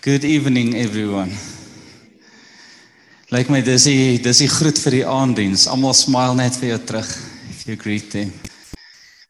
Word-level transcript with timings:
Good 0.00 0.24
evening, 0.24 0.76
everyone. 0.76 1.32
Lyk 3.34 3.48
my 3.50 3.58
dis 3.66 3.82
die 3.88 4.20
dis 4.22 4.38
die 4.38 4.46
groet 4.46 4.78
vir 4.78 4.94
die 4.94 5.02
aanddiens. 5.02 5.64
Almal 5.66 5.96
smile 5.98 6.36
net 6.38 6.54
vir 6.60 6.68
jou 6.68 6.78
terug 6.86 7.08
if 7.50 7.64
you 7.66 7.74
greet 7.74 8.06
them. 8.12 8.30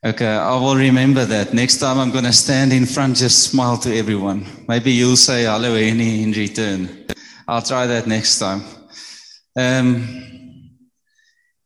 Okay, 0.04 0.28
I 0.28 0.60
will 0.60 0.76
remember 0.76 1.24
that. 1.24 1.54
Next 1.54 1.78
time 1.80 1.98
I'm 1.98 2.12
going 2.12 2.28
to 2.28 2.36
stand 2.36 2.74
in 2.74 2.84
front 2.84 3.16
just 3.16 3.48
smile 3.48 3.78
to 3.78 3.96
everyone. 3.96 4.44
Maybe 4.68 4.92
you'll 4.92 5.16
say 5.16 5.44
hello 5.44 5.72
Henny 5.74 6.22
in 6.22 6.32
return. 6.32 7.06
I'll 7.48 7.64
try 7.64 7.86
that 7.86 8.06
next 8.06 8.38
time. 8.38 8.60
Um 9.56 10.04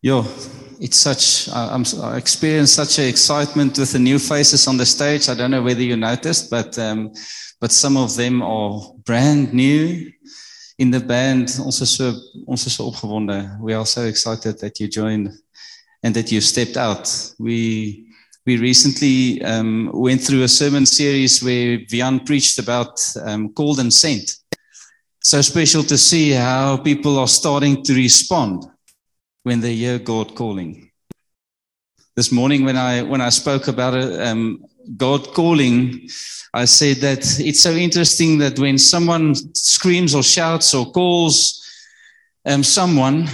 Yo, 0.00 0.24
it's 0.80 0.98
such 0.98 1.48
I, 1.48 1.74
I'm 1.74 1.82
I 2.04 2.18
experienced 2.18 2.76
such 2.76 3.00
an 3.00 3.08
excitement 3.08 3.78
with 3.78 3.90
the 3.90 3.98
new 3.98 4.20
faces 4.20 4.68
on 4.68 4.76
the 4.76 4.86
stage. 4.86 5.28
I 5.28 5.34
don't 5.34 5.50
know 5.50 5.62
whether 5.62 5.82
you 5.82 5.96
noticed, 5.96 6.50
but 6.50 6.78
um 6.78 7.10
but 7.62 7.70
some 7.70 7.96
of 7.96 8.16
them 8.16 8.42
are 8.42 8.92
brand 9.04 9.54
new 9.54 10.10
in 10.78 10.90
the 10.90 10.98
band. 10.98 11.44
Is 11.44 11.96
so 11.96 12.12
is 12.48 12.74
so. 12.74 12.92
We 13.60 13.72
are 13.72 13.86
so 13.86 14.02
excited 14.02 14.58
that 14.58 14.80
you 14.80 14.88
joined 14.88 15.30
and 16.02 16.12
that 16.16 16.32
you 16.32 16.40
stepped 16.40 16.76
out. 16.76 17.06
We 17.38 18.08
we 18.44 18.56
recently 18.56 19.40
um, 19.44 19.92
went 19.94 20.22
through 20.22 20.42
a 20.42 20.48
sermon 20.48 20.86
series 20.86 21.40
where 21.40 21.78
Vian 21.86 22.26
preached 22.26 22.58
about 22.58 23.00
um, 23.24 23.52
called 23.52 23.78
and 23.78 23.94
sent. 23.94 24.38
So 25.20 25.40
special 25.40 25.84
to 25.84 25.96
see 25.96 26.32
how 26.32 26.78
people 26.78 27.16
are 27.16 27.28
starting 27.28 27.84
to 27.84 27.94
respond 27.94 28.64
when 29.44 29.60
they 29.60 29.76
hear 29.76 30.00
God 30.00 30.34
calling. 30.34 30.90
This 32.16 32.32
morning, 32.32 32.64
when 32.64 32.76
I 32.76 33.02
when 33.02 33.20
I 33.20 33.30
spoke 33.30 33.68
about 33.68 33.94
it, 33.94 34.20
um, 34.20 34.64
God 34.96 35.32
calling, 35.34 36.08
I 36.54 36.66
said 36.66 36.96
that 36.98 37.40
it's 37.40 37.62
so 37.62 37.72
interesting 37.72 38.38
that 38.38 38.58
when 38.58 38.78
someone 38.78 39.34
screams 39.54 40.14
or 40.14 40.22
shouts 40.22 40.74
or 40.74 40.90
calls 40.90 41.62
um, 42.44 42.62
someone, 42.62 43.28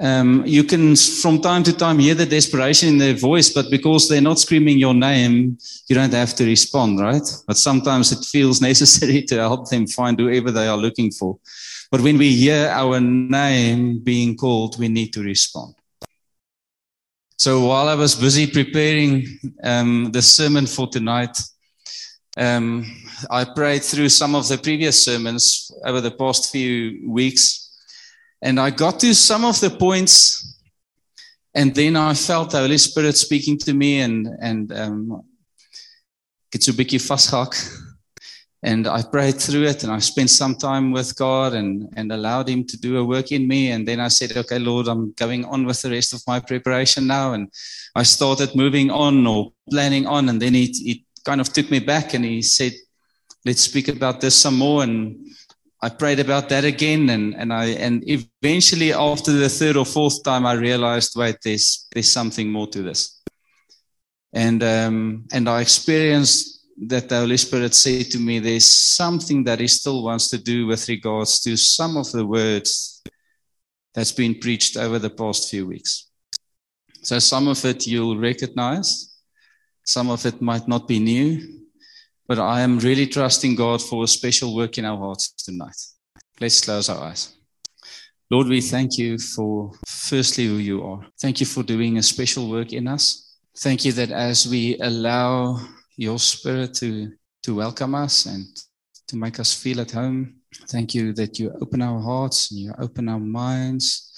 um, 0.00 0.44
you 0.46 0.64
can 0.64 0.96
from 0.96 1.40
time 1.40 1.62
to 1.64 1.72
time 1.72 1.98
hear 1.98 2.14
the 2.14 2.26
desperation 2.26 2.88
in 2.88 2.98
their 2.98 3.14
voice, 3.14 3.50
but 3.50 3.70
because 3.70 4.08
they're 4.08 4.20
not 4.20 4.38
screaming 4.38 4.78
your 4.78 4.94
name, 4.94 5.58
you 5.88 5.94
don't 5.94 6.12
have 6.12 6.34
to 6.34 6.44
respond, 6.44 7.00
right? 7.00 7.22
But 7.46 7.56
sometimes 7.56 8.12
it 8.12 8.24
feels 8.24 8.60
necessary 8.70 9.22
to 9.22 9.36
help 9.36 9.68
them 9.70 9.86
find 9.86 10.18
whoever 10.18 10.50
they 10.50 10.66
are 10.66 10.76
looking 10.76 11.10
for. 11.10 11.38
But 11.90 12.02
when 12.02 12.18
we 12.18 12.34
hear 12.34 12.68
our 12.68 13.00
name 13.00 13.98
being 13.98 14.36
called, 14.36 14.78
we 14.78 14.88
need 14.88 15.12
to 15.14 15.22
respond. 15.22 15.74
So 17.40 17.64
while 17.64 17.88
I 17.88 17.94
was 17.94 18.14
busy 18.14 18.46
preparing 18.46 19.26
um, 19.64 20.10
the 20.12 20.20
sermon 20.20 20.66
for 20.66 20.86
tonight, 20.86 21.38
um, 22.36 22.84
I 23.30 23.44
prayed 23.44 23.82
through 23.82 24.10
some 24.10 24.34
of 24.34 24.46
the 24.46 24.58
previous 24.58 25.06
sermons 25.06 25.72
over 25.86 26.02
the 26.02 26.10
past 26.10 26.52
few 26.52 27.10
weeks, 27.10 27.80
and 28.42 28.60
I 28.60 28.68
got 28.68 29.00
to 29.00 29.14
some 29.14 29.46
of 29.46 29.58
the 29.58 29.70
points, 29.70 30.60
and 31.54 31.74
then 31.74 31.96
I 31.96 32.12
felt 32.12 32.50
the 32.50 32.58
Holy 32.58 32.76
Spirit 32.76 33.16
speaking 33.16 33.56
to 33.60 33.72
me, 33.72 34.00
and 34.00 34.28
and 34.42 34.70
um, 34.72 35.22
get 36.52 36.62
so 36.62 36.72
bietjie 36.72 37.00
vasgehak. 37.00 37.56
And 38.62 38.86
I 38.86 39.02
prayed 39.02 39.40
through 39.40 39.64
it, 39.64 39.84
and 39.84 39.92
I 39.92 40.00
spent 40.00 40.28
some 40.28 40.54
time 40.54 40.92
with 40.92 41.16
God, 41.16 41.54
and 41.54 41.88
and 41.96 42.12
allowed 42.12 42.48
Him 42.48 42.64
to 42.66 42.76
do 42.76 42.98
a 42.98 43.04
work 43.04 43.32
in 43.32 43.48
me. 43.48 43.70
And 43.70 43.88
then 43.88 44.00
I 44.00 44.08
said, 44.08 44.36
"Okay, 44.36 44.58
Lord, 44.58 44.86
I'm 44.86 45.12
going 45.12 45.44
on 45.46 45.64
with 45.64 45.80
the 45.80 45.90
rest 45.90 46.12
of 46.12 46.22
my 46.26 46.40
preparation 46.40 47.06
now." 47.06 47.32
And 47.32 47.48
I 47.94 48.02
started 48.02 48.54
moving 48.54 48.90
on 48.90 49.26
or 49.26 49.52
planning 49.70 50.06
on, 50.06 50.28
and 50.28 50.40
then 50.42 50.54
He 50.54 50.66
He 50.66 51.04
kind 51.24 51.40
of 51.40 51.52
took 51.52 51.70
me 51.70 51.78
back, 51.78 52.12
and 52.12 52.24
He 52.24 52.42
said, 52.42 52.72
"Let's 53.46 53.62
speak 53.62 53.88
about 53.88 54.20
this 54.20 54.36
some 54.36 54.58
more." 54.58 54.82
And 54.82 55.16
I 55.82 55.88
prayed 55.88 56.20
about 56.20 56.50
that 56.50 56.64
again, 56.64 57.08
and 57.08 57.34
and 57.34 57.52
I 57.52 57.68
and 57.68 58.04
eventually 58.06 58.92
after 58.92 59.32
the 59.32 59.48
third 59.48 59.76
or 59.76 59.86
fourth 59.86 60.22
time, 60.22 60.44
I 60.44 60.52
realized, 60.52 61.16
wait, 61.16 61.36
there's 61.42 61.86
there's 61.92 62.12
something 62.12 62.52
more 62.52 62.66
to 62.66 62.82
this. 62.82 63.22
And 64.34 64.62
um, 64.62 65.24
and 65.32 65.48
I 65.48 65.62
experienced 65.62 66.59
that 66.86 67.08
the 67.08 67.18
Holy 67.18 67.36
Spirit 67.36 67.74
said 67.74 68.06
to 68.06 68.18
me, 68.18 68.38
there's 68.38 68.70
something 68.70 69.44
that 69.44 69.60
He 69.60 69.68
still 69.68 70.02
wants 70.02 70.28
to 70.30 70.38
do 70.38 70.66
with 70.66 70.88
regards 70.88 71.40
to 71.40 71.56
some 71.56 71.96
of 71.96 72.10
the 72.12 72.24
words 72.24 73.02
that's 73.94 74.12
been 74.12 74.38
preached 74.38 74.76
over 74.76 74.98
the 74.98 75.10
past 75.10 75.50
few 75.50 75.66
weeks. 75.66 76.08
So 77.02 77.18
some 77.18 77.48
of 77.48 77.64
it 77.64 77.86
you'll 77.86 78.18
recognize, 78.18 79.14
some 79.84 80.10
of 80.10 80.24
it 80.24 80.40
might 80.40 80.68
not 80.68 80.88
be 80.88 80.98
new, 80.98 81.64
but 82.26 82.38
I 82.38 82.60
am 82.60 82.78
really 82.78 83.06
trusting 83.06 83.56
God 83.56 83.82
for 83.82 84.04
a 84.04 84.08
special 84.08 84.54
work 84.54 84.78
in 84.78 84.84
our 84.84 84.96
hearts 84.96 85.32
tonight. 85.32 85.76
Let's 86.40 86.60
close 86.60 86.88
our 86.88 87.02
eyes. 87.02 87.34
Lord, 88.30 88.46
we 88.46 88.60
thank 88.60 88.96
you 88.96 89.18
for 89.18 89.72
firstly 89.86 90.46
who 90.46 90.56
you 90.56 90.84
are. 90.84 91.04
Thank 91.20 91.40
you 91.40 91.46
for 91.46 91.62
doing 91.62 91.98
a 91.98 92.02
special 92.02 92.48
work 92.48 92.72
in 92.72 92.86
us. 92.86 93.36
Thank 93.58 93.84
you 93.84 93.92
that 93.92 94.12
as 94.12 94.46
we 94.46 94.78
allow 94.78 95.60
your 96.00 96.18
spirit 96.18 96.72
to, 96.72 97.12
to 97.42 97.54
welcome 97.54 97.94
us 97.94 98.24
and 98.24 98.46
to 99.06 99.16
make 99.16 99.38
us 99.38 99.52
feel 99.52 99.82
at 99.82 99.90
home. 99.90 100.36
Thank 100.68 100.94
you 100.94 101.12
that 101.12 101.38
you 101.38 101.52
open 101.60 101.82
our 101.82 102.00
hearts 102.00 102.50
and 102.50 102.58
you 102.58 102.72
open 102.78 103.06
our 103.06 103.20
minds, 103.20 104.10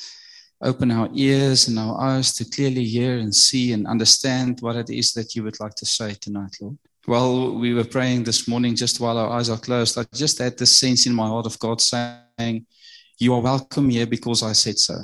open 0.63 0.93
our 0.93 1.09
ears 1.13 1.67
and 1.67 1.81
our 1.81 2.01
eyes 2.01 2.35
to 2.35 2.45
clearly 2.45 2.85
hear 2.85 3.19
and 3.19 3.35
see 3.35 3.73
and 3.73 3.89
understand 3.89 4.61
what 4.61 4.77
it 4.77 4.91
is 4.91 5.13
that 5.15 5.35
you 5.35 5.43
would 5.43 5.59
like 5.59 5.75
to 5.75 5.85
say 5.85 6.15
tonight, 6.15 6.57
Lord. 6.61 6.79
While 7.07 7.59
we 7.59 7.75
were 7.75 7.83
praying 7.97 8.23
this 8.23 8.47
morning, 8.47 8.77
just 8.77 9.01
while 9.01 9.19
our 9.19 9.31
eyes 9.31 9.51
are 9.51 9.59
closed, 9.59 9.99
I 9.99 10.05
just 10.15 10.39
had 10.39 10.57
this 10.57 10.79
sense 10.79 11.09
in 11.09 11.15
my 11.15 11.27
heart 11.27 11.47
of 11.47 11.59
God 11.59 11.81
saying, 11.81 12.65
You 13.19 13.35
are 13.35 13.41
welcome 13.41 13.91
here 13.91 14.07
because 14.07 14.45
I 14.45 14.53
said 14.53 14.79
so. 14.79 14.99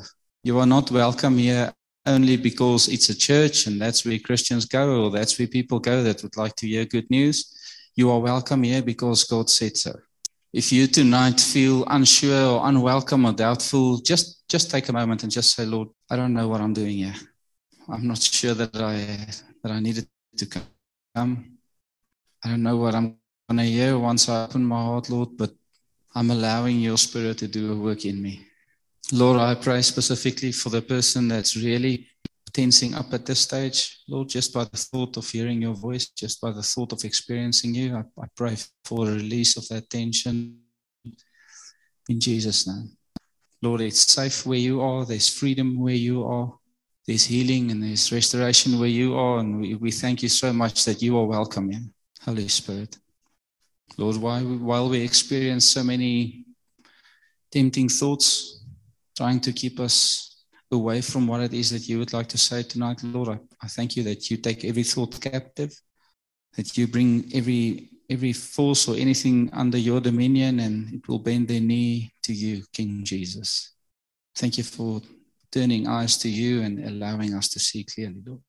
You 0.45 0.61
are 0.61 0.67
not 0.67 0.93
welcome 0.93 1.39
here 1.39 1.73
only 2.07 2.37
because 2.37 2.89
it's 2.89 3.09
a 3.09 3.17
church 3.17 3.67
and 3.67 3.81
that's 3.81 4.05
where 4.05 4.19
Christians 4.19 4.65
go 4.65 5.05
or 5.05 5.11
that's 5.11 5.39
where 5.39 5.49
people 5.49 5.79
go 5.79 6.03
that 6.03 6.23
would 6.23 6.37
like 6.37 6.55
to 6.57 6.67
hear 6.67 6.85
good 6.85 7.09
news. 7.11 7.55
You 7.97 8.11
are 8.11 8.21
welcome 8.21 8.63
here 8.63 8.83
because 8.83 9.25
God 9.25 9.51
said 9.51 9.77
so. 9.77 9.93
If 10.53 10.73
you 10.73 10.87
tonight 10.87 11.41
feel 11.41 11.85
unsure 11.89 12.47
or 12.47 12.67
unwelcome 12.67 13.27
or 13.27 13.33
doubtful, 13.33 13.99
just 13.99 14.49
just 14.49 14.71
take 14.71 14.89
a 14.89 14.93
moment 14.93 15.23
and 15.23 15.31
just 15.31 15.55
say, 15.55 15.67
Lord, 15.67 15.89
I 16.11 16.17
don't 16.17 16.33
know 16.33 16.49
what 16.49 16.63
I'm 16.63 16.73
doing 16.73 16.99
here. 16.99 17.15
I'm 17.89 18.07
not 18.07 18.19
sure 18.19 18.55
that 18.55 18.75
I 18.77 19.27
that 19.63 19.73
I 19.73 19.81
needed 19.81 20.09
to 20.39 20.47
come. 20.47 21.59
I 22.45 22.49
don't 22.49 22.63
know 22.63 22.77
what 22.77 22.95
I'm 22.95 23.17
gonna 23.49 23.65
hear 23.65 23.99
once 23.99 24.29
I 24.29 24.45
open 24.45 24.65
my 24.65 24.81
heart, 24.81 25.11
Lord, 25.11 25.37
but 25.37 25.53
I'm 26.15 26.31
allowing 26.31 26.81
your 26.81 26.97
spirit 26.97 27.39
to 27.39 27.49
do 27.49 27.73
a 27.73 27.77
work 27.77 28.05
in 28.07 28.23
me. 28.23 28.48
Lord, 29.13 29.39
I 29.39 29.55
pray 29.55 29.81
specifically 29.83 30.53
for 30.53 30.69
the 30.69 30.83
person 30.83 31.29
that's 31.29 31.57
really 31.57 32.09
tensing 32.53 32.95
up 32.95 33.13
at 33.15 33.25
this 33.25 33.41
stage. 33.41 34.01
Lord, 34.07 34.29
just 34.29 34.53
by 34.53 34.65
the 34.65 34.77
thought 34.77 35.17
of 35.17 35.29
hearing 35.29 35.63
your 35.63 35.75
voice, 35.75 36.09
just 36.11 36.41
by 36.41 36.51
the 36.51 36.63
thought 36.63 36.93
of 36.93 37.05
experiencing 37.05 37.75
you, 37.75 37.97
I, 37.97 38.01
I 38.23 38.27
pray 38.37 38.57
for 38.85 39.09
a 39.09 39.13
release 39.13 39.57
of 39.57 39.67
that 39.69 39.89
tension 39.89 40.59
in 42.09 42.21
Jesus' 42.21 42.67
name. 42.67 42.91
Lord, 43.63 43.81
it's 43.81 44.13
safe 44.13 44.45
where 44.45 44.59
you 44.59 44.83
are. 44.83 45.05
There's 45.05 45.29
freedom 45.29 45.81
where 45.81 45.95
you 45.95 46.25
are. 46.25 46.53
There's 47.07 47.25
healing 47.25 47.71
and 47.71 47.83
there's 47.83 48.13
restoration 48.13 48.79
where 48.79 48.89
you 48.89 49.17
are. 49.17 49.39
And 49.39 49.61
we, 49.61 49.75
we 49.75 49.91
thank 49.91 50.23
you 50.23 50.29
so 50.29 50.53
much 50.53 50.85
that 50.85 51.01
you 51.01 51.19
are 51.19 51.25
welcome 51.25 51.73
in. 51.73 51.93
Holy 52.23 52.49
Spirit. 52.49 52.99
Lord, 53.97 54.17
while 54.17 54.45
we, 54.45 54.57
while 54.59 54.89
we 54.89 55.01
experience 55.01 55.65
so 55.65 55.83
many 55.83 56.45
tempting 57.51 57.89
thoughts, 57.89 58.58
trying 59.19 59.41
to 59.41 59.53
keep 59.53 59.81
us 59.81 60.45
away 60.71 61.01
from 61.01 61.27
what 61.27 61.41
it 61.41 61.53
is 61.53 61.71
that 61.71 61.89
you 61.89 61.99
would 61.99 62.13
like 62.13 62.29
to 62.29 62.39
say 62.39 62.63
tonight, 62.63 63.03
Lord. 63.03 63.29
I, 63.31 63.39
I 63.65 63.67
thank 63.67 63.97
you 63.97 64.05
that 64.05 64.31
you 64.31 64.37
take 64.37 64.65
every 64.65 64.85
thought 64.85 65.21
captive, 65.21 65.73
that 66.57 66.79
you 66.79 66.87
bring 66.87 67.29
every 67.35 67.91
every 68.09 68.33
force 68.33 68.89
or 68.89 68.97
anything 68.97 69.51
under 69.53 69.77
your 69.77 70.01
dominion, 70.01 70.61
and 70.61 70.95
it 70.95 71.09
will 71.09 71.19
bend 71.19 71.49
their 71.49 71.61
knee 71.61 72.13
to 72.23 72.33
you, 72.33 72.63
King 72.73 73.03
Jesus. 73.05 73.75
Thank 74.37 74.57
you 74.57 74.65
for 74.65 75.03
turning 75.51 75.89
eyes 75.89 76.17
to 76.19 76.29
you 76.29 76.63
and 76.63 76.75
allowing 76.87 77.35
us 77.35 77.49
to 77.51 77.59
see 77.59 77.85
clearly, 77.85 78.23
Lord. 78.25 78.41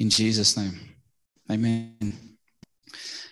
In 0.00 0.10
Jesus' 0.10 0.56
name. 0.56 0.76
Amen. 1.50 2.12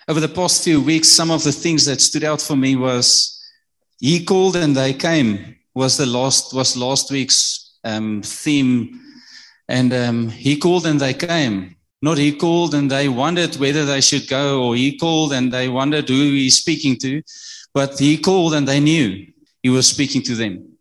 Over 0.07 0.21
the 0.21 0.29
past 0.41 0.63
few 0.63 0.81
weeks, 0.81 1.09
some 1.09 1.31
of 1.33 1.43
the 1.43 1.53
things 1.53 1.85
that 1.87 2.01
stood 2.01 2.25
out 2.25 2.41
for 2.41 2.57
me 2.57 2.77
was 2.77 3.43
He 3.99 4.25
called 4.25 4.57
and 4.57 4.77
they 4.77 4.95
came 4.95 5.57
was 5.75 5.97
the 5.97 6.07
last 6.07 6.55
was 6.55 6.77
last 6.77 7.11
week's 7.11 7.79
um, 7.85 8.23
theme, 8.23 9.01
and 9.69 9.93
um, 9.93 10.29
He 10.29 10.57
called 10.57 10.87
and 10.87 11.01
they 11.01 11.15
came. 11.15 11.77
Not 12.03 12.19
He 12.19 12.33
called 12.33 12.75
and 12.75 12.91
they 12.91 13.09
wondered 13.09 13.57
whether 13.57 13.85
they 13.85 14.01
should 14.01 14.29
go, 14.29 14.63
or 14.63 14.77
He 14.77 14.99
called 14.99 15.33
and 15.33 15.53
they 15.53 15.69
wondered 15.69 16.09
who 16.09 16.15
He's 16.15 16.57
speaking 16.57 16.97
to, 16.99 17.23
but 17.73 17.99
He 17.99 18.19
called 18.19 18.55
and 18.55 18.69
they 18.69 18.81
knew 18.81 19.27
He 19.63 19.71
was 19.71 19.87
speaking 19.87 20.23
to 20.23 20.35
them. 20.35 20.77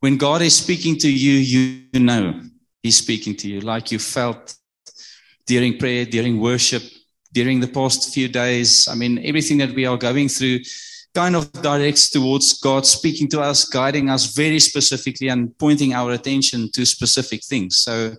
When 0.00 0.16
God 0.16 0.42
is 0.42 0.56
speaking 0.56 0.96
to 0.98 1.10
you, 1.10 1.32
you 1.32 2.00
know 2.00 2.40
He's 2.82 2.98
speaking 2.98 3.34
to 3.36 3.48
you, 3.48 3.60
like 3.60 3.92
you 3.92 3.98
felt 3.98 4.54
during 5.46 5.78
prayer, 5.78 6.04
during 6.04 6.40
worship, 6.40 6.82
during 7.32 7.60
the 7.60 7.68
past 7.68 8.14
few 8.14 8.28
days. 8.28 8.86
I 8.88 8.94
mean, 8.94 9.18
everything 9.24 9.58
that 9.58 9.74
we 9.74 9.86
are 9.86 9.96
going 9.96 10.28
through 10.28 10.60
kind 11.18 11.34
of 11.34 11.50
directs 11.70 12.10
towards 12.10 12.60
God 12.60 12.86
speaking 12.86 13.28
to 13.30 13.40
us, 13.40 13.64
guiding 13.64 14.08
us 14.08 14.36
very 14.36 14.60
specifically, 14.60 15.28
and 15.28 15.42
pointing 15.58 15.92
our 15.92 16.12
attention 16.12 16.70
to 16.74 16.86
specific 16.86 17.40
things. 17.44 17.78
So, 17.78 18.14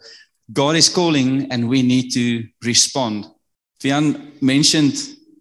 God 0.51 0.75
is 0.75 0.89
calling, 0.89 1.49
and 1.51 1.69
we 1.69 1.81
need 1.81 2.11
to 2.19 2.25
respond. 2.61 3.25
Vian 3.81 4.05
mentioned, 4.41 4.95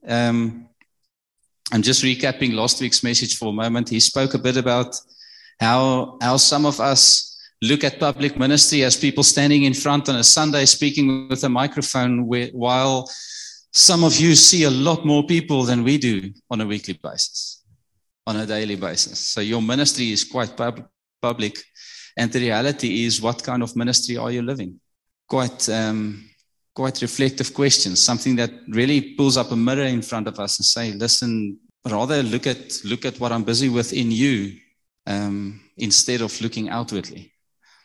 um, 0.07 0.69
I'm 1.73 1.83
just 1.83 2.05
recapping 2.05 2.53
last 2.55 2.81
week's 2.81 3.03
message 3.03 3.37
for 3.39 3.49
a 3.49 3.61
moment. 3.65 3.89
He 3.89 4.01
spoke 4.01 4.35
a 4.35 4.45
bit 4.47 4.57
about 4.57 4.91
how, 5.59 6.17
how 6.23 6.37
some 6.37 6.65
of 6.65 6.79
us 6.79 7.03
look 7.61 7.83
at 7.83 7.99
public 7.99 8.39
ministry 8.39 8.85
as 8.85 8.97
people 8.97 9.25
standing 9.25 9.65
in 9.65 9.75
front 9.75 10.09
on 10.09 10.17
a 10.17 10.23
Sunday 10.23 10.65
speaking 10.65 11.29
with 11.29 11.43
a 11.43 11.49
microphone, 11.49 12.15
while 12.53 13.11
some 13.73 14.05
of 14.05 14.19
you 14.19 14.35
see 14.35 14.65
a 14.65 14.71
lot 14.71 15.05
more 15.05 15.25
people 15.25 15.65
than 15.65 15.85
we 15.85 15.99
do 15.99 16.33
on 16.51 16.61
a 16.61 16.67
weekly 16.67 16.99
basis, 17.03 17.63
on 18.27 18.37
a 18.37 18.47
daily 18.47 18.77
basis. 18.77 19.19
So 19.19 19.41
your 19.41 19.63
ministry 19.63 20.13
is 20.13 20.25
quite 20.25 20.57
pub- 20.57 20.89
public. 21.21 21.59
And 22.17 22.33
the 22.33 22.41
reality 22.41 23.05
is, 23.05 23.23
what 23.23 23.43
kind 23.43 23.63
of 23.63 23.77
ministry 23.77 24.17
are 24.17 24.33
you 24.33 24.43
living? 24.43 24.81
Quite, 25.29 25.69
um, 25.69 26.29
quite 26.75 27.01
reflective 27.03 27.55
questions, 27.55 28.03
something 28.03 28.35
that 28.37 28.51
really 28.69 29.15
pulls 29.15 29.37
up 29.37 29.53
a 29.53 29.57
mirror 29.57 29.85
in 29.85 30.03
front 30.03 30.27
of 30.27 30.41
us 30.41 30.59
and 30.59 30.67
say, 30.67 30.93
listen, 30.93 31.59
rather 31.89 32.23
look 32.23 32.47
at, 32.47 32.81
look 32.85 33.05
at 33.05 33.21
what 33.21 33.33
I'm 33.33 33.45
busy 33.45 33.69
with 33.69 33.93
in 33.93 34.11
you 34.11 34.57
um, 35.07 35.61
instead 35.77 36.23
of 36.23 36.41
looking 36.41 36.71
outwardly 36.71 37.33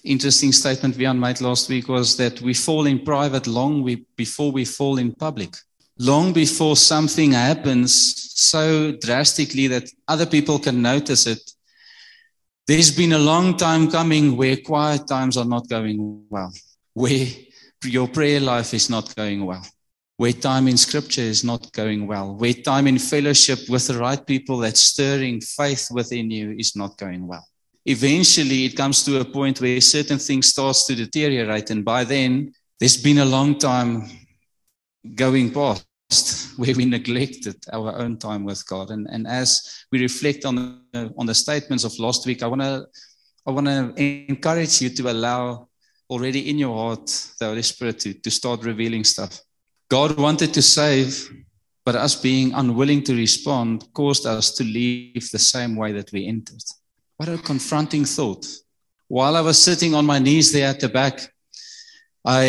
interesting 0.03 0.51
statement 0.51 0.95
Vian 0.95 1.17
made 1.17 1.39
last 1.41 1.69
week 1.69 1.87
was 1.87 2.17
that 2.17 2.41
we 2.41 2.53
fall 2.53 2.85
in 2.85 2.99
private 2.99 3.47
long 3.47 3.81
we, 3.81 4.05
before 4.17 4.51
we 4.51 4.65
fall 4.65 4.97
in 4.97 5.13
public. 5.13 5.55
Long 5.99 6.33
before 6.33 6.75
something 6.75 7.33
happens 7.33 8.31
so 8.35 8.91
drastically 8.93 9.67
that 9.67 9.89
other 10.07 10.25
people 10.25 10.59
can 10.59 10.81
notice 10.81 11.27
it. 11.27 11.51
There's 12.67 12.95
been 12.95 13.13
a 13.13 13.19
long 13.19 13.57
time 13.57 13.91
coming 13.91 14.35
where 14.37 14.57
quiet 14.57 15.07
times 15.07 15.37
are 15.37 15.45
not 15.45 15.69
going 15.69 16.25
well, 16.29 16.51
where 16.93 17.27
your 17.83 18.07
prayer 18.07 18.39
life 18.39 18.73
is 18.73 18.89
not 18.89 19.13
going 19.15 19.45
well, 19.45 19.65
where 20.17 20.31
time 20.31 20.67
in 20.67 20.77
scripture 20.77 21.21
is 21.21 21.43
not 21.43 21.71
going 21.73 22.07
well, 22.07 22.35
where 22.35 22.53
time 22.53 22.87
in 22.87 22.97
fellowship 22.97 23.59
with 23.69 23.87
the 23.87 23.97
right 23.97 24.25
people 24.25 24.57
that's 24.57 24.79
stirring 24.79 25.41
faith 25.41 25.89
within 25.91 26.31
you 26.31 26.55
is 26.57 26.75
not 26.75 26.97
going 26.97 27.27
well 27.27 27.45
eventually 27.85 28.65
it 28.65 28.75
comes 28.75 29.03
to 29.03 29.19
a 29.19 29.25
point 29.25 29.59
where 29.59 29.81
certain 29.81 30.17
things 30.17 30.47
starts 30.47 30.85
to 30.85 30.95
deteriorate 30.95 31.69
and 31.69 31.83
by 31.83 32.03
then 32.03 32.53
there's 32.79 32.97
been 32.97 33.19
a 33.19 33.25
long 33.25 33.57
time 33.57 34.09
going 35.15 35.51
past 35.51 35.85
where 36.57 36.75
we 36.75 36.85
neglected 36.85 37.55
our 37.71 37.95
own 37.97 38.17
time 38.17 38.43
with 38.43 38.65
God. 38.67 38.91
And 38.91 39.07
and 39.09 39.27
as 39.27 39.85
we 39.91 39.99
reflect 40.01 40.45
on 40.45 40.81
the, 40.93 41.13
on 41.17 41.25
the 41.25 41.35
statements 41.35 41.83
of 41.83 41.97
last 41.99 42.25
week 42.25 42.43
I 42.43 42.47
want 42.47 42.61
to 42.61 42.85
I 43.45 43.51
want 43.51 43.67
to 43.67 43.93
encourage 44.29 44.81
you 44.81 44.89
to 44.89 45.11
allow 45.11 45.67
already 46.09 46.49
in 46.49 46.57
your 46.57 46.75
heart 46.75 47.07
the 47.39 47.45
Holy 47.45 47.61
Spirit 47.61 47.99
to, 47.99 48.13
to 48.13 48.31
start 48.31 48.63
revealing 48.63 49.03
stuff. 49.03 49.41
God 49.89 50.17
wanted 50.17 50.53
to 50.53 50.61
save 50.61 51.29
but 51.85 51.95
us 51.95 52.15
being 52.15 52.53
unwilling 52.53 53.03
to 53.03 53.15
respond 53.15 53.85
caused 53.93 54.25
us 54.25 54.51
to 54.51 54.63
leave 54.63 55.29
the 55.31 55.39
same 55.39 55.75
way 55.75 55.91
that 55.91 56.11
we 56.13 56.27
entered. 56.27 56.63
What 57.17 57.29
a 57.29 57.37
confronting 57.37 58.05
thought. 58.05 58.45
While 59.07 59.35
I 59.35 59.41
was 59.41 59.61
sitting 59.61 59.93
on 59.93 60.05
my 60.05 60.19
knees 60.19 60.51
there 60.51 60.69
at 60.69 60.79
the 60.79 60.89
back, 60.89 61.19
I 62.25 62.43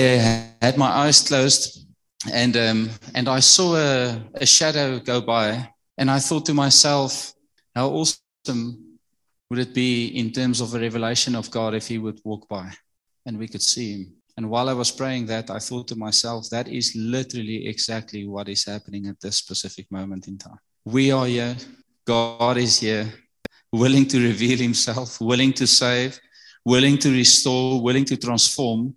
had 0.63 0.79
my 0.79 0.87
eyes 0.87 1.21
closed 1.21 1.84
and, 2.33 2.57
um, 2.57 2.91
and 3.15 3.29
I 3.29 3.41
saw 3.41 3.77
a, 3.77 4.21
a 4.35 4.47
shadow 4.47 4.99
go 4.99 5.21
by. 5.21 5.71
And 5.97 6.11
I 6.11 6.19
thought 6.19 6.47
to 6.47 6.55
myself, 6.55 7.33
how 7.75 7.89
awesome 7.89 8.99
would 9.51 9.59
it 9.59 9.75
be 9.75 10.07
in 10.07 10.33
terms 10.33 10.61
of 10.61 10.75
a 10.75 10.81
revelation 10.81 11.35
of 11.35 11.51
God 11.51 11.75
if 11.75 11.87
He 11.87 11.99
would 11.99 12.21
walk 12.25 12.49
by 12.49 12.73
and 13.27 13.39
we 13.39 13.49
could 13.49 13.63
see 13.63 13.93
Him? 13.93 14.13
And 14.37 14.51
while 14.51 14.69
I 14.69 14.73
was 14.73 14.91
praying 14.91 15.27
that, 15.27 15.51
I 15.51 15.61
thought 15.61 15.87
to 15.89 15.97
myself, 15.97 16.51
that 16.51 16.67
is 16.67 16.97
literally 16.97 17.69
exactly 17.69 18.27
what 18.27 18.49
is 18.49 18.65
happening 18.65 19.07
at 19.07 19.21
this 19.21 19.37
specific 19.37 19.91
moment 19.93 20.27
in 20.27 20.39
time. 20.39 20.59
We 20.85 21.13
are 21.13 21.27
here, 21.27 21.57
God 22.05 22.57
is 22.57 22.81
here, 22.81 23.13
willing 23.73 24.07
to 24.09 24.21
reveal 24.21 24.59
himself, 24.59 25.21
willing 25.21 25.53
to 25.53 25.67
save, 25.67 26.19
willing 26.65 26.99
to 26.99 27.11
restore, 27.11 27.81
willing 27.81 28.05
to 28.07 28.17
transform. 28.17 28.97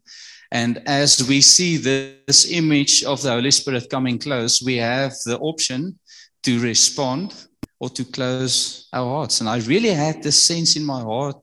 And 0.51 0.81
as 0.85 1.27
we 1.27 1.41
see 1.41 1.77
this 1.77 2.51
image 2.51 3.03
of 3.03 3.21
the 3.21 3.31
Holy 3.31 3.51
Spirit 3.51 3.89
coming 3.89 4.17
close, 4.17 4.61
we 4.61 4.77
have 4.77 5.13
the 5.25 5.37
option 5.39 5.99
to 6.43 6.59
respond 6.59 7.33
or 7.79 7.89
to 7.89 8.05
close 8.05 8.87
our 8.93 9.05
hearts. 9.05 9.41
And 9.41 9.49
I 9.49 9.59
really 9.59 9.89
had 9.89 10.23
this 10.23 10.41
sense 10.41 10.75
in 10.75 10.83
my 10.85 11.01
heart 11.01 11.35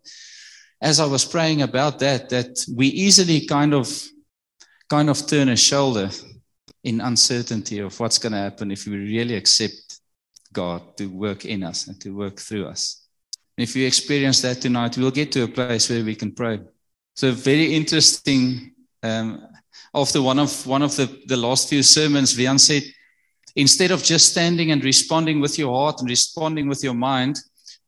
as 0.81 1.01
I 1.01 1.07
was 1.07 1.25
praying 1.25 1.63
about 1.63 1.99
that, 2.01 2.29
that 2.31 2.65
we 2.75 2.89
easily 2.89 3.47
kind 3.47 3.75
of, 3.75 3.89
kind 4.89 5.09
of 5.09 5.27
turn 5.27 5.49
a 5.49 5.57
shoulder 5.57 6.11
in 6.83 7.01
uncertainty 7.01 7.79
of 7.79 7.99
what's 7.99 8.19
going 8.19 8.33
to 8.33 8.39
happen 8.39 8.71
if 8.71 8.87
we 8.87 8.97
really 8.97 9.35
accept 9.35 10.01
God 10.53 10.97
to 10.99 11.07
work 11.07 11.47
in 11.47 11.63
us 11.63 11.87
and 11.87 12.01
to 12.03 12.11
work 12.11 12.39
through 12.39 12.67
us. 12.67 13.07
If 13.57 13.77
you 13.77 13.87
experience 13.87 14.43
that 14.43 14.61
tonight, 14.61 14.99
we'll 14.99 15.11
get 15.11 15.33
to 15.33 15.45
a 15.45 15.49
place 15.49 15.89
where 15.89 16.05
we 16.05 16.15
can 16.15 16.33
pray. 16.33 16.61
So 17.15 17.33
very 17.33 17.75
interesting. 17.75 18.74
Um, 19.05 19.47
after 19.95 20.23
one 20.23 20.39
of 20.39 20.67
one 20.67 20.83
of 20.83 20.97
the, 20.97 21.07
the 21.27 21.37
last 21.37 21.69
few 21.69 21.83
sermons, 21.83 22.35
Vian 22.35 22.59
said, 22.59 22.83
instead 23.55 23.91
of 23.91 24.03
just 24.03 24.31
standing 24.31 24.73
and 24.73 24.83
responding 24.83 25.41
with 25.41 25.59
your 25.59 25.75
heart 25.75 26.01
and 26.01 26.09
responding 26.09 26.69
with 26.69 26.83
your 26.83 26.95
mind, 26.95 27.39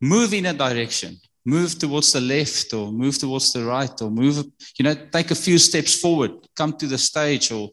move 0.00 0.34
in 0.34 0.46
a 0.46 0.52
direction. 0.52 1.16
Move 1.44 1.78
towards 1.78 2.12
the 2.12 2.20
left 2.20 2.74
or 2.74 2.92
move 2.92 3.18
towards 3.18 3.52
the 3.52 3.64
right 3.64 4.02
or 4.02 4.10
move, 4.10 4.44
you 4.78 4.84
know, 4.84 4.94
take 5.12 5.30
a 5.30 5.34
few 5.34 5.58
steps 5.58 6.00
forward, 6.00 6.32
come 6.56 6.72
to 6.72 6.86
the 6.88 6.98
stage 6.98 7.52
or 7.52 7.70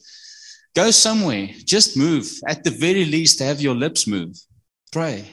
go 0.76 0.92
somewhere. 0.92 1.50
Just 1.66 1.98
move. 1.98 2.26
At 2.48 2.64
the 2.64 2.70
very 2.70 3.04
least, 3.04 3.40
have 3.40 3.62
your 3.62 3.76
lips 3.76 4.08
move. 4.08 4.38
Pray, 4.92 5.26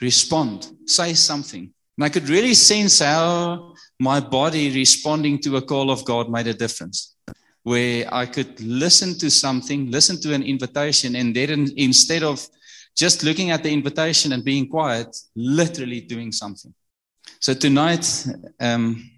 respond, 0.00 0.68
say 0.84 1.14
something. 1.14 1.72
And 1.96 2.04
I 2.04 2.08
could 2.08 2.28
really 2.28 2.54
sense 2.54 2.98
how 2.98 3.74
my 3.98 4.20
body 4.20 4.74
responding 4.74 5.38
to 5.42 5.56
a 5.56 5.62
call 5.62 5.90
of 5.90 6.04
God 6.04 6.28
made 6.28 6.48
a 6.48 6.54
difference. 6.54 7.15
Where 7.66 8.06
I 8.14 8.26
could 8.26 8.60
listen 8.60 9.18
to 9.18 9.28
something, 9.28 9.90
listen 9.90 10.20
to 10.20 10.32
an 10.34 10.44
invitation, 10.44 11.16
and 11.16 11.34
then 11.34 11.66
instead 11.76 12.22
of 12.22 12.46
just 12.94 13.24
looking 13.24 13.50
at 13.50 13.64
the 13.64 13.72
invitation 13.72 14.32
and 14.32 14.44
being 14.44 14.68
quiet, 14.68 15.08
literally 15.34 16.00
doing 16.00 16.30
something. 16.30 16.72
So 17.40 17.54
tonight, 17.54 18.06
um, 18.60 19.10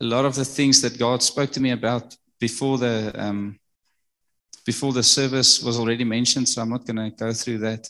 a 0.00 0.04
lot 0.04 0.24
of 0.24 0.34
the 0.34 0.46
things 0.46 0.80
that 0.80 0.98
God 0.98 1.22
spoke 1.22 1.50
to 1.52 1.60
me 1.60 1.72
about 1.72 2.16
before 2.40 2.78
the 2.78 3.12
um, 3.16 3.60
before 4.64 4.94
the 4.94 5.02
service 5.02 5.62
was 5.62 5.78
already 5.78 6.04
mentioned, 6.04 6.48
so 6.48 6.62
I'm 6.62 6.70
not 6.70 6.86
going 6.86 6.96
to 6.96 7.10
go 7.10 7.34
through 7.34 7.58
that. 7.58 7.86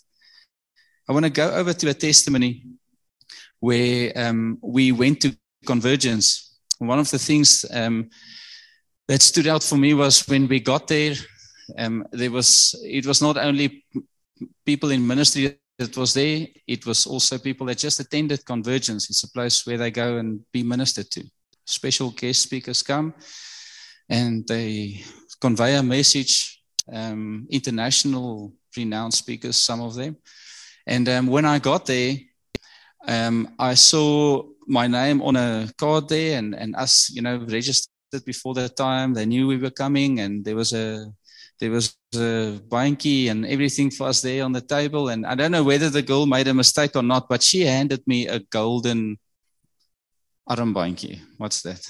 I 1.09 1.13
want 1.13 1.25
to 1.25 1.31
go 1.31 1.55
over 1.55 1.73
to 1.73 1.91
a 1.91 1.95
testimony 1.95 2.65
where 3.61 4.13
um, 4.17 4.59
we 4.61 4.91
went 4.91 5.21
to 5.21 5.37
convergence. 5.65 6.59
One 6.79 6.99
of 6.99 7.09
the 7.13 7.19
things 7.19 7.65
um, 7.71 8.11
that 9.08 9.23
stood 9.23 9.46
out 9.46 9.62
for 9.62 9.76
me 9.76 9.94
was 9.94 10.26
when 10.28 10.49
we 10.49 10.61
got 10.61 10.88
there, 10.88 11.14
um, 11.78 12.06
there 12.12 12.30
was 12.30 12.75
it 12.84 13.06
was 13.06 13.23
not 13.23 13.37
only 13.37 13.84
people 14.64 14.90
in 14.90 15.06
ministry 15.06 15.58
that 15.78 15.96
was 15.96 16.14
there, 16.14 16.46
it 16.66 16.87
was 16.87 17.06
also 17.06 17.38
people 17.38 17.66
that 17.66 17.78
just 17.78 18.00
attended 18.00 18.44
convergence. 18.44 19.11
It's 19.11 19.25
a 19.25 19.30
place 19.30 19.66
where 19.66 19.78
they 19.78 19.90
go 19.90 20.18
and 20.18 20.40
be 20.52 20.62
ministered 20.62 21.11
to. 21.12 21.25
Special 21.64 22.11
guest 22.11 22.42
speakers 22.42 22.82
come 22.82 23.14
and 24.08 24.46
they 24.46 25.02
convey 25.40 25.76
a 25.76 25.82
message. 25.82 26.61
Um, 26.92 27.46
international 27.50 28.52
renowned 28.76 29.14
speakers, 29.14 29.56
some 29.56 29.80
of 29.80 29.94
them. 29.94 30.16
And 30.87 31.08
um, 31.08 31.26
when 31.28 31.46
I 31.46 31.58
got 31.58 31.87
there, 31.87 32.16
um, 33.08 33.54
I 33.58 33.75
saw 33.75 34.44
my 34.66 34.87
name 34.87 35.23
on 35.23 35.37
a 35.37 35.68
card 35.78 36.08
there 36.08 36.38
and, 36.38 36.54
and 36.54 36.76
us, 36.76 37.11
you 37.11 37.23
know, 37.23 37.38
registered 37.38 37.94
before 38.21 38.54
that 38.54 38.76
time. 38.76 39.14
They 39.14 39.26
knew 39.26 39.47
we 39.47 39.56
were 39.56 39.71
coming 39.71 40.21
and 40.21 40.44
there 40.44 40.56
was 40.56 40.73
a 40.73 41.12
there 41.61 41.71
was 41.71 41.97
a 42.14 42.59
banky 42.68 43.30
and 43.30 43.47
everything 43.47 43.90
for 43.90 44.09
us 44.09 44.21
there 44.21 44.44
on 44.44 44.52
the 44.52 44.61
table. 44.61 45.09
And 45.09 45.25
I 45.25 45.35
don't 45.35 45.52
know 45.52 45.64
whether 45.64 45.88
the 45.88 46.02
girl 46.02 46.26
made 46.26 46.49
a 46.49 46.54
mistake 46.54 46.97
or 46.97 47.02
not, 47.02 47.28
but 47.28 47.42
she 47.42 47.62
handed 47.62 48.02
me 48.06 48.26
a 48.26 48.40
golden 48.40 49.18
armbandjie. 50.49 51.21
What's 51.38 51.62
that? 51.62 51.80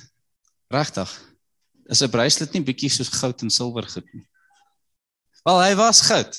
Regtig. 0.73 1.09
Is 1.90 2.02
'n 2.02 2.11
bracelet 2.11 2.54
nie 2.54 2.64
bietjie 2.64 2.88
soos 2.88 3.11
goud 3.12 3.43
en 3.43 3.50
silwer 3.50 3.85
goed 3.85 4.07
nie? 4.14 4.25
Wel, 5.45 5.61
hy 5.61 5.75
was 5.76 6.00
goud. 6.09 6.33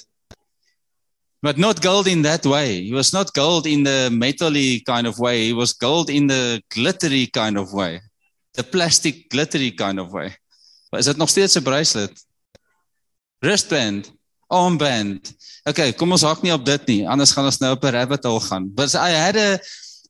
But 1.41 1.59
not 1.59 1.81
gold 1.81 2.07
in 2.07 2.23
that 2.23 2.43
way. 2.45 2.81
He 2.81 2.91
was 2.91 3.13
not 3.13 3.33
gold 3.33 3.67
in 3.67 3.83
the 3.83 4.09
metally 4.11 4.83
kind 4.83 5.05
of 5.05 5.19
way. 5.19 5.45
He 5.45 5.53
was 5.53 5.73
gold 5.73 6.09
in 6.09 6.25
the 6.25 6.63
glittery 6.73 7.27
kind 7.27 7.57
of 7.57 7.71
way. 7.71 8.01
The 8.55 8.63
plastic 8.63 9.29
glittery 9.29 9.71
kind 9.71 9.99
of 9.99 10.11
way. 10.11 10.37
Maar 10.89 10.99
is 10.99 11.05
dit 11.05 11.17
nog 11.17 11.29
steeds 11.29 11.55
'n 11.55 11.63
bracelet? 11.63 12.25
Wristband, 13.39 14.11
armband. 14.47 15.33
Okay, 15.63 15.93
kom 15.93 16.11
ons 16.11 16.21
hak 16.21 16.41
nie 16.41 16.53
op 16.53 16.65
dit 16.65 16.85
nie, 16.85 17.09
anders 17.09 17.31
gaan 17.31 17.45
ons 17.45 17.57
nou 17.57 17.71
op 17.75 17.83
'n 17.83 17.91
rabbit 17.91 18.23
hole 18.23 18.39
gaan. 18.39 18.73
But 18.73 18.93
I 18.93 19.09
had 19.09 19.35
a 19.35 19.59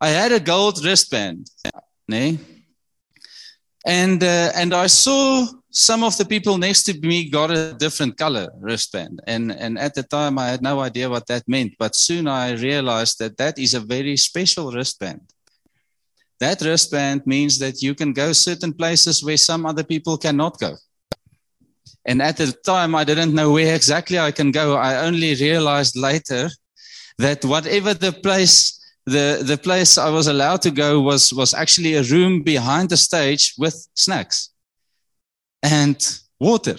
I 0.01 0.09
had 0.09 0.31
a 0.31 0.39
gold 0.43 0.79
wristband, 0.79 1.51
nee. 2.05 2.39
And 3.85 4.23
uh, 4.23 4.51
and 4.55 4.73
I 4.73 4.87
saw 4.87 5.47
some 5.69 6.03
of 6.03 6.17
the 6.17 6.25
people 6.25 6.57
next 6.57 6.83
to 6.83 6.93
me 7.01 7.29
got 7.29 7.51
a 7.51 7.73
different 7.73 8.17
color 8.17 8.47
wristband 8.59 9.21
and 9.27 9.51
and 9.51 9.77
at 9.77 9.93
the 9.93 10.03
time 10.03 10.39
I 10.39 10.47
had 10.47 10.61
no 10.61 10.79
idea 10.79 11.09
what 11.09 11.27
that 11.27 11.47
meant, 11.47 11.73
but 11.77 11.95
soon 11.95 12.27
I 12.27 12.53
realized 12.53 13.19
that 13.19 13.37
that 13.37 13.59
is 13.59 13.73
a 13.73 13.79
very 13.79 14.17
special 14.17 14.71
wristband. 14.71 15.34
That 16.39 16.61
wristband 16.61 17.25
means 17.25 17.59
that 17.59 17.81
you 17.81 17.95
can 17.95 18.13
go 18.13 18.33
certain 18.33 18.73
places 18.73 19.23
where 19.23 19.37
some 19.37 19.65
other 19.65 19.83
people 19.83 20.17
cannot 20.17 20.59
go. 20.59 20.75
And 22.05 22.21
at 22.21 22.37
the 22.37 22.51
time, 22.65 22.93
I 22.93 23.03
didn't 23.03 23.33
know 23.33 23.51
where 23.51 23.73
exactly 23.73 24.19
I 24.19 24.31
can 24.31 24.51
go. 24.51 24.75
I 24.75 25.05
only 25.05 25.33
realized 25.35 25.95
later 25.95 26.49
that 27.17 27.43
whatever 27.45 27.93
the 27.93 28.11
place, 28.11 28.79
the, 29.05 29.41
the 29.43 29.57
place 29.57 29.97
I 29.97 30.09
was 30.09 30.27
allowed 30.27 30.61
to 30.63 30.71
go 30.71 31.01
was, 31.01 31.33
was 31.33 31.53
actually 31.53 31.95
a 31.95 32.03
room 32.03 32.43
behind 32.43 32.89
the 32.89 32.97
stage 32.97 33.53
with 33.57 33.87
snacks 33.95 34.49
and 35.63 35.97
water 36.39 36.75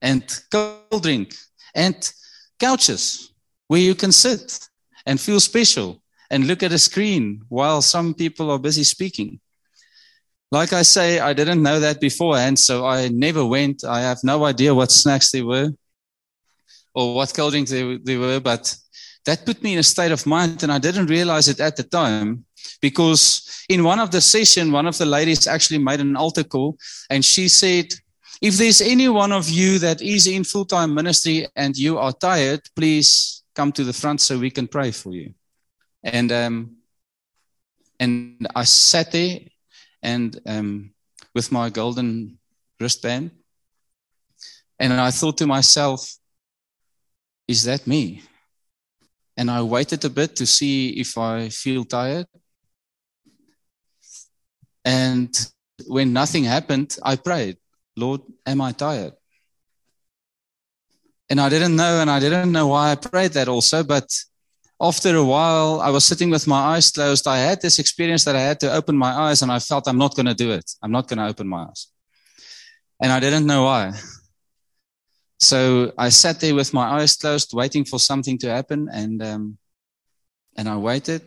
and 0.00 0.22
cold 0.50 1.02
drink 1.02 1.34
and 1.74 2.12
couches 2.58 3.32
where 3.68 3.80
you 3.80 3.94
can 3.94 4.12
sit 4.12 4.68
and 5.04 5.20
feel 5.20 5.40
special 5.40 6.00
and 6.30 6.46
look 6.46 6.62
at 6.62 6.72
a 6.72 6.78
screen 6.78 7.42
while 7.48 7.82
some 7.82 8.14
people 8.14 8.50
are 8.50 8.58
busy 8.58 8.84
speaking. 8.84 9.40
Like 10.52 10.72
I 10.72 10.82
say, 10.82 11.18
I 11.18 11.32
didn't 11.32 11.62
know 11.62 11.80
that 11.80 12.00
beforehand, 12.00 12.58
so 12.58 12.86
I 12.86 13.08
never 13.08 13.44
went. 13.44 13.84
I 13.84 14.00
have 14.00 14.18
no 14.22 14.44
idea 14.44 14.74
what 14.74 14.92
snacks 14.92 15.32
there 15.32 15.44
were 15.44 15.70
or 16.94 17.14
what 17.14 17.34
cold 17.34 17.52
drinks 17.52 17.70
there, 17.70 17.98
there 18.02 18.18
were, 18.18 18.40
but 18.40 18.74
that 19.26 19.44
put 19.44 19.62
me 19.62 19.72
in 19.74 19.80
a 19.80 19.82
state 19.82 20.12
of 20.12 20.24
mind, 20.24 20.62
and 20.62 20.72
I 20.72 20.78
didn't 20.78 21.06
realize 21.06 21.48
it 21.48 21.60
at 21.60 21.76
the 21.76 21.82
time 21.82 22.44
because 22.80 23.64
in 23.68 23.82
one 23.82 23.98
of 23.98 24.10
the 24.12 24.20
session, 24.20 24.72
one 24.72 24.86
of 24.86 24.96
the 24.96 25.04
ladies 25.04 25.46
actually 25.46 25.78
made 25.78 26.00
an 26.00 26.16
altar 26.16 26.44
call, 26.44 26.78
and 27.10 27.24
she 27.24 27.48
said, 27.48 27.92
"If 28.40 28.56
there's 28.56 28.80
any 28.80 29.08
one 29.08 29.32
of 29.32 29.48
you 29.48 29.78
that 29.80 30.00
is 30.00 30.26
in 30.26 30.44
full-time 30.44 30.94
ministry 30.94 31.48
and 31.56 31.76
you 31.76 31.98
are 31.98 32.12
tired, 32.12 32.62
please 32.76 33.42
come 33.54 33.72
to 33.72 33.84
the 33.84 33.92
front 33.92 34.20
so 34.20 34.38
we 34.38 34.50
can 34.50 34.68
pray 34.68 34.92
for 34.92 35.12
you." 35.12 35.34
And 36.06 36.30
um, 36.30 36.76
and 37.98 38.46
I 38.54 38.62
sat 38.62 39.10
there 39.10 39.40
and 40.02 40.38
um, 40.46 40.94
with 41.34 41.50
my 41.50 41.68
golden 41.68 42.38
wristband. 42.80 43.32
And 44.78 44.92
I 44.92 45.10
thought 45.10 45.38
to 45.38 45.46
myself, 45.46 46.16
is 47.48 47.64
that 47.64 47.86
me? 47.86 48.22
And 49.36 49.50
I 49.50 49.62
waited 49.62 50.04
a 50.04 50.10
bit 50.10 50.36
to 50.36 50.46
see 50.46 50.90
if 50.90 51.18
I 51.18 51.48
feel 51.48 51.84
tired. 51.84 52.26
And 54.84 55.34
when 55.88 56.12
nothing 56.12 56.44
happened, 56.44 56.96
I 57.02 57.16
prayed, 57.16 57.56
Lord, 57.96 58.20
am 58.46 58.60
I 58.60 58.72
tired? 58.72 59.14
And 61.28 61.40
I 61.40 61.48
didn't 61.48 61.74
know, 61.74 62.00
and 62.00 62.08
I 62.08 62.20
didn't 62.20 62.52
know 62.52 62.68
why 62.68 62.92
I 62.92 62.94
prayed 62.94 63.32
that 63.32 63.48
also, 63.48 63.82
but 63.82 64.08
after 64.80 65.16
a 65.16 65.24
while, 65.24 65.80
I 65.80 65.90
was 65.90 66.04
sitting 66.04 66.30
with 66.30 66.46
my 66.46 66.76
eyes 66.76 66.90
closed. 66.90 67.26
I 67.26 67.38
had 67.38 67.62
this 67.62 67.78
experience 67.78 68.24
that 68.24 68.36
I 68.36 68.40
had 68.40 68.60
to 68.60 68.72
open 68.72 68.96
my 68.96 69.10
eyes, 69.10 69.42
and 69.42 69.50
I 69.50 69.58
felt 69.58 69.88
I'm 69.88 69.98
not 69.98 70.14
going 70.14 70.26
to 70.26 70.34
do 70.34 70.50
it. 70.50 70.70
I'm 70.82 70.92
not 70.92 71.08
going 71.08 71.18
to 71.18 71.26
open 71.26 71.48
my 71.48 71.64
eyes. 71.64 71.88
And 73.00 73.10
I 73.10 73.20
didn't 73.20 73.46
know 73.46 73.64
why. 73.64 73.92
So 75.38 75.92
I 75.96 76.10
sat 76.10 76.40
there 76.40 76.54
with 76.54 76.74
my 76.74 77.00
eyes 77.00 77.16
closed, 77.16 77.52
waiting 77.54 77.84
for 77.84 77.98
something 77.98 78.38
to 78.38 78.48
happen, 78.48 78.88
and 78.92 79.22
um, 79.22 79.58
and 80.56 80.68
I 80.68 80.76
waited, 80.76 81.22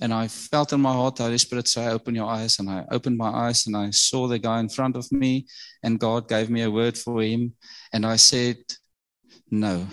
and 0.00 0.12
I 0.12 0.28
felt 0.28 0.72
in 0.72 0.80
my 0.80 0.92
heart, 0.92 1.18
Holy 1.18 1.38
Spirit, 1.38 1.68
say, 1.68 1.86
"Open 1.88 2.14
your 2.14 2.28
eyes." 2.28 2.58
And 2.58 2.70
I 2.70 2.86
opened 2.90 3.18
my 3.18 3.28
eyes, 3.28 3.66
and 3.66 3.76
I 3.76 3.90
saw 3.90 4.26
the 4.26 4.38
guy 4.38 4.60
in 4.60 4.70
front 4.70 4.96
of 4.96 5.10
me, 5.12 5.46
and 5.82 6.00
God 6.00 6.28
gave 6.28 6.48
me 6.48 6.62
a 6.62 6.70
word 6.70 6.96
for 6.96 7.22
him, 7.22 7.54
and 7.92 8.06
I 8.06 8.16
said, 8.16 8.56
"No, 9.50 9.86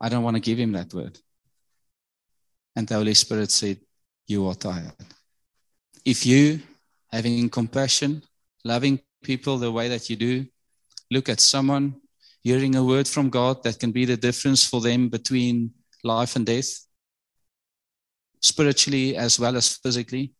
I 0.00 0.08
don't 0.08 0.24
want 0.24 0.36
to 0.36 0.48
give 0.48 0.58
him 0.58 0.72
that 0.72 0.92
word." 0.92 1.18
And 2.76 2.86
the 2.86 2.94
Holy 2.94 3.14
Spirit 3.14 3.50
said, 3.50 3.78
You 4.26 4.46
are 4.46 4.54
tired. 4.54 4.92
If 6.04 6.26
you, 6.26 6.60
having 7.10 7.48
compassion, 7.48 8.22
loving 8.64 9.00
people 9.22 9.56
the 9.56 9.72
way 9.72 9.88
that 9.88 10.08
you 10.10 10.16
do, 10.16 10.46
look 11.10 11.28
at 11.28 11.40
someone, 11.40 11.96
hearing 12.42 12.76
a 12.76 12.84
word 12.84 13.08
from 13.08 13.30
God 13.30 13.62
that 13.64 13.80
can 13.80 13.90
be 13.90 14.04
the 14.04 14.16
difference 14.16 14.64
for 14.64 14.80
them 14.80 15.08
between 15.08 15.72
life 16.04 16.36
and 16.36 16.44
death, 16.44 16.86
spiritually 18.40 19.16
as 19.16 19.40
well 19.40 19.56
as 19.56 19.76
physically, 19.76 20.32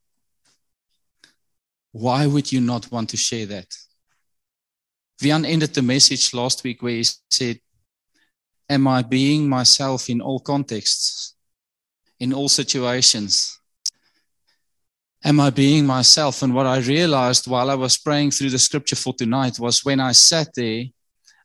why 1.93 2.27
would 2.27 2.53
you 2.53 2.61
not 2.61 2.93
want 2.93 3.09
to 3.11 3.17
share 3.17 3.47
that? 3.47 3.75
Vian 5.21 5.47
ended 5.47 5.73
the 5.73 5.81
message 5.81 6.35
last 6.35 6.63
week 6.63 6.83
where 6.83 6.93
he 6.93 7.05
said, 7.31 7.59
Am 8.69 8.87
I 8.87 9.03
being 9.03 9.49
myself 9.49 10.11
in 10.11 10.21
all 10.21 10.41
contexts? 10.41 11.36
In 12.19 12.33
all 12.33 12.49
situations? 12.49 13.61
Am 15.25 15.41
I 15.41 15.51
being 15.51 15.87
myself? 15.87 16.43
And 16.43 16.55
what 16.55 16.67
I 16.67 16.79
realized 16.79 17.49
while 17.49 17.71
I 17.71 17.75
was 17.75 17.97
praying 17.97 18.31
through 18.31 18.51
the 18.51 18.59
scripture 18.59 18.97
for 18.97 19.13
tonight 19.13 19.59
was 19.59 19.85
when 19.85 20.01
I 20.01 20.13
sat 20.13 20.49
there, 20.55 20.85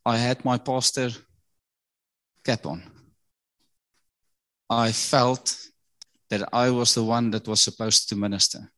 I 0.06 0.18
had 0.18 0.46
my 0.46 0.58
pastor 0.58 1.10
cap 2.44 2.66
on. 2.66 2.84
I 4.70 4.92
felt 4.92 5.58
that 6.30 6.48
I 6.54 6.70
was 6.70 6.94
the 6.94 7.04
one 7.04 7.32
that 7.32 7.48
was 7.48 7.60
supposed 7.60 8.08
to 8.10 8.16
minister. 8.16 8.72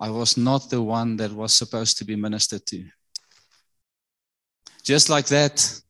I 0.00 0.10
was 0.10 0.36
not 0.36 0.70
the 0.70 0.82
one 0.82 1.16
that 1.16 1.32
was 1.32 1.52
supposed 1.52 1.98
to 1.98 2.04
be 2.04 2.14
ministered 2.14 2.66
to. 2.66 2.84
Just 4.82 5.08
like 5.08 5.26
that, 5.26 5.80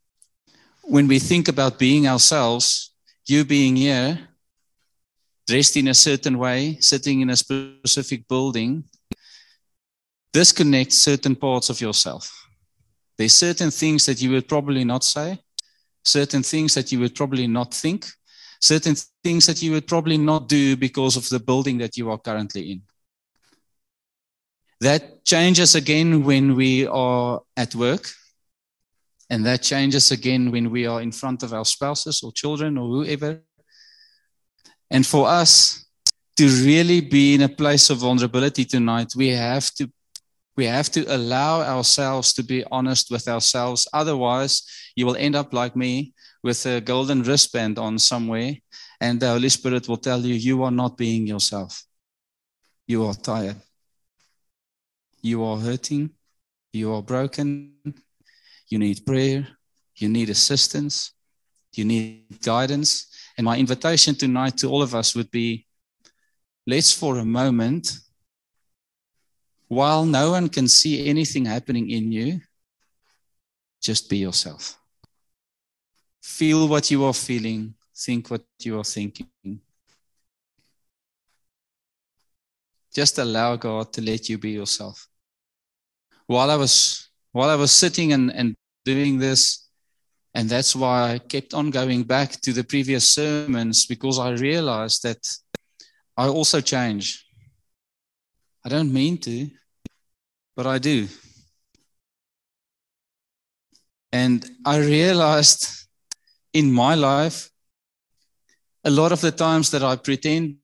when 0.83 1.09
we 1.09 1.19
think 1.19 1.49
about 1.49 1.79
being 1.79 2.07
ourselves, 2.07 2.93
you 3.27 3.45
being 3.45 3.77
here, 3.77 4.28
dressed 5.49 5.79
in 5.79 5.89
a 5.89 5.95
certain 5.95 6.37
way, 6.37 6.77
sitting 6.81 7.23
in 7.23 7.31
a 7.31 7.37
specific 7.37 8.29
building, 8.29 8.85
disconnect 10.33 10.93
certain 10.93 11.35
parts 11.35 11.71
of 11.71 11.81
yourself. 11.81 12.31
There's 13.17 13.33
certain 13.33 13.71
things 13.71 14.05
that 14.07 14.21
you 14.21 14.31
would 14.33 14.47
probably 14.47 14.85
not 14.85 15.05
say, 15.05 15.39
certain 16.05 16.43
things 16.43 16.75
that 16.75 16.93
you 16.93 17.01
would 17.01 17.15
probably 17.15 17.47
not 17.47 17.73
think, 17.73 18.07
certain 18.61 18.95
things 19.25 19.47
that 19.47 19.63
you 19.63 19.73
would 19.73 19.87
probably 19.87 20.19
not 20.19 20.49
do 20.49 20.77
because 20.77 21.17
of 21.17 21.27
the 21.31 21.41
building 21.41 21.79
that 21.79 21.97
you 21.97 22.11
are 22.11 22.19
currently 22.19 22.73
in. 22.73 22.83
That 24.81 25.25
changes 25.25 25.75
again 25.75 26.25
when 26.25 26.55
we 26.57 26.87
are 26.87 27.41
at 27.57 27.75
work. 27.75 28.07
And 29.31 29.45
that 29.45 29.63
changes 29.63 30.11
again 30.11 30.51
when 30.51 30.71
we 30.71 30.87
are 30.87 31.03
in 31.03 31.13
front 31.13 31.43
of 31.43 31.53
our 31.53 31.65
spouses 31.65 32.23
or 32.23 32.33
children 32.33 32.79
or 32.79 32.89
whoever. 32.89 33.43
And 34.91 35.07
for 35.07 35.29
us 35.29 35.87
to 36.37 36.47
really 36.65 37.01
be 37.01 37.35
in 37.35 37.43
a 37.43 37.49
place 37.49 37.91
of 37.91 37.99
vulnerability 37.99 38.65
tonight, 38.65 39.13
we 39.17 39.29
have 39.29 39.71
to 39.75 39.91
we 40.57 40.65
have 40.65 40.91
to 40.91 41.05
allow 41.15 41.63
ourselves 41.63 42.33
to 42.33 42.43
be 42.43 42.65
honest 42.73 43.13
with 43.13 43.29
ourselves. 43.29 43.87
Otherwise, 43.93 44.65
you 44.97 45.07
will 45.07 45.15
end 45.15 45.37
up 45.37 45.53
like 45.53 45.77
me 45.77 46.13
with 46.43 46.67
a 46.67 46.81
golden 46.81 47.23
wristband 47.23 47.79
on 47.79 47.97
somewhere, 47.97 48.57
and 49.01 49.21
the 49.21 49.29
Holy 49.29 49.51
Spirit 49.51 49.87
will 49.87 49.97
tell 49.97 50.21
you, 50.21 50.35
you 50.35 50.65
are 50.65 50.73
not 50.73 50.97
being 50.97 51.29
yourself. 51.29 51.85
You 52.89 53.07
are 53.07 53.15
tired. 53.15 53.61
You 55.23 55.45
are 55.45 55.59
hurting. 55.59 56.11
You 56.73 56.93
are 56.95 57.03
broken. 57.03 57.75
You 58.69 58.79
need 58.79 59.07
prayer. 59.07 59.47
You 59.95 60.09
need 60.09 60.31
assistance. 60.31 61.13
You 61.75 61.85
need 61.85 62.41
guidance. 62.43 63.07
And 63.39 63.45
my 63.45 63.57
invitation 63.57 64.17
tonight 64.17 64.59
to 64.59 64.69
all 64.69 64.83
of 64.83 64.97
us 64.97 65.15
would 65.15 65.31
be 65.31 65.65
let's 66.67 66.93
for 66.93 67.19
a 67.19 67.25
moment, 67.25 67.97
while 69.69 70.05
no 70.05 70.33
one 70.33 70.49
can 70.49 70.67
see 70.67 71.09
anything 71.09 71.45
happening 71.45 71.89
in 71.89 72.11
you, 72.11 72.41
just 73.81 74.11
be 74.11 74.19
yourself. 74.19 74.77
feel 76.21 76.69
what 76.69 76.91
you 76.91 77.05
are 77.05 77.15
feeling, 77.15 77.75
think 77.97 78.31
what 78.31 78.43
you 78.61 78.79
are 78.79 78.85
thinking. 78.85 79.61
Just 82.93 83.19
allow 83.19 83.57
God 83.57 83.93
to 83.93 84.03
let 84.03 84.29
you 84.29 84.37
be 84.37 84.51
yourself. 84.51 85.09
While 86.27 86.51
I 86.51 86.57
was 86.57 87.09
while 87.33 87.51
I 87.51 87.55
was 87.55 87.71
sitting 87.71 88.13
and, 88.13 88.33
and 88.33 88.57
doing 88.85 89.19
this, 89.19 89.68
and 90.39 90.49
that's 90.49 90.77
why 90.77 91.15
I 91.15 91.19
kept 91.19 91.53
on 91.53 91.71
going 91.71 92.05
back 92.05 92.31
to 92.43 92.53
the 92.53 92.63
previous 92.63 93.13
sermons 93.13 93.87
because 93.87 94.21
I 94.21 94.31
realized 94.31 95.03
that 95.03 95.19
I 96.17 96.29
also 96.29 96.61
change. 96.61 97.27
I 98.65 98.69
don't 98.69 98.93
mean 98.93 99.19
to, 99.19 99.51
but 100.55 100.65
I 100.65 100.79
do. 100.79 101.09
And 104.13 104.49
I 104.65 104.79
realized 104.79 105.89
in 106.53 106.71
my 106.71 106.95
life, 106.95 107.51
a 108.85 108.91
lot 108.91 109.11
of 109.11 109.21
the 109.21 109.33
times 109.33 109.73
that 109.73 109.83
I 109.83 109.97
pretend 109.97 110.59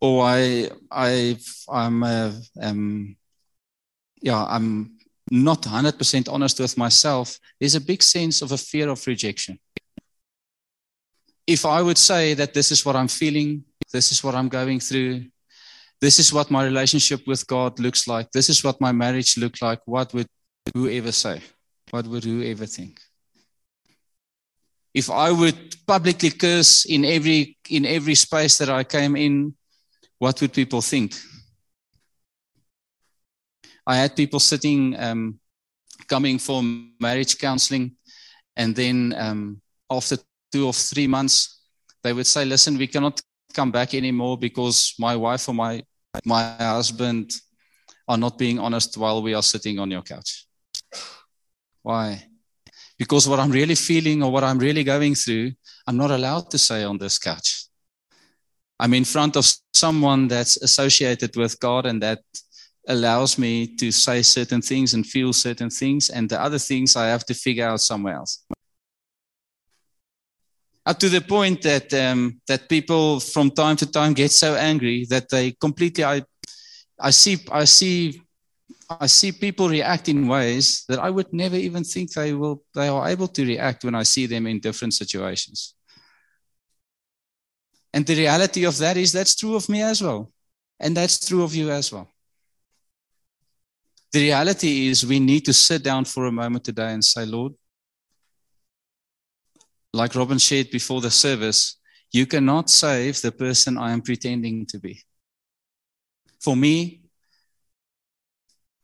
or 0.00 0.24
I, 0.24 0.68
I, 0.90 1.38
I'm, 1.70 2.02
uh, 2.02 2.32
um, 2.60 3.16
yeah, 4.20 4.44
I'm 4.44 4.97
not 5.30 5.62
100% 5.62 6.32
honest 6.32 6.60
with 6.60 6.78
myself, 6.78 7.38
there's 7.60 7.74
a 7.74 7.80
big 7.80 8.02
sense 8.02 8.42
of 8.42 8.52
a 8.52 8.58
fear 8.58 8.88
of 8.88 9.06
rejection. 9.06 9.58
If 11.46 11.64
I 11.64 11.82
would 11.82 11.98
say 11.98 12.34
that 12.34 12.54
this 12.54 12.70
is 12.70 12.84
what 12.84 12.96
I'm 12.96 13.08
feeling, 13.08 13.64
this 13.92 14.12
is 14.12 14.22
what 14.22 14.34
I'm 14.34 14.48
going 14.48 14.80
through, 14.80 15.24
this 16.00 16.18
is 16.18 16.32
what 16.32 16.50
my 16.50 16.64
relationship 16.64 17.26
with 17.26 17.46
God 17.46 17.78
looks 17.78 18.06
like, 18.06 18.30
this 18.30 18.48
is 18.48 18.62
what 18.62 18.80
my 18.80 18.92
marriage 18.92 19.36
looks 19.36 19.62
like, 19.62 19.80
what 19.86 20.12
would 20.14 20.28
whoever 20.74 21.12
say? 21.12 21.40
What 21.90 22.06
would 22.06 22.24
whoever 22.24 22.66
think? 22.66 23.00
If 24.94 25.10
I 25.10 25.30
would 25.30 25.76
publicly 25.86 26.30
curse 26.30 26.84
in 26.84 27.04
every 27.04 27.56
in 27.70 27.86
every 27.86 28.14
space 28.14 28.58
that 28.58 28.68
I 28.68 28.84
came 28.84 29.16
in, 29.16 29.54
what 30.18 30.40
would 30.40 30.52
people 30.52 30.82
think? 30.82 31.14
I 33.88 33.96
had 33.96 34.14
people 34.14 34.38
sitting, 34.38 34.94
um, 35.00 35.40
coming 36.08 36.38
for 36.38 36.62
marriage 37.00 37.38
counseling, 37.38 37.96
and 38.54 38.76
then 38.76 39.14
um, 39.16 39.62
after 39.90 40.18
two 40.52 40.66
or 40.66 40.74
three 40.74 41.06
months, 41.06 41.62
they 42.02 42.12
would 42.12 42.26
say, 42.26 42.44
"Listen, 42.44 42.76
we 42.76 42.86
cannot 42.86 43.22
come 43.54 43.72
back 43.72 43.94
anymore 43.94 44.36
because 44.36 44.94
my 44.98 45.16
wife 45.16 45.48
or 45.48 45.54
my 45.54 45.82
my 46.26 46.42
husband 46.58 47.32
are 48.06 48.18
not 48.18 48.36
being 48.36 48.58
honest 48.58 48.98
while 48.98 49.22
we 49.22 49.32
are 49.32 49.42
sitting 49.42 49.78
on 49.78 49.90
your 49.90 50.02
couch." 50.02 50.46
Why? 51.82 52.28
Because 52.98 53.26
what 53.26 53.40
I'm 53.40 53.50
really 53.50 53.76
feeling 53.76 54.22
or 54.22 54.30
what 54.30 54.44
I'm 54.44 54.58
really 54.58 54.84
going 54.84 55.14
through, 55.14 55.52
I'm 55.86 55.96
not 55.96 56.10
allowed 56.10 56.50
to 56.50 56.58
say 56.58 56.84
on 56.84 56.98
this 56.98 57.18
couch. 57.18 57.64
I'm 58.78 58.92
in 58.92 59.04
front 59.04 59.36
of 59.36 59.46
someone 59.72 60.28
that's 60.28 60.58
associated 60.58 61.36
with 61.36 61.58
God 61.58 61.86
and 61.86 62.02
that 62.02 62.20
allows 62.88 63.38
me 63.38 63.66
to 63.76 63.92
say 63.92 64.22
certain 64.22 64.62
things 64.62 64.94
and 64.94 65.06
feel 65.06 65.32
certain 65.32 65.70
things, 65.70 66.10
and 66.10 66.28
the 66.28 66.40
other 66.40 66.58
things 66.58 66.96
I 66.96 67.06
have 67.06 67.24
to 67.26 67.34
figure 67.34 67.66
out 67.66 67.80
somewhere 67.80 68.14
else. 68.14 68.44
Up 70.86 70.98
to 71.00 71.10
the 71.10 71.20
point 71.20 71.62
that 71.62 71.92
um, 71.92 72.40
that 72.48 72.68
people 72.68 73.20
from 73.20 73.50
time 73.50 73.76
to 73.76 73.86
time 73.86 74.14
get 74.14 74.32
so 74.32 74.54
angry 74.54 75.06
that 75.10 75.28
they 75.28 75.52
completely 75.52 76.02
I 76.02 76.22
I 76.98 77.10
see 77.10 77.38
I 77.52 77.64
see 77.64 78.22
I 78.88 79.06
see 79.06 79.32
people 79.32 79.68
react 79.68 80.08
in 80.08 80.26
ways 80.26 80.84
that 80.88 80.98
I 80.98 81.10
would 81.10 81.30
never 81.32 81.56
even 81.56 81.84
think 81.84 82.12
they 82.12 82.32
will 82.32 82.62
they 82.74 82.88
are 82.88 83.06
able 83.06 83.28
to 83.28 83.44
react 83.44 83.84
when 83.84 83.94
I 83.94 84.02
see 84.02 84.26
them 84.26 84.46
in 84.46 84.60
different 84.60 84.94
situations. 84.94 85.74
And 87.92 88.06
the 88.06 88.16
reality 88.16 88.64
of 88.64 88.78
that 88.78 88.96
is 88.96 89.12
that's 89.12 89.34
true 89.34 89.56
of 89.56 89.68
me 89.68 89.82
as 89.82 90.00
well. 90.02 90.32
And 90.80 90.96
that's 90.96 91.26
true 91.26 91.42
of 91.42 91.54
you 91.54 91.70
as 91.70 91.92
well. 91.92 92.14
The 94.12 94.20
reality 94.20 94.88
is 94.88 95.04
we 95.04 95.20
need 95.20 95.44
to 95.44 95.52
sit 95.52 95.82
down 95.82 96.04
for 96.04 96.26
a 96.26 96.32
moment 96.32 96.64
today 96.64 96.92
and 96.92 97.04
say, 97.04 97.26
Lord, 97.26 97.52
like 99.92 100.14
Robin 100.14 100.38
shared 100.38 100.70
before 100.70 101.00
the 101.00 101.10
service, 101.10 101.76
you 102.10 102.26
cannot 102.26 102.70
save 102.70 103.20
the 103.20 103.32
person 103.32 103.76
I 103.76 103.92
am 103.92 104.00
pretending 104.00 104.64
to 104.66 104.78
be. 104.78 105.02
For 106.40 106.56
me, 106.56 107.02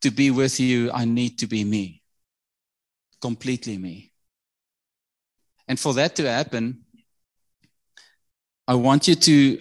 to 0.03 0.11
be 0.11 0.31
with 0.31 0.61
you, 0.61 0.91
I 0.93 1.07
need 1.07 1.39
to 1.39 1.47
be 1.47 1.65
me, 1.65 2.03
completely 3.23 3.79
me. 3.79 4.13
And 5.67 5.81
for 5.81 5.95
that 5.95 6.15
to 6.17 6.29
happen, 6.29 6.85
I 8.69 8.75
want 8.75 9.09
you 9.09 9.15
to, 9.15 9.61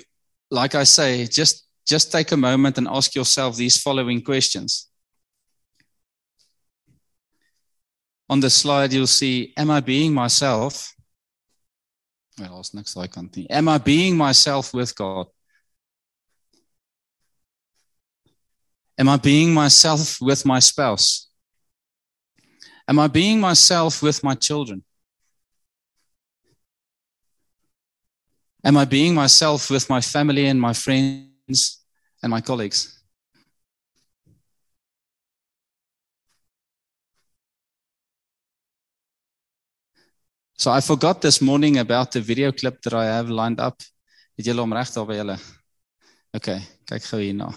like 0.52 0.76
I 0.76 0.84
say, 0.84 1.26
just, 1.28 1.66
just 1.86 2.12
take 2.12 2.34
a 2.34 2.38
moment 2.38 2.78
and 2.78 2.88
ask 2.90 3.16
yourself 3.16 3.56
these 3.56 3.82
following 3.82 4.22
questions. 4.22 4.90
On 8.34 8.40
the 8.40 8.50
slide, 8.50 8.92
you'll 8.92 9.06
see, 9.06 9.54
am 9.56 9.70
I 9.70 9.80
being 9.80 10.12
myself? 10.12 10.96
Well, 12.40 12.62
it's 12.62 12.74
next 12.74 12.94
slide, 12.94 13.12
can't 13.14 13.38
Am 13.48 13.70
I 13.70 13.78
being 13.78 14.18
myself 14.18 14.74
with 14.74 14.96
God? 14.96 15.28
Am 18.98 19.08
I 19.08 19.18
being 19.18 19.54
myself 19.54 20.18
with 20.20 20.48
my 20.48 20.58
spouse? 20.58 21.30
Am 22.88 22.98
I 22.98 23.08
being 23.08 23.40
myself 23.40 24.02
with 24.02 24.24
my 24.24 24.34
children? 24.34 24.84
Am 28.64 28.78
I 28.78 28.86
being 28.86 29.14
myself 29.14 29.70
with 29.70 29.88
my 29.92 30.02
family 30.02 30.48
and 30.48 30.60
my 30.60 30.74
friends 30.74 31.86
and 32.24 32.32
my 32.32 32.42
colleagues? 32.42 33.03
So 40.58 40.72
I 40.72 40.82
forgot 40.82 41.22
this 41.22 41.42
morning 41.42 41.78
about 41.78 42.12
the 42.12 42.22
video 42.22 42.52
clip 42.52 42.82
that 42.84 42.94
I 42.94 43.06
have 43.06 43.30
lined 43.30 43.60
up. 43.60 43.82
Het 44.38 44.46
julle 44.46 44.62
hom 44.62 44.74
reg 44.74 44.90
daar 44.94 45.06
by 45.06 45.18
julle? 45.18 45.38
Okay, 46.34 46.62
kyk 46.90 47.06
gou 47.10 47.20
hierna. 47.22 47.52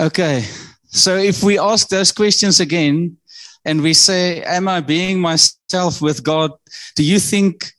Okay, 0.00 0.44
so 0.86 1.16
if 1.16 1.42
we 1.42 1.58
ask 1.58 1.88
those 1.88 2.12
questions 2.12 2.60
again 2.60 3.16
and 3.64 3.82
we 3.82 3.94
say, 3.94 4.42
Am 4.42 4.68
I 4.68 4.80
being 4.80 5.20
myself 5.20 6.00
with 6.00 6.22
God? 6.22 6.52
Do 6.94 7.02
you 7.02 7.18
think 7.18 7.72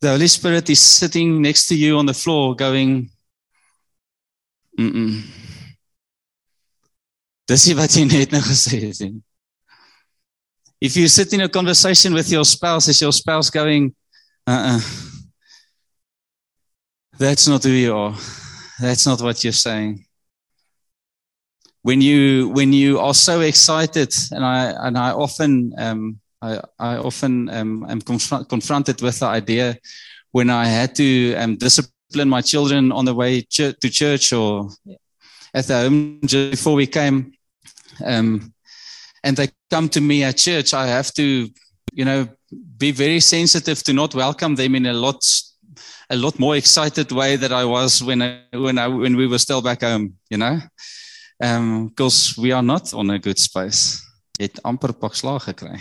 the 0.00 0.08
Holy 0.08 0.26
Spirit 0.26 0.68
is 0.70 0.80
sitting 0.80 1.42
next 1.42 1.68
to 1.68 1.76
you 1.76 1.98
on 1.98 2.06
the 2.06 2.14
floor 2.14 2.56
going, 2.56 3.10
Mm-mm. 4.78 5.22
Dis 7.50 7.66
nie 7.66 7.74
wat 7.76 7.92
jy 7.92 8.06
net 8.08 8.32
nou 8.32 8.40
gesê 8.46 8.78
het 8.86 9.00
nie. 9.04 9.18
If 10.80 10.96
you 10.96 11.08
sit 11.08 11.32
in 11.32 11.42
a 11.42 11.48
conversation 11.48 12.14
with 12.14 12.30
your 12.30 12.44
spouse, 12.44 12.88
is 12.88 13.00
your 13.00 13.12
spouse 13.12 13.50
going, 13.50 13.94
uh-uh. 14.46 14.80
That's 17.18 17.46
not 17.46 17.62
who 17.64 17.70
you 17.70 17.94
are. 17.94 18.16
That's 18.80 19.06
not 19.06 19.20
what 19.20 19.44
you're 19.44 19.52
saying 19.52 20.06
when 21.82 22.00
you 22.00 22.48
when 22.50 22.72
you 22.72 22.98
are 22.98 23.14
so 23.14 23.40
excited, 23.40 24.12
and 24.32 24.44
I 24.44 24.72
and 24.86 24.98
I 24.98 25.10
often 25.12 25.72
um, 25.78 26.20
I, 26.42 26.60
I 26.78 26.96
often 26.96 27.48
um, 27.50 27.86
am 27.88 28.00
confront, 28.00 28.48
confronted 28.48 29.00
with 29.00 29.20
the 29.20 29.26
idea 29.26 29.78
when 30.32 30.50
I 30.50 30.66
had 30.66 30.94
to 30.96 31.34
um, 31.34 31.56
discipline 31.56 32.28
my 32.28 32.42
children 32.42 32.92
on 32.92 33.04
the 33.04 33.14
way 33.14 33.42
ch- 33.42 33.76
to 33.80 33.90
church 33.90 34.32
or 34.32 34.70
at 35.54 35.66
the 35.66 35.74
home 35.74 36.20
just 36.24 36.50
before 36.50 36.74
we 36.74 36.86
came, 36.86 37.32
um, 38.04 38.52
and 39.24 39.36
they 39.36 39.48
come 39.70 39.88
to 39.88 40.00
me 40.00 40.24
at 40.24 40.36
church. 40.36 40.74
I 40.74 40.86
have 40.86 41.12
to, 41.14 41.48
you 41.92 42.04
know, 42.04 42.28
be 42.76 42.92
very 42.92 43.20
sensitive 43.20 43.82
to 43.84 43.92
not 43.92 44.14
welcome 44.14 44.54
them 44.56 44.74
in 44.74 44.86
a 44.86 44.92
lot 44.92 45.24
a 46.12 46.16
lot 46.16 46.38
more 46.40 46.56
excited 46.56 47.12
way 47.12 47.36
that 47.36 47.52
I 47.52 47.64
was 47.64 48.02
when 48.02 48.20
I, 48.20 48.40
when 48.52 48.78
I 48.78 48.88
when 48.88 49.16
we 49.16 49.28
were 49.28 49.38
still 49.38 49.62
back 49.62 49.82
home. 49.82 50.14
You 50.28 50.38
know 50.38 50.60
um 51.42 51.88
because 51.88 52.36
we 52.36 52.52
are 52.52 52.62
not 52.62 52.92
on 52.94 53.10
a 53.10 53.18
good 53.18 53.38
space. 53.38 54.02
Het 54.38 54.58
amper 54.62 54.94
gekry. 54.98 55.80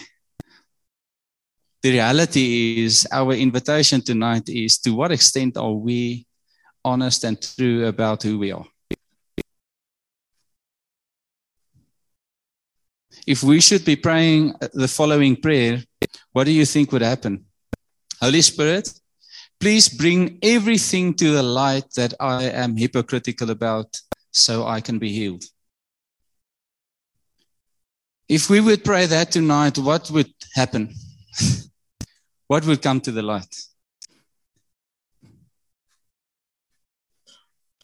The 1.82 1.91
reality 1.91 2.84
is 2.84 3.08
our 3.12 3.34
invitation 3.34 4.02
tonight 4.02 4.49
is 4.49 4.80
to 4.80 4.93
what 4.93 5.12
extent 5.12 5.58
are 5.58 5.73
we 5.73 6.25
honest 6.84 7.23
and 7.23 7.38
true 7.41 7.88
about 7.88 8.23
who 8.23 8.38
we 8.38 8.52
are? 8.52 8.65
If 13.27 13.43
we 13.43 13.62
should 13.62 13.86
be 13.86 13.95
praying 13.95 14.53
the 14.73 14.88
following 14.88 15.36
prayer, 15.36 15.84
what 16.32 16.45
do 16.45 16.51
you 16.51 16.65
think 16.65 16.91
would 16.91 17.01
happen? 17.01 17.45
Holy 18.21 18.41
Spirit, 18.41 18.91
please 19.60 19.89
bring 19.89 20.39
everything 20.41 21.13
to 21.15 21.32
the 21.32 21.43
light 21.43 21.91
that 21.95 22.13
I 22.19 22.43
am 22.45 22.77
hypocritical 22.77 23.49
about 23.49 23.97
so 24.32 24.65
I 24.65 24.82
can 24.82 24.99
be 24.99 25.12
healed. 25.12 25.43
If 28.27 28.49
we 28.49 28.62
would 28.62 28.84
pray 28.84 29.05
that 29.08 29.32
tonight, 29.32 29.77
what 29.77 30.10
would 30.12 30.32
happen? 30.53 30.93
what 32.47 32.65
would 32.65 32.82
come 32.82 33.01
to 33.01 33.12
the 33.12 33.23
light? 33.23 33.55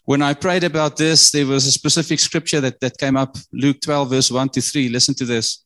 When 0.05 0.21
I 0.21 0.35
prayed 0.35 0.63
about 0.63 0.97
this, 0.97 1.31
there 1.31 1.47
was 1.47 1.65
a 1.65 1.71
specific 1.71 2.19
scripture 2.19 2.61
that, 2.61 2.79
that 2.79 2.97
came 2.97 3.17
up 3.17 3.37
Luke 3.51 3.81
12, 3.81 4.09
verse 4.09 4.31
1 4.31 4.49
to 4.49 4.61
3. 4.61 4.89
Listen 4.89 5.15
to 5.15 5.25
this. 5.25 5.65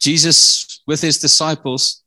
Jesus, 0.00 0.82
with 0.86 1.00
his 1.00 1.18
disciples, 1.18 2.02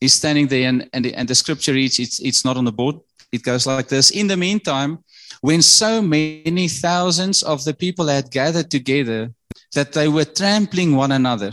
is 0.00 0.14
standing 0.14 0.46
there, 0.46 0.68
and, 0.68 0.88
and, 0.92 1.04
the, 1.04 1.14
and 1.14 1.26
the 1.26 1.34
scripture 1.34 1.72
reads, 1.72 1.98
it's, 1.98 2.20
it's 2.20 2.44
not 2.44 2.56
on 2.56 2.64
the 2.64 2.72
board. 2.72 2.96
It 3.32 3.42
goes 3.42 3.66
like 3.66 3.88
this 3.88 4.10
In 4.10 4.26
the 4.26 4.36
meantime, 4.36 4.98
when 5.40 5.60
so 5.60 6.00
many 6.00 6.68
thousands 6.68 7.42
of 7.42 7.64
the 7.64 7.74
people 7.74 8.06
had 8.06 8.30
gathered 8.30 8.70
together 8.70 9.32
that 9.74 9.92
they 9.92 10.08
were 10.08 10.24
trampling 10.24 10.96
one 10.96 11.12
another, 11.12 11.52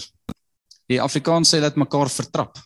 die 0.88 1.02
Afrikaans 1.02 1.50
sê 1.50 1.60
dat 1.60 1.76
mekaar 1.76 2.08
vertrap. 2.10 2.58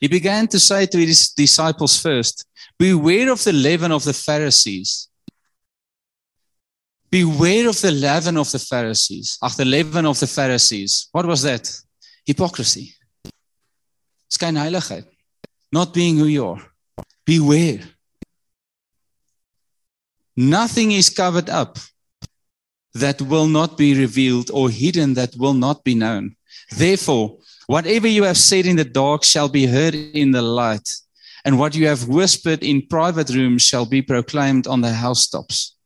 He 0.00 0.08
began 0.08 0.48
to 0.48 0.58
say 0.58 0.86
to 0.86 0.98
his 0.98 1.30
disciples 1.30 2.00
first, 2.00 2.46
Beware 2.80 3.30
of 3.30 3.44
the 3.44 3.52
leaven 3.52 3.92
of 3.92 4.04
the 4.04 4.14
Pharisees. 4.14 5.08
Beware 7.10 7.68
of 7.68 7.78
the 7.78 7.90
leaven 7.90 8.38
of 8.38 8.50
the 8.50 8.58
Pharisees. 8.58 9.36
Ach, 9.42 9.54
the 9.54 9.66
leaven 9.66 10.06
of 10.06 10.18
the 10.18 10.26
Pharisees. 10.26 11.08
What 11.12 11.26
was 11.26 11.42
that? 11.42 11.70
Hypocrisy. 12.24 12.94
Skynheiligheid. 14.30 15.04
Not 15.70 15.92
being 15.92 16.16
who 16.16 16.24
you 16.24 16.46
are. 16.46 16.62
Beware. 17.26 17.82
Nothing 20.34 20.92
is 20.92 21.10
covered 21.10 21.50
up 21.50 21.78
that 22.94 23.20
will 23.20 23.46
not 23.46 23.76
be 23.76 23.92
revealed 23.94 24.50
or 24.54 24.70
hidden 24.70 25.12
that 25.14 25.36
will 25.36 25.52
not 25.52 25.84
be 25.84 25.94
known. 25.94 26.34
Therefore, 26.74 27.36
whatever 27.66 28.08
you 28.08 28.22
have 28.22 28.38
said 28.38 28.64
in 28.64 28.76
the 28.76 28.86
dark 28.86 29.22
shall 29.22 29.50
be 29.50 29.66
heard 29.66 29.94
in 29.94 30.30
the 30.30 30.40
light, 30.40 30.88
and 31.44 31.58
what 31.58 31.74
you 31.74 31.86
have 31.86 32.08
whispered 32.08 32.62
in 32.62 32.86
private 32.86 33.30
rooms 33.30 33.62
shall 33.62 33.86
be 33.86 34.02
proclaimed 34.02 34.66
on 34.66 34.80
the 34.80 34.92
housetops. 34.92 35.76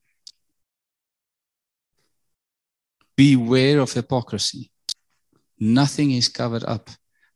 Beware 3.17 3.81
of 3.81 3.93
hypocrisy. 3.93 4.71
Nothing 5.59 6.11
is 6.11 6.29
covered 6.29 6.65
up 6.65 6.91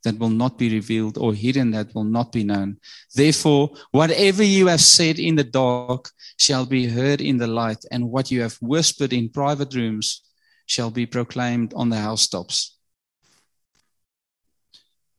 that 0.05 0.19
will 0.19 0.31
not 0.31 0.59
be 0.59 0.71
revealed 0.71 1.19
or 1.19 1.35
hidden 1.35 1.71
that 1.73 1.95
will 1.95 2.05
not 2.05 2.33
be 2.33 2.45
known. 2.45 2.79
Therefore, 3.15 3.71
whatever 3.91 4.43
you 4.43 4.67
have 4.69 4.81
said 4.81 5.19
in 5.19 5.37
the 5.37 5.45
dark 5.45 6.11
shall 6.37 6.67
be 6.67 6.87
heard 6.87 7.21
in 7.21 7.39
the 7.39 7.47
light, 7.47 7.85
and 7.91 8.11
what 8.11 8.31
you 8.31 8.43
have 8.43 8.57
whispered 8.61 9.13
in 9.13 9.29
private 9.29 9.75
rooms 9.75 10.23
shall 10.67 10.91
be 10.91 11.07
proclaimed 11.07 11.73
on 11.75 11.91
the 11.91 11.97
housetops. 11.97 12.77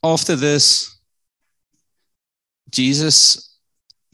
After 0.03 0.35
this, 0.35 0.98
Jesus 2.69 3.57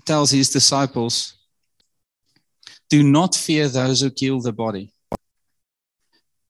tells 0.05 0.31
his 0.31 0.49
disciples, 0.49 1.33
Do 2.89 3.03
not 3.03 3.35
fear 3.35 3.67
those 3.67 4.01
who 4.01 4.09
kill 4.09 4.39
the 4.39 4.53
body. 4.53 4.93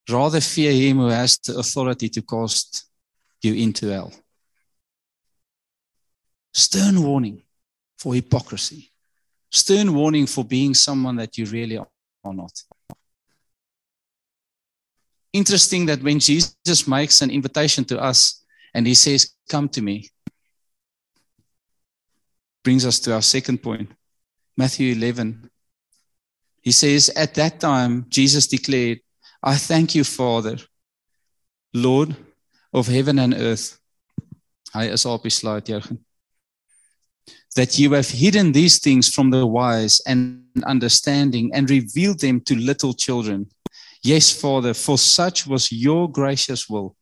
Rather 0.08 0.40
fear 0.40 0.72
him 0.72 0.98
who 0.98 1.08
has 1.08 1.38
the 1.38 1.58
authority 1.58 2.08
to 2.08 2.22
cast 2.22 2.86
you 3.42 3.54
into 3.54 3.88
hell. 3.88 4.12
Stern 6.54 7.02
warning 7.02 7.42
for 7.98 8.14
hypocrisy. 8.14 8.92
Stern 9.50 9.94
warning 9.94 10.26
for 10.26 10.44
being 10.44 10.74
someone 10.74 11.16
that 11.16 11.36
you 11.36 11.46
really 11.46 11.76
are 11.78 11.88
not. 12.24 12.62
Interesting 15.32 15.86
that 15.86 16.02
when 16.02 16.18
Jesus 16.18 16.88
makes 16.88 17.20
an 17.20 17.30
invitation 17.30 17.84
to 17.86 18.00
us 18.00 18.44
and 18.74 18.86
he 18.86 18.94
says, 18.94 19.34
Come 19.50 19.68
to 19.70 19.82
me, 19.82 20.08
brings 22.66 22.84
us 22.84 22.98
to 22.98 23.14
our 23.14 23.22
second 23.22 23.62
point 23.62 23.88
Matthew 24.56 24.96
11. 24.96 25.48
He 26.62 26.72
says, 26.72 27.08
At 27.10 27.32
that 27.34 27.60
time, 27.60 28.06
Jesus 28.08 28.48
declared, 28.48 28.98
I 29.40 29.54
thank 29.54 29.94
you, 29.94 30.02
Father, 30.02 30.56
Lord 31.72 32.16
of 32.72 32.88
heaven 32.88 33.20
and 33.20 33.34
earth. 33.34 33.78
That 37.54 37.78
you 37.78 37.92
have 37.92 38.10
hidden 38.10 38.50
these 38.50 38.80
things 38.80 39.14
from 39.14 39.30
the 39.30 39.46
wise 39.46 40.00
and 40.04 40.42
understanding 40.64 41.52
and 41.54 41.70
revealed 41.70 42.18
them 42.18 42.40
to 42.40 42.56
little 42.56 42.94
children. 42.94 43.46
Yes, 44.02 44.32
Father, 44.32 44.74
for 44.74 44.98
such 44.98 45.46
was 45.46 45.70
your 45.70 46.10
gracious 46.10 46.68
will. 46.68 46.96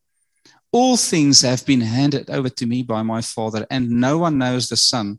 All 0.73 0.99
things 0.99 1.41
have 1.41 1.65
been 1.65 1.81
handed 1.81 2.29
over 2.29 2.51
to 2.51 2.67
me 2.67 2.83
by 2.83 3.03
my 3.03 3.23
Father, 3.23 3.67
and 3.71 3.89
no 3.89 4.19
one 4.19 4.37
knows 4.37 4.69
the 4.69 4.77
Son 4.77 5.19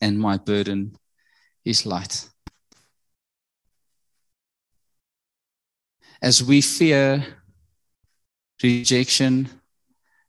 and 0.00 0.18
my 0.18 0.36
burden 0.36 0.96
is 1.64 1.86
light. 1.86 2.28
As 6.22 6.42
we 6.42 6.60
fear 6.60 7.24
rejection, 8.62 9.48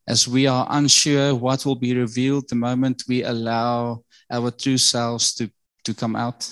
as 0.07 0.27
we 0.27 0.47
are 0.47 0.67
unsure 0.69 1.35
what 1.35 1.65
will 1.65 1.75
be 1.75 1.95
revealed 1.95 2.47
the 2.49 2.55
moment 2.55 3.03
we 3.07 3.23
allow 3.23 4.03
our 4.29 4.51
true 4.51 4.77
selves 4.77 5.33
to, 5.35 5.49
to 5.83 5.93
come 5.93 6.15
out, 6.15 6.49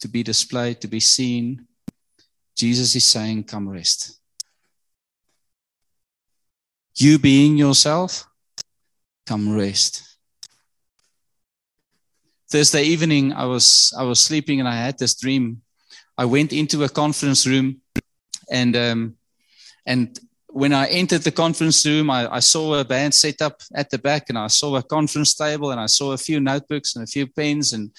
to 0.00 0.08
be 0.08 0.22
displayed, 0.22 0.80
to 0.80 0.88
be 0.88 1.00
seen, 1.00 1.66
Jesus 2.56 2.94
is 2.94 3.04
saying, 3.04 3.44
Come 3.44 3.68
rest. 3.68 4.18
You 6.96 7.18
being 7.18 7.56
yourself, 7.56 8.26
come 9.26 9.52
rest. 9.52 10.09
Thursday 12.50 12.82
evening, 12.82 13.32
I 13.32 13.44
was 13.44 13.94
I 13.96 14.02
was 14.02 14.18
sleeping 14.18 14.58
and 14.58 14.68
I 14.68 14.74
had 14.74 14.98
this 14.98 15.14
dream. 15.14 15.62
I 16.18 16.24
went 16.24 16.52
into 16.52 16.82
a 16.82 16.88
conference 16.88 17.46
room, 17.46 17.80
and 18.50 18.76
um, 18.76 19.16
and 19.86 20.18
when 20.48 20.72
I 20.72 20.88
entered 20.88 21.22
the 21.22 21.30
conference 21.30 21.86
room, 21.86 22.10
I, 22.10 22.28
I, 22.34 22.40
saw 22.40 22.74
a 22.74 22.84
band 22.84 23.14
set 23.14 23.40
up 23.40 23.62
at 23.72 23.88
the 23.90 23.98
back, 23.98 24.28
and 24.28 24.36
I 24.36 24.48
saw 24.48 24.74
a 24.76 24.82
conference 24.82 25.34
table, 25.34 25.70
and 25.70 25.80
I 25.80 25.86
saw 25.86 26.10
a 26.10 26.18
few 26.18 26.40
notebooks 26.40 26.96
and 26.96 27.04
a 27.04 27.06
few 27.06 27.28
pens, 27.28 27.72
and 27.72 27.92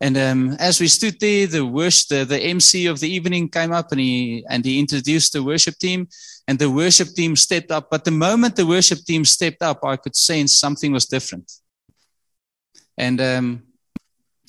and 0.00 0.16
um, 0.16 0.56
as 0.58 0.80
we 0.80 0.88
stood 0.88 1.20
there, 1.20 1.46
the 1.46 1.66
worship, 1.66 2.08
the, 2.08 2.24
the 2.24 2.40
MC 2.40 2.86
of 2.86 2.98
the 2.98 3.10
evening 3.10 3.50
came 3.50 3.72
up, 3.72 3.92
and 3.92 4.00
he 4.00 4.42
and 4.48 4.64
he 4.64 4.80
introduced 4.80 5.34
the 5.34 5.42
worship 5.42 5.76
team, 5.76 6.08
and 6.48 6.58
the 6.58 6.70
worship 6.70 7.08
team 7.08 7.36
stepped 7.36 7.70
up. 7.70 7.90
But 7.90 8.06
the 8.06 8.10
moment 8.10 8.56
the 8.56 8.66
worship 8.66 9.00
team 9.04 9.26
stepped 9.26 9.62
up, 9.62 9.84
I 9.84 9.96
could 9.96 10.16
sense 10.16 10.58
something 10.58 10.92
was 10.92 11.04
different, 11.04 11.52
and 12.96 13.20
um, 13.20 13.62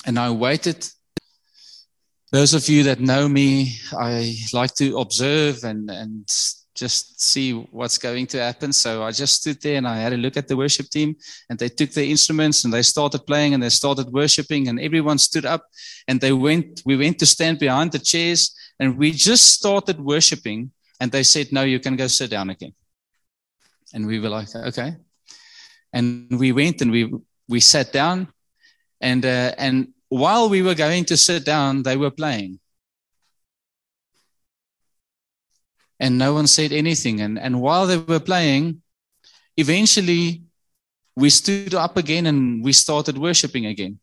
and 0.05 0.19
I 0.19 0.29
waited. 0.31 0.87
Those 2.31 2.53
of 2.53 2.67
you 2.67 2.83
that 2.83 2.99
know 2.99 3.27
me, 3.29 3.77
I 3.91 4.35
like 4.53 4.73
to 4.75 4.97
observe 4.97 5.63
and, 5.63 5.89
and 5.89 6.27
just 6.75 7.21
see 7.21 7.53
what's 7.53 7.97
going 7.97 8.25
to 8.27 8.39
happen. 8.39 8.73
So 8.73 9.03
I 9.03 9.11
just 9.11 9.35
stood 9.35 9.61
there 9.61 9.77
and 9.77 9.87
I 9.87 9.97
had 9.97 10.13
a 10.13 10.17
look 10.17 10.35
at 10.37 10.47
the 10.47 10.57
worship 10.57 10.89
team 10.89 11.15
and 11.49 11.59
they 11.59 11.69
took 11.69 11.91
their 11.91 12.05
instruments 12.05 12.63
and 12.63 12.73
they 12.73 12.81
started 12.81 13.27
playing 13.27 13.53
and 13.53 13.61
they 13.61 13.69
started 13.69 14.11
worshiping 14.11 14.67
and 14.67 14.79
everyone 14.79 15.19
stood 15.19 15.45
up 15.45 15.65
and 16.07 16.19
they 16.19 16.33
went, 16.33 16.81
we 16.85 16.97
went 16.97 17.19
to 17.19 17.25
stand 17.25 17.59
behind 17.59 17.91
the 17.91 17.99
chairs 17.99 18.55
and 18.79 18.97
we 18.97 19.11
just 19.11 19.51
started 19.51 19.99
worshiping 19.99 20.71
and 20.99 21.11
they 21.11 21.23
said, 21.23 21.51
no, 21.51 21.63
you 21.63 21.79
can 21.79 21.95
go 21.95 22.07
sit 22.07 22.31
down 22.31 22.49
again. 22.49 22.73
And 23.93 24.07
we 24.07 24.19
were 24.19 24.29
like, 24.29 24.55
okay. 24.55 24.95
And 25.91 26.39
we 26.39 26.51
went 26.51 26.81
and 26.81 26.91
we, 26.91 27.13
we 27.47 27.59
sat 27.59 27.93
down 27.93 28.29
and, 29.03 29.25
uh, 29.25 29.53
and 29.57 29.89
while 30.09 30.49
we 30.49 30.61
were 30.61 30.75
going 30.75 31.05
to 31.05 31.17
sit 31.17 31.45
down, 31.45 31.83
they 31.83 31.97
were 31.97 32.11
playing. 32.11 32.59
And 35.99 36.17
no 36.17 36.33
one 36.33 36.47
said 36.47 36.71
anything. 36.71 37.21
And, 37.21 37.37
and 37.37 37.61
while 37.61 37.85
they 37.85 37.97
were 37.97 38.19
playing, 38.19 38.81
eventually 39.57 40.43
we 41.15 41.29
stood 41.29 41.73
up 41.73 41.97
again 41.97 42.25
and 42.25 42.63
we 42.63 42.73
started 42.73 43.17
worshiping 43.17 43.65
again. 43.65 43.99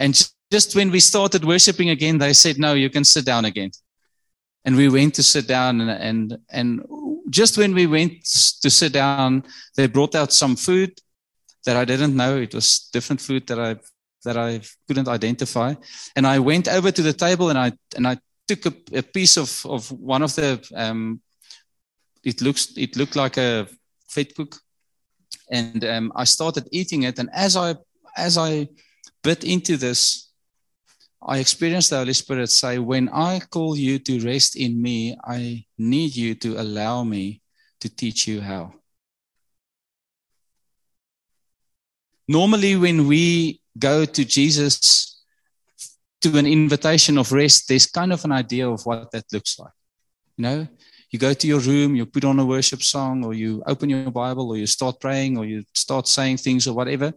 And 0.00 0.14
just 0.52 0.74
when 0.74 0.90
we 0.90 1.00
started 1.00 1.44
worshiping 1.44 1.90
again, 1.90 2.18
they 2.18 2.32
said, 2.32 2.58
No, 2.58 2.74
you 2.74 2.90
can 2.90 3.04
sit 3.04 3.24
down 3.24 3.44
again. 3.44 3.70
and 4.66 4.76
we 4.76 4.88
went 4.88 5.14
to 5.14 5.22
sit 5.22 5.46
down 5.46 5.80
and 5.80 5.90
and 6.08 6.38
and 6.50 6.68
just 7.30 7.56
when 7.56 7.72
we 7.72 7.86
went 7.86 8.12
to 8.62 8.68
sit 8.68 8.92
down 8.92 9.42
they 9.76 9.86
brought 9.86 10.14
out 10.14 10.32
some 10.32 10.56
food 10.56 10.92
that 11.64 11.76
I 11.76 11.84
didn't 11.84 12.16
know 12.16 12.36
it 12.36 12.54
was 12.54 12.90
different 12.92 13.20
food 13.20 13.46
that 13.46 13.58
I 13.58 13.76
that 14.26 14.36
I 14.36 14.60
couldn't 14.86 15.08
identify. 15.08 15.74
And 16.14 16.26
I 16.26 16.38
went 16.38 16.68
over 16.68 16.92
to 16.92 17.02
the 17.02 17.12
table 17.12 17.48
and 17.50 17.58
I 17.58 17.72
and 17.96 18.06
I 18.06 18.18
took 18.48 18.66
a, 18.66 18.74
a 18.98 19.02
piece 19.02 19.36
of 19.36 19.64
of 19.64 19.90
one 19.90 20.22
of 20.22 20.34
the 20.34 20.60
um 20.74 21.20
it 22.22 22.40
looks 22.40 22.72
it 22.76 22.96
looked 22.96 23.16
like 23.16 23.36
a 23.38 23.66
vetkoek 24.14 24.58
and 25.50 25.84
um, 25.84 26.12
I 26.14 26.24
started 26.24 26.68
eating 26.72 27.04
it. 27.04 27.18
And 27.18 27.30
as 27.32 27.56
I 27.56 27.76
as 28.16 28.36
I 28.36 28.68
bit 29.22 29.44
into 29.44 29.76
this 29.76 30.26
I 31.28 31.38
experienced 31.38 31.90
the 31.90 31.98
Holy 31.98 32.12
Spirit 32.12 32.50
say, 32.50 32.78
When 32.78 33.08
I 33.08 33.40
call 33.40 33.76
you 33.76 33.98
to 33.98 34.20
rest 34.20 34.54
in 34.54 34.80
me, 34.80 35.16
I 35.24 35.64
need 35.76 36.14
you 36.14 36.36
to 36.36 36.60
allow 36.60 37.02
me 37.02 37.42
to 37.80 37.88
teach 37.88 38.28
you 38.28 38.40
how. 38.40 38.74
Normally, 42.28 42.76
when 42.76 43.08
we 43.08 43.60
go 43.78 44.04
to 44.04 44.24
Jesus 44.24 45.22
to 46.22 46.38
an 46.38 46.46
invitation 46.46 47.18
of 47.18 47.32
rest, 47.32 47.68
there's 47.68 47.86
kind 47.86 48.12
of 48.12 48.24
an 48.24 48.32
idea 48.32 48.68
of 48.68 48.84
what 48.84 49.10
that 49.12 49.24
looks 49.32 49.58
like. 49.58 49.72
You 50.36 50.42
know, 50.42 50.68
you 51.10 51.18
go 51.18 51.32
to 51.32 51.46
your 51.46 51.60
room, 51.60 51.94
you 51.94 52.06
put 52.06 52.24
on 52.24 52.38
a 52.38 52.44
worship 52.44 52.82
song, 52.82 53.24
or 53.24 53.34
you 53.34 53.62
open 53.66 53.88
your 53.88 54.10
Bible, 54.10 54.50
or 54.50 54.56
you 54.56 54.66
start 54.66 55.00
praying, 55.00 55.38
or 55.38 55.44
you 55.44 55.64
start 55.74 56.08
saying 56.08 56.38
things, 56.38 56.66
or 56.66 56.74
whatever. 56.74 57.12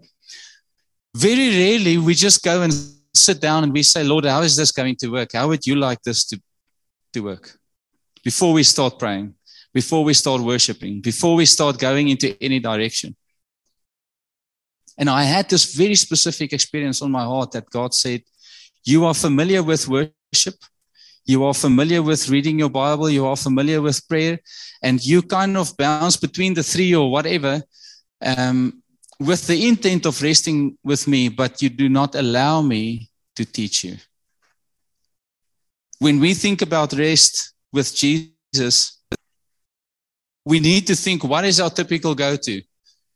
Very 1.16 1.50
rarely 1.50 1.98
we 1.98 2.14
just 2.14 2.44
go 2.44 2.62
and 2.62 2.74
sit 3.14 3.42
down 3.42 3.64
and 3.64 3.74
we 3.74 3.84
say, 3.84 4.04
Lord, 4.04 4.26
how 4.26 4.42
is 4.42 4.56
this 4.56 4.72
going 4.72 4.96
to 4.98 5.08
work? 5.08 5.32
How 5.34 5.48
would 5.48 5.66
you 5.66 5.76
like 5.76 6.02
this 6.04 6.26
to, 6.26 6.42
to 7.14 7.22
work? 7.22 7.58
Before 8.24 8.54
we 8.54 8.64
start 8.64 9.00
praying, 9.00 9.34
before 9.74 10.04
we 10.04 10.14
start 10.14 10.42
worshiping, 10.42 11.02
before 11.02 11.36
we 11.36 11.46
start 11.46 11.80
going 11.80 12.10
into 12.10 12.36
any 12.42 12.60
direction. 12.60 13.16
And 15.00 15.10
I 15.10 15.24
had 15.24 15.50
this 15.50 15.74
very 15.74 15.96
specific 15.96 16.52
experience 16.52 17.02
on 17.02 17.10
my 17.10 17.24
heart 17.24 17.52
that 17.54 17.70
God 17.70 17.94
said, 17.94 18.22
You 18.84 19.06
are 19.06 19.14
familiar 19.14 19.64
with 19.64 19.88
worship. 19.88 20.56
You 21.26 21.46
are 21.46 21.54
familiar 21.54 22.04
with 22.04 22.28
reading 22.28 22.60
your 22.60 22.70
Bible. 22.70 23.10
You 23.10 23.26
are 23.26 23.38
familiar 23.38 23.82
with 23.82 24.06
prayer. 24.10 24.40
And 24.84 25.04
you 25.04 25.22
kind 25.22 25.56
of 25.56 25.76
bounce 25.78 26.18
between 26.18 26.54
the 26.54 26.64
three 26.64 26.94
or 26.94 27.10
whatever. 27.10 27.64
Um, 28.22 28.84
with 29.20 29.48
the 29.48 29.68
intent 29.68 30.06
of 30.06 30.22
resting 30.22 30.78
with 30.84 31.08
me, 31.08 31.30
but 31.30 31.62
you 31.62 31.70
do 31.70 31.88
not 31.88 32.16
allow 32.16 32.62
me 32.62 33.10
to 33.36 33.46
teach 33.46 33.86
you. 33.86 33.96
When 36.00 36.20
we 36.20 36.34
think 36.34 36.62
about 36.62 36.94
rest 36.94 37.54
with 37.72 37.94
Jesus, 37.96 39.00
we 40.46 40.60
need 40.60 40.88
to 40.88 40.96
think 40.96 41.24
what 41.24 41.46
is 41.46 41.60
our 41.62 41.70
typical 41.70 42.16
go 42.16 42.36
to? 42.36 42.62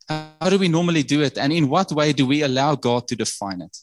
How 0.07 0.49
do 0.49 0.57
we 0.57 0.67
normally 0.67 1.03
do 1.03 1.21
it? 1.21 1.37
And 1.37 1.53
in 1.53 1.69
what 1.69 1.91
way 1.91 2.13
do 2.13 2.27
we 2.27 2.41
allow 2.41 2.75
God 2.75 3.07
to 3.07 3.15
define 3.15 3.61
it? 3.61 3.77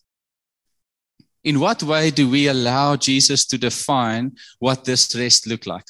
In 1.43 1.59
what 1.59 1.83
way 1.83 2.11
do 2.11 2.29
we 2.29 2.49
allow 2.49 2.97
Jesus 2.97 3.47
to 3.47 3.59
define 3.59 4.37
what 4.59 4.85
this 4.85 5.15
rest 5.17 5.47
look 5.47 5.67
like? 5.67 5.87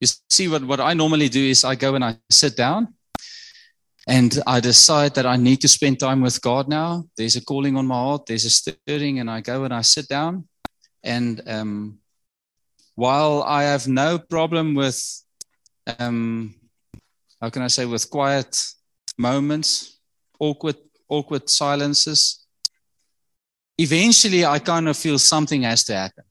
You 0.00 0.08
see, 0.30 0.48
what, 0.48 0.64
what 0.64 0.80
I 0.80 0.94
normally 0.94 1.28
do 1.28 1.40
is 1.40 1.64
I 1.64 1.76
go 1.76 1.94
and 1.94 2.04
I 2.04 2.18
sit 2.28 2.56
down 2.56 2.94
and 4.08 4.42
I 4.48 4.58
decide 4.58 5.14
that 5.14 5.26
I 5.26 5.36
need 5.36 5.60
to 5.60 5.68
spend 5.68 6.00
time 6.00 6.20
with 6.20 6.42
God 6.42 6.68
now. 6.68 7.04
There's 7.16 7.36
a 7.36 7.44
calling 7.44 7.76
on 7.76 7.86
my 7.86 7.94
heart, 7.94 8.26
there's 8.26 8.44
a 8.44 8.50
stirring, 8.50 9.20
and 9.20 9.30
I 9.30 9.40
go 9.40 9.62
and 9.64 9.72
I 9.72 9.82
sit 9.82 10.08
down. 10.08 10.48
And 11.04 11.40
um, 11.46 12.01
while 13.02 13.42
I 13.42 13.64
have 13.64 13.88
no 13.88 14.16
problem 14.16 14.76
with, 14.76 15.00
um, 15.98 16.54
how 17.40 17.50
can 17.50 17.62
I 17.62 17.66
say, 17.66 17.84
with 17.84 18.08
quiet 18.08 18.50
moments, 19.18 19.98
awkward, 20.38 20.76
awkward 21.08 21.50
silences, 21.50 22.46
eventually 23.76 24.44
I 24.44 24.60
kind 24.60 24.88
of 24.88 24.96
feel 24.96 25.18
something 25.18 25.62
has 25.62 25.82
to 25.84 25.94
happen. 25.96 26.24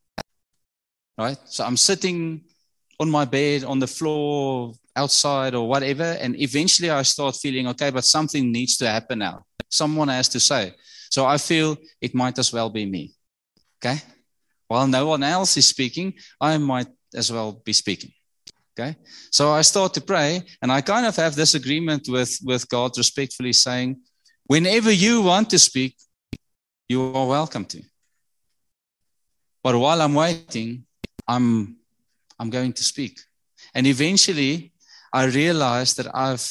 Right? 1.17 1.37
So 1.43 1.65
I'm 1.65 1.75
sitting 1.75 2.45
on 3.01 3.09
my 3.09 3.25
bed, 3.25 3.65
on 3.65 3.79
the 3.79 3.87
floor, 3.97 4.71
outside, 4.95 5.53
or 5.53 5.67
whatever. 5.67 6.09
And 6.21 6.39
eventually 6.39 6.89
I 6.89 7.01
start 7.01 7.35
feeling, 7.35 7.67
okay, 7.67 7.89
but 7.91 8.05
something 8.05 8.49
needs 8.49 8.77
to 8.77 8.87
happen 8.87 9.19
now. 9.19 9.43
Someone 9.67 10.07
has 10.07 10.29
to 10.29 10.39
say. 10.39 10.73
So 11.09 11.25
I 11.25 11.37
feel 11.37 11.75
it 11.99 12.15
might 12.15 12.39
as 12.39 12.53
well 12.53 12.69
be 12.69 12.85
me. 12.85 13.13
Okay. 13.83 13.99
While 14.71 14.87
no 14.87 15.05
one 15.05 15.21
else 15.21 15.57
is 15.57 15.67
speaking, 15.67 16.13
I 16.39 16.57
might 16.57 16.87
as 17.13 17.29
well 17.29 17.51
be 17.51 17.73
speaking. 17.73 18.13
Okay. 18.71 18.95
So 19.29 19.51
I 19.51 19.63
start 19.63 19.93
to 19.95 20.01
pray 20.01 20.43
and 20.61 20.71
I 20.71 20.79
kind 20.79 21.05
of 21.05 21.17
have 21.17 21.35
this 21.35 21.55
agreement 21.55 22.07
with, 22.07 22.39
with 22.41 22.69
God, 22.69 22.97
respectfully 22.97 23.51
saying, 23.51 23.99
whenever 24.45 24.89
you 24.89 25.23
want 25.23 25.49
to 25.49 25.59
speak, 25.59 25.97
you 26.87 27.01
are 27.03 27.27
welcome 27.27 27.65
to. 27.65 27.83
But 29.61 29.75
while 29.75 30.01
I'm 30.01 30.13
waiting, 30.13 30.85
I'm 31.27 31.75
I'm 32.39 32.49
going 32.49 32.71
to 32.71 32.83
speak. 32.83 33.19
And 33.75 33.85
eventually, 33.85 34.71
I 35.11 35.25
realized 35.25 35.97
that 35.97 36.15
I've 36.15 36.47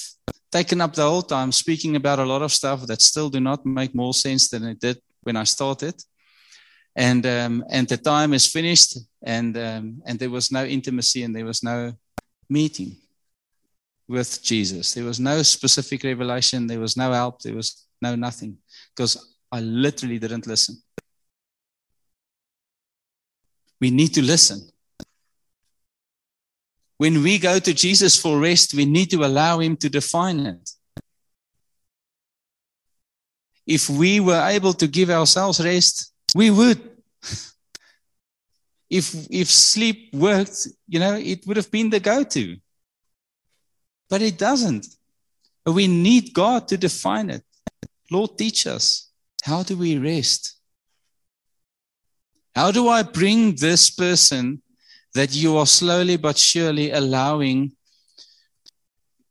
taken 0.53 0.83
up 0.83 0.93
the 0.93 1.09
whole 1.09 1.23
time 1.23 1.53
speaking 1.53 1.97
about 1.97 2.19
a 2.19 2.31
lot 2.33 2.43
of 2.43 2.53
stuff 2.53 2.87
that 2.87 3.01
still 3.01 3.31
do 3.31 3.41
not 3.41 3.65
make 3.65 3.95
more 3.95 4.13
sense 4.13 4.51
than 4.51 4.65
it 4.65 4.79
did 4.79 4.99
when 5.23 5.37
I 5.37 5.45
started. 5.45 5.95
And 7.01 7.25
um, 7.25 7.65
and 7.71 7.89
the 7.89 7.97
time 7.97 8.35
is 8.35 8.47
finished, 8.47 8.99
and 9.23 9.57
um, 9.57 10.03
and 10.05 10.19
there 10.19 10.29
was 10.29 10.53
no 10.53 10.67
intimacy, 10.67 11.23
and 11.23 11.35
there 11.35 11.47
was 11.47 11.63
no 11.63 11.95
meeting 12.47 12.95
with 14.07 14.43
Jesus. 14.43 14.93
There 14.93 15.05
was 15.05 15.19
no 15.19 15.41
specific 15.41 16.05
revelation. 16.05 16.67
There 16.67 16.79
was 16.79 16.99
no 16.99 17.11
help. 17.13 17.41
There 17.41 17.55
was 17.55 17.87
no 18.03 18.17
nothing 18.17 18.59
because 18.95 19.17
I 19.51 19.61
literally 19.61 20.19
didn't 20.19 20.47
listen. 20.47 20.83
We 23.81 23.91
need 23.91 24.13
to 24.13 24.23
listen. 24.23 24.69
When 26.99 27.23
we 27.23 27.39
go 27.39 27.59
to 27.61 27.73
Jesus 27.73 28.21
for 28.21 28.39
rest, 28.39 28.75
we 28.75 28.85
need 28.85 29.11
to 29.13 29.25
allow 29.25 29.61
him 29.61 29.75
to 29.79 29.89
define 29.89 30.41
it. 30.41 30.71
If 33.67 33.89
we 33.89 34.21
were 34.21 34.47
able 34.47 34.75
to 34.75 34.87
give 34.87 35.09
ourselves 35.09 35.65
rest, 35.65 36.10
we 36.35 36.51
would. 36.51 36.81
if 38.91 39.15
if 39.31 39.49
sleep 39.49 40.15
worked, 40.15 40.67
you 40.89 40.99
know, 41.01 41.15
it 41.15 41.47
would 41.47 41.57
have 41.57 41.71
been 41.71 41.91
the 41.91 42.01
go-to. 42.01 42.57
But 44.09 44.23
it 44.23 44.39
doesn't. 44.39 44.87
We 45.65 45.87
need 45.87 46.35
God 46.35 46.67
to 46.69 46.77
define 46.77 47.31
it. 47.31 47.45
Lord, 48.11 48.37
teach 48.37 48.67
us. 48.67 49.11
How 49.45 49.63
do 49.63 49.77
we 49.77 49.99
rest? 49.99 50.57
How 52.55 52.73
do 52.73 52.89
I 52.89 53.03
bring 53.03 53.55
this 53.55 53.91
person 53.91 54.63
that 55.15 55.35
you 55.35 55.57
are 55.57 55.67
slowly 55.67 56.17
but 56.17 56.37
surely 56.37 56.91
allowing 56.91 57.73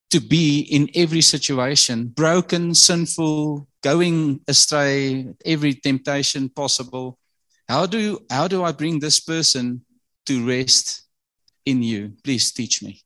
to 0.10 0.19
be 0.19 0.62
in 0.62 0.89
every 0.95 1.22
situation 1.22 2.08
broken, 2.08 2.74
sinful, 2.74 3.67
going 3.82 4.41
astray, 4.48 5.28
every 5.45 5.74
temptation 5.76 6.50
possible. 6.50 7.17
How 7.67 7.86
do, 7.86 8.19
how 8.30 8.48
do 8.48 8.63
I 8.63 8.72
bring 8.72 9.00
this 9.00 9.19
person 9.19 9.86
to 10.26 10.48
rest 10.48 11.04
in 11.65 11.84
you? 11.84 12.13
Please 12.24 12.52
teach 12.52 12.82
me. 12.82 13.02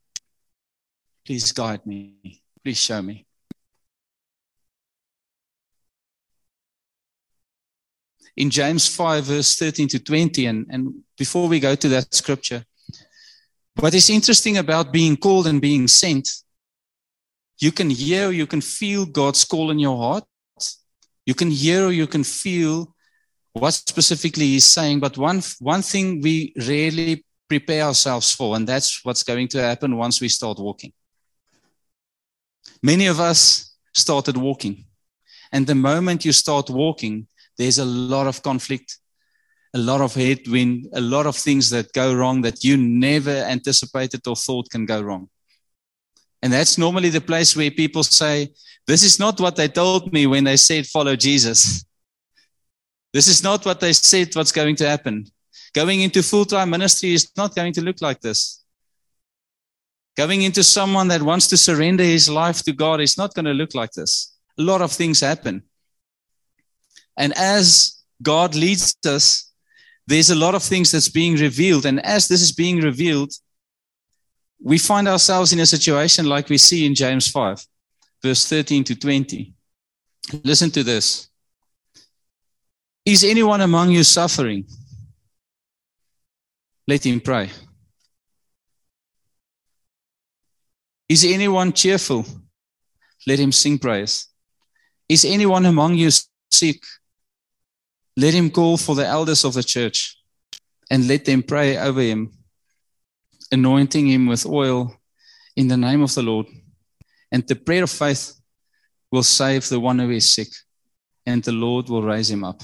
Please 1.26 1.52
guide 1.52 1.86
me. 1.86 2.42
Please 2.64 2.78
show 2.78 3.02
me. 3.02 3.26
in 8.36 8.50
James 8.50 8.88
5, 8.88 9.24
verse 9.26 9.56
13 9.56 9.88
to 9.90 10.00
20. 10.00 10.46
And, 10.46 10.66
and 10.70 10.94
before 11.18 11.48
we 11.48 11.60
go 11.60 11.76
to 11.76 11.90
that 11.90 12.14
scripture, 12.14 12.66
what 13.76 13.94
is 13.94 14.10
interesting 14.10 14.58
about 14.58 14.92
being 14.92 15.18
called 15.18 15.48
and 15.48 15.62
being 15.62 15.88
sent, 15.88 16.30
you 17.64 17.72
can 17.72 17.90
hear, 17.90 18.32
you 18.32 18.46
can 18.46 18.60
feel 18.60 19.06
God's 19.06 19.46
call 19.46 19.72
in 19.72 19.80
your 19.80 19.98
heart. 19.98 20.26
You 21.26 21.34
can 21.34 21.50
hear 21.50 21.90
you 21.92 22.08
can 22.08 22.26
feel 22.26 22.94
what 23.54 23.74
specifically 23.74 24.48
He's 24.48 24.66
saying. 24.66 25.00
But 25.00 25.18
one, 25.18 25.42
one 25.60 25.82
thing 25.82 26.22
we 26.22 26.54
rarely 26.58 27.24
prepare 27.48 27.84
ourselves 27.84 28.34
for, 28.34 28.58
and 28.58 28.68
that's 28.68 29.06
what's 29.06 29.24
going 29.24 29.48
to 29.50 29.62
happen 29.62 29.96
once 29.96 30.20
we 30.20 30.28
start 30.28 30.60
walking. 30.60 30.92
Many 32.82 33.08
of 33.08 33.22
us 33.22 33.74
started 33.94 34.36
walking. 34.36 34.86
And 35.54 35.66
the 35.66 35.76
moment 35.76 36.26
you 36.26 36.34
start 36.34 36.70
walking, 36.70 37.28
there's 37.58 37.78
a 37.78 37.86
lot 37.86 38.28
of 38.28 38.44
conflict, 38.44 38.98
a 39.74 39.78
lot 39.78 40.02
of 40.02 40.16
headwind, 40.16 40.88
a 40.94 41.00
lot 41.00 41.28
of 41.28 41.38
things 41.38 41.70
that 41.70 41.94
go 41.94 42.14
wrong 42.14 42.42
that 42.42 42.66
you 42.66 42.76
never 42.76 43.38
anticipated 43.56 44.28
or 44.28 44.36
thought 44.36 44.70
can 44.70 44.86
go 44.86 45.02
wrong. 45.02 45.30
And 46.44 46.52
that's 46.52 46.78
normally 46.78 47.08
the 47.08 47.22
place 47.22 47.56
where 47.56 47.72
people 47.72 48.04
say, 48.04 48.50
This 48.86 49.02
is 49.02 49.18
not 49.18 49.40
what 49.40 49.56
they 49.56 49.70
told 49.70 50.12
me 50.12 50.28
when 50.28 50.44
they 50.44 50.58
said, 50.58 50.86
Follow 50.86 51.16
Jesus. 51.16 51.86
This 53.14 53.28
is 53.28 53.42
not 53.42 53.66
what 53.66 53.80
they 53.80 53.94
said 53.94 54.36
what's 54.36 54.52
going 54.52 54.76
to 54.76 54.90
happen. 54.90 55.26
Going 55.74 56.02
into 56.02 56.22
full 56.22 56.44
time 56.44 56.70
ministry 56.70 57.14
is 57.14 57.32
not 57.38 57.56
going 57.56 57.72
to 57.74 57.82
look 57.82 58.02
like 58.02 58.20
this. 58.20 58.62
Going 60.18 60.42
into 60.42 60.64
someone 60.64 61.08
that 61.08 61.22
wants 61.22 61.48
to 61.48 61.58
surrender 61.58 62.04
his 62.04 62.30
life 62.30 62.62
to 62.64 62.74
God 62.74 63.00
is 63.00 63.18
not 63.18 63.34
going 63.34 63.46
to 63.46 63.54
look 63.54 63.74
like 63.74 63.92
this. 63.92 64.36
A 64.60 64.64
lot 64.64 64.82
of 64.82 64.92
things 64.92 65.22
happen. 65.22 65.64
And 67.16 67.32
as 67.38 68.04
God 68.22 68.54
leads 68.54 68.96
us, 69.08 69.50
there's 70.08 70.30
a 70.30 70.36
lot 70.36 70.56
of 70.56 70.62
things 70.62 70.92
that's 70.92 71.10
being 71.10 71.36
revealed. 71.36 71.86
And 71.86 72.06
as 72.06 72.28
this 72.28 72.42
is 72.42 72.52
being 72.52 72.82
revealed, 72.82 73.32
we 74.64 74.78
find 74.78 75.10
ourselves 75.10 75.52
in 75.52 75.60
a 75.60 75.66
situation 75.66 76.26
like 76.26 76.48
we 76.48 76.58
see 76.58 76.86
in 76.86 76.96
James 76.96 77.30
5, 77.30 77.66
verse 78.22 78.48
13 78.48 78.86
to 78.86 78.96
20. 78.96 79.54
Listen 80.44 80.72
to 80.72 80.84
this. 80.84 81.28
Is 83.06 83.26
anyone 83.26 83.60
among 83.60 83.92
you 83.92 84.06
suffering? 84.06 84.66
Let 86.88 87.06
him 87.06 87.20
pray. 87.20 87.50
Is 91.10 91.26
anyone 91.26 91.74
cheerful? 91.74 92.26
Let 93.28 93.40
him 93.40 93.52
sing 93.52 93.78
praise. 93.78 94.28
Is 95.10 95.26
anyone 95.26 95.66
among 95.66 95.96
you 95.96 96.10
sick? 96.52 96.82
Let 98.16 98.34
him 98.34 98.50
call 98.50 98.78
for 98.78 98.96
the 98.96 99.06
elders 99.06 99.44
of 99.44 99.54
the 99.56 99.64
church 99.64 100.18
and 100.90 101.08
let 101.08 101.26
them 101.26 101.44
pray 101.44 101.78
over 101.78 102.02
him, 102.02 102.32
anointing 103.52 104.08
him 104.08 104.28
with 104.28 104.46
oil 104.46 104.96
in 105.56 105.68
the 105.68 105.78
name 105.78 106.02
of 106.02 106.14
the 106.14 106.24
Lord. 106.24 106.48
And 107.32 107.48
the 107.48 107.56
prayer 107.56 107.84
of 107.84 107.92
faith 107.92 108.34
will 109.12 109.24
save 109.24 109.68
the 109.70 109.80
one 109.80 110.00
who 110.00 110.10
is 110.10 110.34
sick, 110.34 110.50
and 111.26 111.44
the 111.44 111.52
Lord 111.52 111.90
will 111.90 112.04
raise 112.04 112.30
him 112.30 112.44
up. 112.44 112.62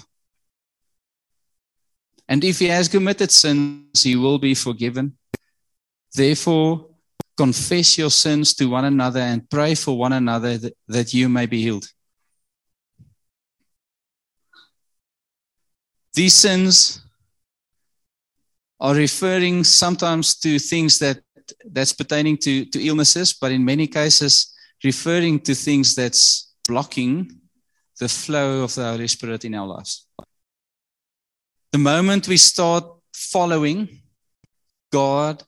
And 2.27 2.43
if 2.43 2.59
he 2.59 2.67
has 2.67 2.87
committed 2.87 3.31
sins, 3.31 4.03
he 4.03 4.15
will 4.15 4.37
be 4.37 4.53
forgiven. 4.53 5.17
Therefore, 6.13 6.87
confess 7.35 7.97
your 7.97 8.11
sins 8.11 8.53
to 8.55 8.65
one 8.65 8.85
another 8.85 9.19
and 9.19 9.49
pray 9.49 9.73
for 9.73 9.97
one 9.97 10.13
another 10.13 10.57
that, 10.57 10.73
that 10.87 11.13
you 11.13 11.29
may 11.29 11.45
be 11.45 11.61
healed. 11.61 11.87
These 16.13 16.33
sins 16.33 17.01
are 18.79 18.95
referring 18.95 19.63
sometimes 19.63 20.35
to 20.39 20.59
things 20.59 20.99
that 20.99 21.19
that's 21.71 21.93
pertaining 21.93 22.37
to, 22.37 22.65
to 22.65 22.81
illnesses, 22.81 23.33
but 23.33 23.51
in 23.51 23.65
many 23.65 23.87
cases 23.87 24.53
referring 24.83 25.39
to 25.39 25.55
things 25.55 25.95
that's 25.95 26.53
blocking 26.67 27.39
the 27.99 28.07
flow 28.07 28.63
of 28.63 28.75
the 28.75 28.83
Holy 28.83 29.07
Spirit 29.07 29.45
in 29.45 29.55
our 29.55 29.67
lives. 29.67 30.07
The 31.71 31.79
moment 31.79 32.27
we 32.27 32.37
start 32.37 32.85
following 33.13 34.01
God, 34.91 35.43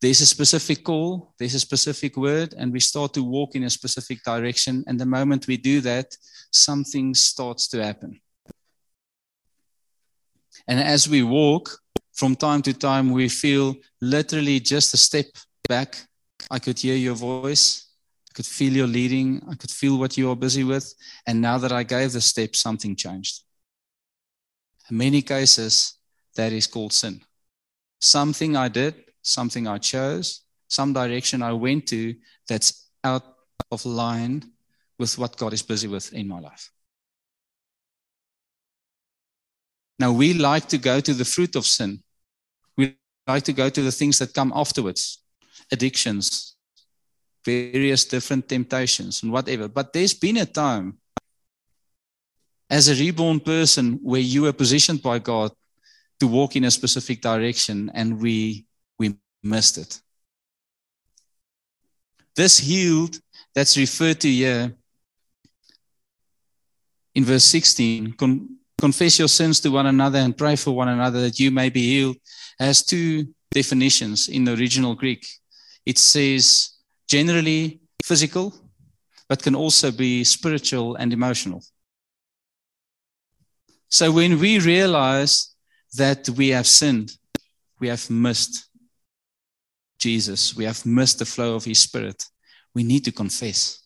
there's 0.00 0.20
a 0.20 0.26
specific 0.26 0.82
call, 0.82 1.34
there's 1.38 1.54
a 1.54 1.60
specific 1.60 2.16
word, 2.16 2.54
and 2.56 2.72
we 2.72 2.80
start 2.80 3.14
to 3.14 3.22
walk 3.22 3.54
in 3.54 3.64
a 3.64 3.70
specific 3.70 4.22
direction. 4.24 4.84
And 4.86 4.98
the 4.98 5.06
moment 5.06 5.46
we 5.46 5.56
do 5.56 5.80
that, 5.82 6.16
something 6.50 7.14
starts 7.14 7.68
to 7.68 7.84
happen. 7.84 8.20
And 10.66 10.80
as 10.80 11.08
we 11.08 11.22
walk, 11.22 11.78
from 12.14 12.36
time 12.36 12.62
to 12.62 12.72
time, 12.72 13.10
we 13.10 13.28
feel 13.28 13.74
literally 14.00 14.60
just 14.60 14.94
a 14.94 14.96
step 14.96 15.26
back. 15.68 16.06
I 16.50 16.58
could 16.60 16.78
hear 16.78 16.96
your 16.96 17.14
voice. 17.14 17.88
I 18.30 18.32
could 18.34 18.46
feel 18.46 18.72
your 18.72 18.86
leading. 18.86 19.42
I 19.50 19.56
could 19.56 19.70
feel 19.70 19.98
what 19.98 20.16
you 20.16 20.30
are 20.30 20.36
busy 20.36 20.62
with. 20.64 20.94
And 21.26 21.40
now 21.40 21.58
that 21.58 21.72
I 21.72 21.82
gave 21.82 22.12
the 22.12 22.20
step, 22.20 22.54
something 22.54 22.94
changed. 22.94 23.42
In 24.90 24.96
many 24.96 25.22
cases, 25.22 25.94
that 26.36 26.52
is 26.52 26.68
called 26.68 26.92
sin. 26.92 27.20
Something 28.00 28.56
I 28.56 28.68
did, 28.68 28.94
something 29.22 29.66
I 29.66 29.78
chose, 29.78 30.42
some 30.68 30.92
direction 30.92 31.42
I 31.42 31.52
went 31.52 31.86
to 31.88 32.14
that's 32.48 32.90
out 33.02 33.24
of 33.72 33.84
line 33.84 34.44
with 34.98 35.18
what 35.18 35.36
God 35.36 35.52
is 35.52 35.62
busy 35.62 35.88
with 35.88 36.12
in 36.12 36.28
my 36.28 36.38
life. 36.38 36.70
Now, 39.98 40.12
we 40.12 40.34
like 40.34 40.68
to 40.68 40.78
go 40.78 41.00
to 41.00 41.14
the 41.14 41.24
fruit 41.24 41.56
of 41.56 41.66
sin. 41.66 42.03
Like 43.26 43.44
to 43.44 43.52
go 43.52 43.68
to 43.68 43.82
the 43.82 43.92
things 43.92 44.18
that 44.18 44.34
come 44.34 44.52
afterwards 44.54 45.20
addictions, 45.72 46.56
various 47.44 48.04
different 48.04 48.48
temptations, 48.48 49.22
and 49.22 49.32
whatever. 49.32 49.68
But 49.68 49.92
there's 49.92 50.14
been 50.14 50.36
a 50.36 50.46
time 50.46 50.98
as 52.70 52.88
a 52.88 52.94
reborn 52.94 53.40
person 53.40 53.98
where 54.02 54.20
you 54.20 54.42
were 54.42 54.52
positioned 54.52 55.02
by 55.02 55.18
God 55.18 55.52
to 56.20 56.26
walk 56.26 56.56
in 56.56 56.64
a 56.64 56.70
specific 56.70 57.20
direction 57.20 57.90
and 57.94 58.20
we 58.20 58.66
we 58.98 59.16
missed 59.42 59.78
it. 59.78 60.00
This 62.36 62.58
healed 62.58 63.18
that's 63.54 63.76
referred 63.76 64.20
to 64.20 64.28
here 64.28 64.74
in 67.14 67.24
verse 67.24 67.44
16 67.44 68.12
con- 68.14 68.56
confess 68.78 69.18
your 69.18 69.28
sins 69.28 69.60
to 69.60 69.70
one 69.70 69.86
another 69.86 70.18
and 70.18 70.36
pray 70.36 70.56
for 70.56 70.72
one 70.72 70.88
another 70.88 71.20
that 71.22 71.38
you 71.38 71.50
may 71.50 71.70
be 71.70 71.82
healed 71.82 72.16
has 72.58 72.84
two 72.84 73.26
definitions 73.50 74.28
in 74.28 74.44
the 74.44 74.52
original 74.52 74.94
Greek. 74.94 75.26
It 75.86 75.98
says 75.98 76.70
generally 77.08 77.80
physical 78.02 78.54
but 79.28 79.42
can 79.42 79.54
also 79.54 79.90
be 79.90 80.24
spiritual 80.24 80.96
and 80.96 81.12
emotional. 81.12 81.62
So 83.88 84.10
when 84.10 84.38
we 84.38 84.58
realize 84.58 85.54
that 85.96 86.28
we 86.28 86.48
have 86.48 86.66
sinned, 86.66 87.12
we 87.80 87.88
have 87.88 88.10
missed 88.10 88.66
Jesus, 89.98 90.56
we 90.56 90.64
have 90.64 90.84
missed 90.84 91.20
the 91.20 91.24
flow 91.24 91.54
of 91.54 91.64
His 91.64 91.78
Spirit, 91.78 92.24
we 92.74 92.82
need 92.82 93.04
to 93.04 93.12
confess. 93.12 93.80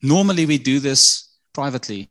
Normally, 0.00 0.46
we 0.46 0.58
do 0.58 0.78
this 0.78 1.28
privately. 1.52 2.08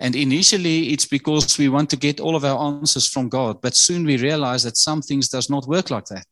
And 0.00 0.16
initially, 0.16 0.88
it's 0.88 1.04
because 1.04 1.58
we 1.58 1.68
want 1.68 1.90
to 1.90 1.96
get 1.96 2.20
all 2.20 2.34
of 2.34 2.44
our 2.44 2.58
answers 2.58 3.06
from 3.06 3.28
God, 3.28 3.60
but 3.60 3.76
soon 3.76 4.06
we 4.06 4.16
realize 4.16 4.62
that 4.62 4.78
some 4.78 5.02
things 5.02 5.28
does 5.28 5.50
not 5.50 5.68
work 5.68 5.90
like 5.90 6.06
that. 6.06 6.24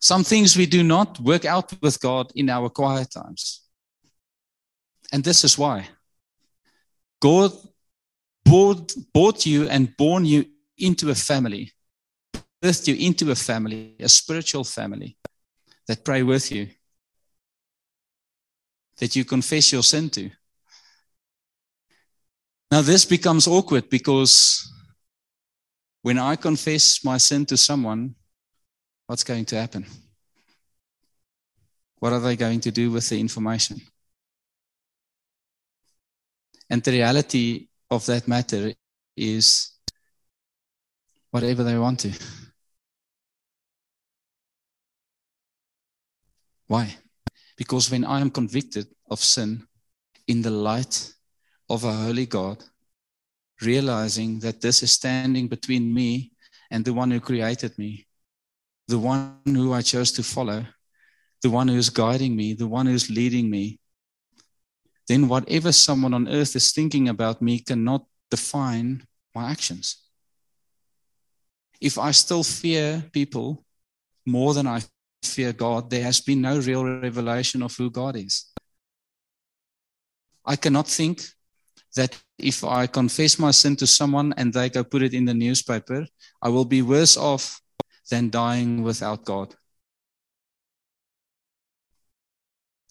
Some 0.00 0.24
things 0.24 0.56
we 0.56 0.66
do 0.66 0.82
not 0.82 1.20
work 1.20 1.44
out 1.44 1.72
with 1.80 2.00
God 2.00 2.32
in 2.34 2.50
our 2.50 2.70
quiet 2.70 3.12
times. 3.12 3.62
And 5.12 5.22
this 5.22 5.44
is 5.44 5.56
why. 5.56 5.88
God 7.20 7.52
bought, 8.44 8.92
bought 9.14 9.46
you 9.46 9.68
and 9.68 9.96
born 9.96 10.24
you 10.24 10.46
into 10.76 11.10
a 11.10 11.14
family, 11.14 11.70
birthed 12.60 12.88
you 12.88 12.96
into 12.96 13.30
a 13.30 13.36
family, 13.36 13.94
a 14.00 14.08
spiritual 14.08 14.64
family 14.64 15.16
that 15.86 16.04
pray 16.04 16.24
with 16.24 16.50
you, 16.50 16.68
that 18.98 19.14
you 19.14 19.24
confess 19.24 19.70
your 19.70 19.84
sin 19.84 20.10
to. 20.10 20.30
Now, 22.70 22.82
this 22.82 23.04
becomes 23.04 23.48
awkward 23.48 23.90
because 23.90 24.72
when 26.02 26.18
I 26.18 26.36
confess 26.36 27.04
my 27.04 27.18
sin 27.18 27.44
to 27.46 27.56
someone, 27.56 28.14
what's 29.06 29.24
going 29.24 29.44
to 29.46 29.56
happen? 29.56 29.86
What 31.98 32.12
are 32.12 32.20
they 32.20 32.36
going 32.36 32.60
to 32.60 32.70
do 32.70 32.92
with 32.92 33.08
the 33.08 33.18
information? 33.18 33.80
And 36.70 36.82
the 36.82 36.92
reality 36.92 37.66
of 37.90 38.06
that 38.06 38.28
matter 38.28 38.72
is 39.16 39.72
whatever 41.32 41.64
they 41.64 41.76
want 41.76 42.00
to. 42.00 42.12
Why? 46.68 46.96
Because 47.56 47.90
when 47.90 48.04
I 48.04 48.20
am 48.20 48.30
convicted 48.30 48.86
of 49.10 49.18
sin 49.18 49.66
in 50.28 50.40
the 50.42 50.50
light 50.50 51.12
of 51.70 51.84
a 51.84 51.92
holy 51.92 52.26
God, 52.26 52.64
realizing 53.62 54.40
that 54.40 54.60
this 54.60 54.82
is 54.82 54.90
standing 54.90 55.46
between 55.46 55.94
me 55.94 56.32
and 56.68 56.84
the 56.84 56.92
one 56.92 57.12
who 57.12 57.20
created 57.20 57.78
me, 57.78 58.08
the 58.88 58.98
one 58.98 59.38
who 59.46 59.72
I 59.72 59.82
chose 59.82 60.10
to 60.12 60.24
follow, 60.24 60.66
the 61.42 61.50
one 61.50 61.68
who 61.68 61.76
is 61.76 61.88
guiding 61.88 62.34
me, 62.34 62.54
the 62.54 62.66
one 62.66 62.86
who 62.86 62.92
is 62.92 63.08
leading 63.08 63.48
me, 63.48 63.78
then 65.06 65.28
whatever 65.28 65.70
someone 65.70 66.12
on 66.12 66.28
earth 66.28 66.56
is 66.56 66.72
thinking 66.72 67.08
about 67.08 67.40
me 67.40 67.60
cannot 67.60 68.04
define 68.32 69.06
my 69.32 69.48
actions. 69.50 70.02
If 71.80 71.98
I 71.98 72.10
still 72.10 72.42
fear 72.42 73.04
people 73.12 73.64
more 74.26 74.54
than 74.54 74.66
I 74.66 74.82
fear 75.22 75.52
God, 75.52 75.88
there 75.88 76.02
has 76.02 76.20
been 76.20 76.40
no 76.40 76.58
real 76.58 76.84
revelation 76.84 77.62
of 77.62 77.76
who 77.76 77.90
God 77.90 78.16
is. 78.16 78.46
I 80.44 80.56
cannot 80.56 80.88
think 80.88 81.22
that 81.96 82.16
if 82.38 82.64
I 82.64 82.86
confess 82.86 83.38
my 83.38 83.50
sin 83.50 83.76
to 83.76 83.86
someone 83.86 84.32
and 84.36 84.52
they 84.52 84.70
go 84.70 84.84
put 84.84 85.02
it 85.02 85.14
in 85.14 85.24
the 85.24 85.34
newspaper, 85.34 86.06
I 86.40 86.48
will 86.48 86.64
be 86.64 86.82
worse 86.82 87.16
off 87.16 87.60
than 88.10 88.30
dying 88.30 88.82
without 88.82 89.24
God. 89.24 89.54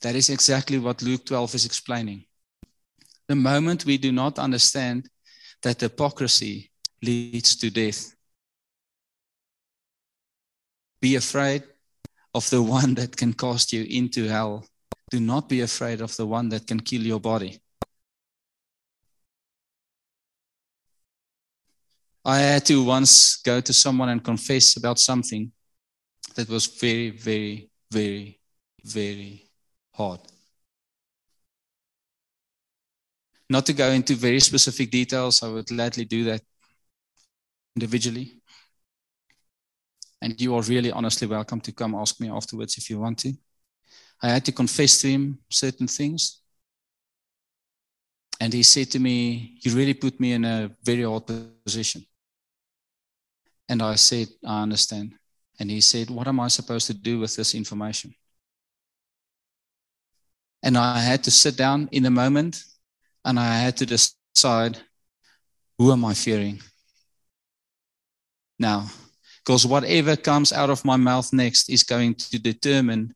That 0.01 0.15
is 0.15 0.29
exactly 0.29 0.79
what 0.79 1.01
Luke 1.01 1.25
12 1.25 1.55
is 1.55 1.65
explaining. 1.65 2.25
The 3.27 3.35
moment 3.35 3.85
we 3.85 3.97
do 3.97 4.11
not 4.11 4.39
understand 4.39 5.09
that 5.61 5.81
hypocrisy 5.81 6.71
leads 7.01 7.55
to 7.57 7.69
death, 7.69 8.15
be 11.01 11.15
afraid 11.15 11.63
of 12.33 12.49
the 12.49 12.61
one 12.77 12.95
that 12.95 13.15
can 13.15 13.33
cast 13.33 13.73
you 13.73 13.85
into 13.89 14.27
hell. 14.27 14.65
Do 15.11 15.19
not 15.19 15.49
be 15.49 15.61
afraid 15.61 16.01
of 16.01 16.15
the 16.15 16.25
one 16.25 16.49
that 16.49 16.67
can 16.67 16.79
kill 16.79 17.01
your 17.01 17.19
body. 17.19 17.59
I 22.29 22.41
had 22.41 22.65
to 22.67 22.83
once 22.83 23.37
go 23.37 23.59
to 23.59 23.73
someone 23.73 24.09
and 24.09 24.23
confess 24.23 24.77
about 24.77 24.99
something 24.99 25.51
that 26.35 26.47
was 26.47 26.67
very, 26.67 27.09
very, 27.09 27.71
very, 27.91 28.39
very 28.83 29.49
hard. 29.95 30.19
Not 33.49 33.65
to 33.65 33.73
go 33.73 33.89
into 33.89 34.13
very 34.13 34.39
specific 34.41 34.91
details, 34.91 35.41
I 35.41 35.47
would 35.49 35.65
gladly 35.65 36.05
do 36.05 36.23
that 36.25 36.43
individually. 37.75 38.33
And 40.21 40.39
you 40.39 40.53
are 40.53 40.61
really 40.61 40.91
honestly 40.91 41.27
welcome 41.27 41.61
to 41.61 41.71
come 41.71 41.95
ask 41.95 42.21
me 42.21 42.29
afterwards 42.29 42.77
if 42.77 42.91
you 42.91 42.99
want 42.99 43.17
to. 43.19 43.33
I 44.21 44.29
had 44.29 44.45
to 44.45 44.51
confess 44.51 44.99
to 44.99 45.09
him 45.09 45.39
certain 45.49 45.87
things. 45.87 46.41
And 48.39 48.53
he 48.53 48.61
said 48.61 48.91
to 48.91 48.99
me, 48.99 49.57
You 49.61 49.75
really 49.75 49.95
put 49.95 50.19
me 50.19 50.33
in 50.33 50.45
a 50.45 50.69
very 50.83 51.03
hard 51.03 51.25
position. 51.65 52.05
And 53.69 53.81
I 53.81 53.95
said, 53.95 54.27
I 54.45 54.63
understand. 54.63 55.13
And 55.59 55.69
he 55.69 55.79
said, 55.79 56.09
What 56.09 56.27
am 56.27 56.39
I 56.39 56.47
supposed 56.47 56.87
to 56.87 56.93
do 56.93 57.19
with 57.19 57.35
this 57.35 57.53
information? 57.53 58.15
And 60.63 60.77
I 60.77 60.99
had 60.99 61.23
to 61.25 61.31
sit 61.31 61.55
down 61.55 61.87
in 61.91 62.03
the 62.03 62.09
moment 62.09 62.63
and 63.23 63.39
I 63.39 63.59
had 63.59 63.77
to 63.77 63.85
decide 63.85 64.79
who 65.77 65.91
am 65.91 66.03
I 66.03 66.13
fearing? 66.13 66.59
Now, 68.57 68.89
because 69.45 69.65
whatever 69.65 70.17
comes 70.17 70.51
out 70.51 70.69
of 70.69 70.83
my 70.83 70.97
mouth 70.97 71.31
next 71.31 71.69
is 71.69 71.83
going 71.83 72.15
to 72.15 72.39
determine 72.39 73.13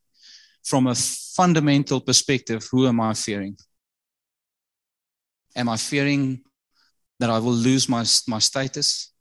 from 0.62 0.86
a 0.86 0.94
fundamental 0.94 2.00
perspective 2.00 2.66
who 2.70 2.86
am 2.86 3.00
I 3.00 3.12
fearing? 3.12 3.56
Am 5.54 5.68
I 5.68 5.76
fearing 5.76 6.40
that 7.20 7.30
I 7.30 7.38
will 7.38 7.52
lose 7.52 7.88
my, 7.88 8.04
my 8.26 8.38
status? 8.38 9.13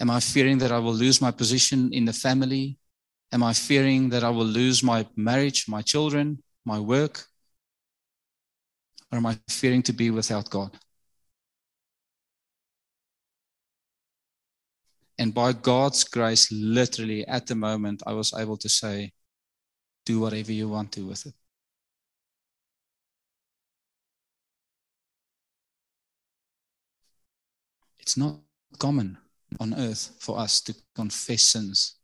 Am 0.00 0.10
I 0.10 0.20
fearing 0.20 0.58
that 0.58 0.72
I 0.72 0.78
will 0.78 0.94
lose 0.94 1.20
my 1.20 1.30
position 1.30 1.92
in 1.92 2.04
the 2.04 2.12
family? 2.12 2.78
Am 3.32 3.42
I 3.42 3.52
fearing 3.52 4.08
that 4.10 4.24
I 4.24 4.30
will 4.30 4.46
lose 4.46 4.82
my 4.82 5.06
marriage, 5.16 5.66
my 5.68 5.82
children, 5.82 6.42
my 6.64 6.78
work? 6.78 7.24
Or 9.10 9.18
am 9.18 9.26
I 9.26 9.38
fearing 9.48 9.82
to 9.84 9.92
be 9.92 10.10
without 10.10 10.50
God? 10.50 10.76
And 15.18 15.32
by 15.32 15.52
God's 15.52 16.04
grace, 16.04 16.50
literally 16.50 17.26
at 17.26 17.46
the 17.46 17.54
moment, 17.54 18.02
I 18.06 18.12
was 18.12 18.32
able 18.36 18.56
to 18.56 18.68
say, 18.68 19.12
do 20.04 20.18
whatever 20.20 20.52
you 20.52 20.68
want 20.68 20.90
to 20.92 21.06
with 21.06 21.26
it. 21.26 21.34
It's 28.00 28.16
not 28.16 28.40
common 28.78 29.18
on 29.60 29.74
earth 29.74 30.12
for 30.18 30.38
us 30.38 30.60
to 30.62 30.74
confess 30.94 31.42
sins. 31.42 31.96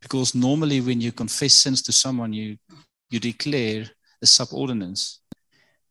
Because 0.00 0.34
normally, 0.34 0.80
when 0.80 1.00
you 1.00 1.12
confess 1.12 1.54
sins 1.54 1.82
to 1.82 1.92
someone, 1.92 2.32
you, 2.32 2.58
you 3.10 3.18
declare 3.18 3.86
a 4.20 4.26
subordinance. 4.26 5.20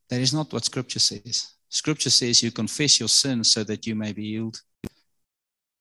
That 0.09 0.21
is 0.21 0.33
not 0.33 0.53
what 0.53 0.65
Scripture 0.65 0.99
says. 0.99 1.53
Scripture 1.69 2.11
says 2.11 2.43
you 2.43 2.51
confess 2.51 2.99
your 2.99 3.09
sins 3.09 3.51
so 3.51 3.63
that 3.63 3.87
you 3.87 3.95
may 3.95 4.13
be 4.13 4.25
healed, 4.33 4.61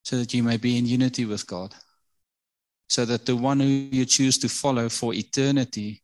so 0.04 0.16
that 0.16 0.32
you 0.32 0.42
may 0.42 0.56
be 0.56 0.78
in 0.78 0.86
unity 0.86 1.26
with 1.26 1.46
God, 1.46 1.74
so 2.88 3.04
that 3.04 3.26
the 3.26 3.36
one 3.36 3.60
who 3.60 3.66
you 3.66 4.06
choose 4.06 4.38
to 4.38 4.48
follow 4.48 4.88
for 4.88 5.12
eternity 5.12 6.02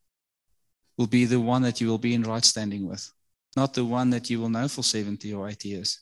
will 0.98 1.06
be 1.06 1.24
the 1.24 1.40
one 1.40 1.62
that 1.62 1.80
you 1.80 1.88
will 1.88 1.98
be 1.98 2.12
in 2.12 2.22
right 2.22 2.44
standing 2.44 2.86
with, 2.86 3.10
not 3.56 3.72
the 3.72 3.84
one 3.84 4.10
that 4.10 4.28
you 4.28 4.40
will 4.40 4.50
know 4.50 4.68
for 4.68 4.82
70 4.82 5.32
or 5.32 5.48
80 5.48 5.68
years. 5.68 6.00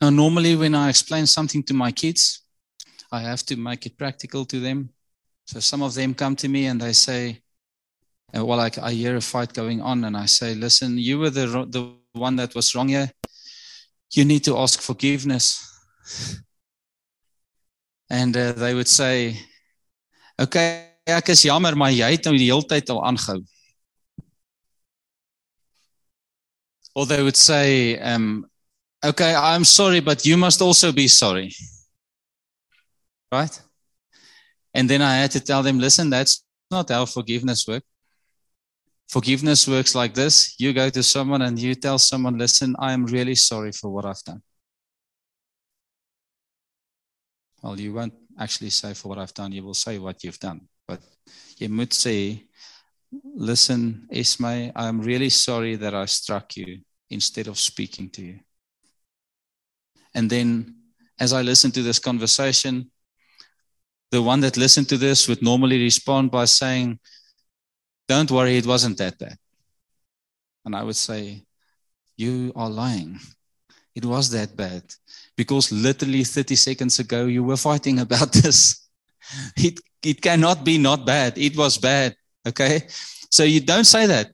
Now, 0.00 0.10
normally, 0.10 0.56
when 0.56 0.74
I 0.74 0.90
explain 0.90 1.26
something 1.26 1.62
to 1.64 1.74
my 1.74 1.90
kids, 1.90 2.42
I 3.10 3.20
have 3.20 3.44
to 3.46 3.56
make 3.56 3.86
it 3.86 3.96
practical 3.96 4.44
to 4.44 4.60
them. 4.60 4.90
So 5.46 5.60
some 5.60 5.82
of 5.82 5.94
them 5.94 6.14
come 6.14 6.36
to 6.36 6.48
me 6.48 6.66
and 6.66 6.80
they 6.80 6.92
say, 6.92 7.40
uh, 8.36 8.44
well, 8.44 8.60
I, 8.60 8.70
I 8.82 8.92
hear 8.92 9.16
a 9.16 9.20
fight 9.20 9.52
going 9.52 9.80
on, 9.80 10.04
and 10.04 10.16
I 10.16 10.26
say, 10.26 10.54
listen, 10.54 10.98
you 10.98 11.18
were 11.18 11.30
the, 11.30 11.46
the 11.70 11.94
one 12.12 12.36
that 12.36 12.54
was 12.54 12.74
wrong 12.74 12.88
here. 12.88 13.10
You 14.12 14.24
need 14.24 14.44
to 14.44 14.58
ask 14.58 14.80
forgiveness. 14.80 15.62
And 18.08 18.36
uh, 18.36 18.52
they 18.52 18.72
would 18.72 18.86
say, 18.86 19.36
okay, 20.38 20.90
ek 21.06 21.28
is 21.28 21.42
jammer, 21.42 21.74
maar 21.74 21.90
jy 21.90 22.12
het 22.14 22.28
nou 22.28 22.36
die 22.38 22.46
hele 22.46 22.62
tyd 22.62 22.90
al 22.94 23.00
aangehou. 23.02 23.40
Or 26.94 27.04
they 27.06 27.22
would 27.22 27.36
say, 27.36 27.98
um, 27.98 28.46
okay, 29.06 29.34
I'm 29.34 29.64
sorry, 29.64 30.00
but 30.00 30.24
you 30.24 30.36
must 30.36 30.60
also 30.60 30.92
be 30.92 31.08
sorry. 31.08 31.52
Right? 33.32 33.60
And 34.74 34.88
then 34.88 35.02
I 35.02 35.16
had 35.16 35.30
to 35.32 35.40
tell 35.40 35.62
them, 35.62 35.78
listen, 35.78 36.10
that's 36.10 36.44
not 36.70 36.90
how 36.90 37.06
forgiveness 37.06 37.66
works. 37.66 37.86
Forgiveness 39.08 39.68
works 39.68 39.94
like 39.94 40.14
this 40.14 40.58
you 40.58 40.72
go 40.72 40.90
to 40.90 41.02
someone 41.02 41.42
and 41.42 41.58
you 41.58 41.74
tell 41.74 41.98
someone, 41.98 42.38
listen, 42.38 42.74
I 42.78 42.92
am 42.92 43.06
really 43.06 43.36
sorry 43.36 43.72
for 43.72 43.88
what 43.90 44.04
I've 44.04 44.22
done. 44.24 44.42
Well, 47.62 47.80
you 47.80 47.94
won't 47.94 48.14
actually 48.38 48.70
say 48.70 48.94
for 48.94 49.08
what 49.08 49.18
I've 49.18 49.34
done, 49.34 49.52
you 49.52 49.64
will 49.64 49.74
say 49.74 49.98
what 49.98 50.22
you've 50.24 50.40
done. 50.40 50.68
But 50.86 51.00
you 51.58 51.68
moet 51.68 51.92
say, 51.92 52.44
listen, 53.22 54.08
Ismay, 54.10 54.72
I'm 54.74 55.00
really 55.00 55.30
sorry 55.30 55.76
that 55.76 55.94
I 55.94 56.06
struck 56.06 56.56
you 56.56 56.80
instead 57.10 57.46
of 57.46 57.58
speaking 57.58 58.10
to 58.10 58.22
you. 58.22 58.40
And 60.16 60.30
then 60.30 60.74
as 61.20 61.34
I 61.34 61.42
listen 61.42 61.70
to 61.72 61.82
this 61.82 61.98
conversation, 61.98 62.90
the 64.10 64.22
one 64.22 64.40
that 64.40 64.56
listened 64.56 64.88
to 64.88 64.96
this 64.96 65.28
would 65.28 65.42
normally 65.42 65.80
respond 65.80 66.30
by 66.30 66.46
saying, 66.46 66.98
Don't 68.08 68.30
worry, 68.30 68.56
it 68.56 68.66
wasn't 68.66 68.96
that 68.98 69.18
bad. 69.18 69.36
And 70.64 70.74
I 70.74 70.82
would 70.82 70.96
say, 70.96 71.44
You 72.16 72.50
are 72.56 72.70
lying. 72.70 73.20
It 73.94 74.06
was 74.06 74.30
that 74.30 74.56
bad. 74.56 74.82
Because 75.36 75.70
literally 75.70 76.24
30 76.24 76.56
seconds 76.56 76.98
ago, 76.98 77.26
you 77.26 77.44
were 77.44 77.58
fighting 77.58 77.98
about 78.06 78.32
this. 78.32 78.88
It, 79.56 79.80
it 80.02 80.22
cannot 80.22 80.64
be 80.64 80.78
not 80.78 81.04
bad. 81.04 81.36
It 81.36 81.56
was 81.56 81.76
bad. 81.76 82.16
Okay. 82.46 82.86
So 83.30 83.44
you 83.44 83.60
don't 83.60 83.84
say 83.84 84.06
that. 84.06 84.32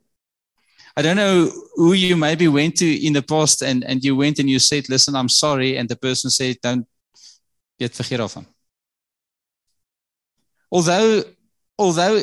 I 0.96 1.02
don't 1.02 1.16
know 1.16 1.50
who 1.74 1.94
you 1.94 2.16
maybe 2.16 2.48
went 2.48 2.76
to 2.76 3.06
in 3.06 3.14
the 3.14 3.22
past 3.22 3.62
and, 3.62 3.82
and 3.84 4.04
you 4.04 4.14
went 4.14 4.38
and 4.38 4.48
you 4.48 4.58
said, 4.58 4.88
listen, 4.88 5.16
I'm 5.16 5.28
sorry. 5.28 5.76
And 5.78 5.88
the 5.88 5.96
person 5.96 6.30
said, 6.30 6.56
don't 6.62 6.86
get 7.78 7.92
vergeet 7.92 8.18
daarvan. 8.18 8.46
Although, 10.70 11.24
although 11.78 12.20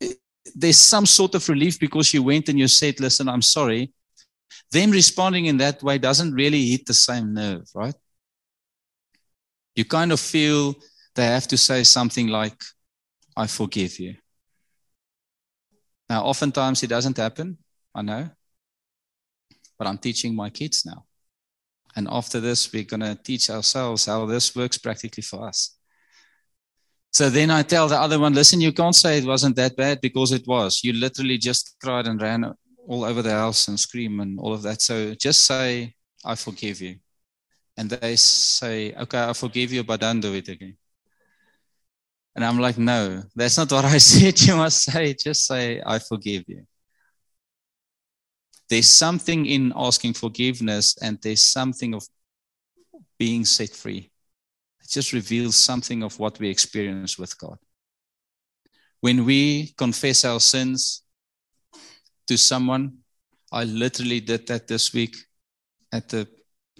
eh, 0.00 0.14
there's 0.54 0.78
some 0.78 1.06
sort 1.06 1.34
of 1.34 1.48
relief 1.48 1.78
because 1.78 2.12
you 2.12 2.22
went 2.22 2.48
and 2.48 2.58
you 2.58 2.68
said, 2.68 2.98
listen, 3.00 3.28
I'm 3.28 3.42
sorry. 3.42 3.92
Them 4.72 4.90
responding 4.90 5.46
in 5.46 5.56
that 5.58 5.82
way 5.82 5.98
doesn't 5.98 6.34
really 6.34 6.66
hit 6.66 6.86
the 6.86 6.94
same 6.94 7.32
nerve, 7.34 7.68
right? 7.74 7.94
You 9.74 9.84
kind 9.84 10.12
of 10.12 10.20
feel 10.20 10.74
they 11.14 11.26
have 11.26 11.46
to 11.48 11.56
say 11.56 11.84
something 11.84 12.28
like, 12.28 12.60
I 13.36 13.46
forgive 13.46 13.98
you. 13.98 14.16
Now, 16.08 16.24
oftentimes 16.24 16.82
it 16.82 16.88
doesn't 16.88 17.16
happen, 17.16 17.58
I 17.94 18.02
know, 18.02 18.30
but 19.78 19.86
I'm 19.86 19.98
teaching 19.98 20.34
my 20.34 20.50
kids 20.50 20.84
now. 20.86 21.04
And 21.96 22.06
after 22.10 22.40
this, 22.40 22.72
we're 22.72 22.84
going 22.84 23.00
to 23.00 23.18
teach 23.22 23.50
ourselves 23.50 24.06
how 24.06 24.26
this 24.26 24.54
works 24.54 24.78
practically 24.78 25.22
for 25.22 25.46
us. 25.48 25.76
So 27.12 27.28
then 27.28 27.50
I 27.50 27.62
tell 27.62 27.88
the 27.88 27.98
other 27.98 28.20
one, 28.20 28.34
listen, 28.34 28.60
you 28.60 28.72
can't 28.72 28.94
say 28.94 29.18
it 29.18 29.24
wasn't 29.24 29.56
that 29.56 29.76
bad 29.76 30.00
because 30.00 30.30
it 30.30 30.46
was. 30.46 30.84
You 30.84 30.92
literally 30.92 31.38
just 31.38 31.76
cried 31.82 32.06
and 32.06 32.22
ran 32.22 32.54
all 32.86 33.04
over 33.04 33.22
the 33.22 33.32
house 33.32 33.66
and 33.66 33.78
scream 33.78 34.20
and 34.20 34.38
all 34.38 34.52
of 34.52 34.62
that. 34.62 34.80
So 34.80 35.14
just 35.14 35.44
say, 35.44 35.94
I 36.24 36.36
forgive 36.36 36.80
you. 36.80 36.96
And 37.76 37.90
they 37.90 38.14
say, 38.16 38.94
okay, 38.94 39.24
I 39.24 39.32
forgive 39.32 39.72
you, 39.72 39.82
but 39.82 40.00
don't 40.00 40.20
do 40.20 40.34
it 40.34 40.48
again. 40.48 40.76
And 42.36 42.44
I'm 42.44 42.58
like, 42.58 42.78
no, 42.78 43.22
that's 43.34 43.58
not 43.58 43.72
what 43.72 43.84
I 43.84 43.98
said. 44.10 44.40
You 44.40 44.56
must 44.56 44.82
say, 44.84 45.14
just 45.14 45.46
say, 45.46 45.82
I 45.84 45.98
forgive 45.98 46.44
you. 46.46 46.64
There's 48.70 48.88
something 48.88 49.44
in 49.44 49.72
asking 49.76 50.14
forgiveness, 50.14 50.96
and 51.02 51.18
there's 51.20 51.44
something 51.44 51.94
of 51.94 52.06
being 53.18 53.44
set 53.44 53.70
free. 53.70 54.10
It 54.82 54.88
just 54.88 55.12
reveals 55.12 55.56
something 55.56 56.02
of 56.02 56.18
what 56.18 56.38
we 56.38 56.48
experience 56.48 57.18
with 57.18 57.36
God. 57.36 57.58
When 59.00 59.24
we 59.26 59.74
confess 59.76 60.24
our 60.24 60.40
sins, 60.40 61.02
to 62.30 62.38
someone. 62.38 62.98
I 63.50 63.64
literally 63.64 64.20
did 64.20 64.46
that 64.46 64.68
this 64.68 64.94
week 64.94 65.16
at 65.92 66.08
the 66.08 66.28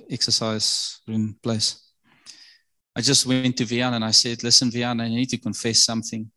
exercise 0.09 1.01
room 1.09 1.37
place. 1.43 1.91
I 2.95 3.01
just 3.01 3.27
went 3.27 3.57
to 3.57 3.65
Vian 3.65 3.95
and 3.95 4.05
I 4.05 4.13
said, 4.13 4.45
Listen, 4.45 4.71
Vian, 4.71 5.03
I 5.03 5.09
need 5.09 5.29
to 5.31 5.39
confess 5.39 5.85
something. 5.85 6.31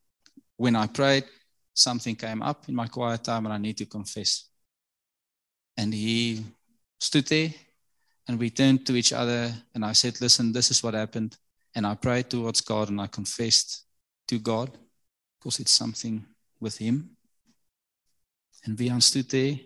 When 0.58 0.76
I 0.76 0.88
prayed, 0.88 1.26
something 1.76 2.16
came 2.16 2.42
up 2.42 2.68
in 2.68 2.74
my 2.74 2.88
quiet 2.88 3.24
time 3.24 3.46
and 3.46 3.54
I 3.54 3.60
need 3.60 3.78
to 3.78 3.86
confess. 3.86 4.50
And 5.78 5.94
he 5.94 6.44
stood 7.00 7.28
there 7.28 7.54
and 8.28 8.40
we 8.40 8.50
turned 8.50 8.86
to 8.86 8.96
each 8.96 9.14
other 9.14 9.54
and 9.74 9.84
I 9.84 9.94
said, 9.94 10.22
Listen, 10.22 10.52
this 10.52 10.72
is 10.72 10.84
what 10.84 10.94
happened. 10.94 11.38
And 11.76 11.86
I 11.86 11.96
prayed 11.96 12.30
towards 12.30 12.62
God 12.62 12.90
and 12.90 13.02
I 13.02 13.08
confessed 13.08 13.84
to 14.28 14.40
God 14.40 14.72
because 15.40 15.60
it's 15.60 15.72
something 15.72 16.26
with 16.60 16.78
Him. 16.78 17.18
And 18.66 18.78
Vian 18.78 19.02
stood 19.02 19.30
there 19.30 19.58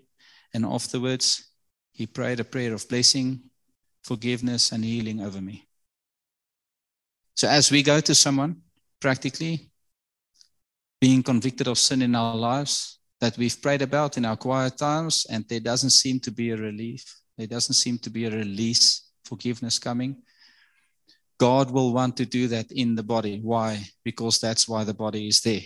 and 0.53 0.65
afterwards 0.65 1.47
he 1.91 2.05
prayed 2.05 2.39
a 2.39 2.43
prayer 2.43 2.73
of 2.73 2.87
blessing, 2.87 3.41
forgiveness, 4.03 4.71
and 4.71 4.83
healing 4.83 5.19
over 5.19 5.41
me. 5.41 5.67
So 7.35 7.47
as 7.47 7.71
we 7.71 7.83
go 7.83 7.99
to 7.99 8.15
someone, 8.15 8.61
practically 8.99 9.69
being 10.99 11.21
convicted 11.21 11.67
of 11.67 11.77
sin 11.77 12.01
in 12.01 12.15
our 12.15 12.35
lives 12.35 12.96
that 13.19 13.37
we've 13.37 13.61
prayed 13.61 13.81
about 13.81 14.17
in 14.17 14.25
our 14.25 14.37
quiet 14.37 14.77
times, 14.77 15.25
and 15.29 15.45
there 15.47 15.59
doesn't 15.59 15.89
seem 15.89 16.19
to 16.21 16.31
be 16.31 16.51
a 16.51 16.57
relief, 16.57 17.03
there 17.37 17.47
doesn't 17.47 17.75
seem 17.75 17.97
to 17.99 18.09
be 18.09 18.25
a 18.25 18.31
release, 18.31 19.09
forgiveness 19.25 19.79
coming. 19.79 20.17
God 21.39 21.69
will 21.71 21.93
want 21.93 22.17
to 22.17 22.25
do 22.25 22.47
that 22.47 22.71
in 22.71 22.95
the 22.95 23.03
body. 23.03 23.39
Why? 23.41 23.83
Because 24.03 24.39
that's 24.39 24.67
why 24.67 24.83
the 24.83 24.93
body 24.93 25.27
is 25.27 25.41
there. 25.41 25.61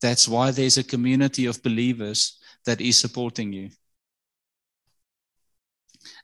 That's 0.00 0.26
why 0.28 0.50
there's 0.50 0.78
a 0.78 0.84
community 0.84 1.46
of 1.46 1.62
believers 1.62 2.38
that 2.66 2.80
is 2.80 2.98
supporting 2.98 3.52
you. 3.52 3.70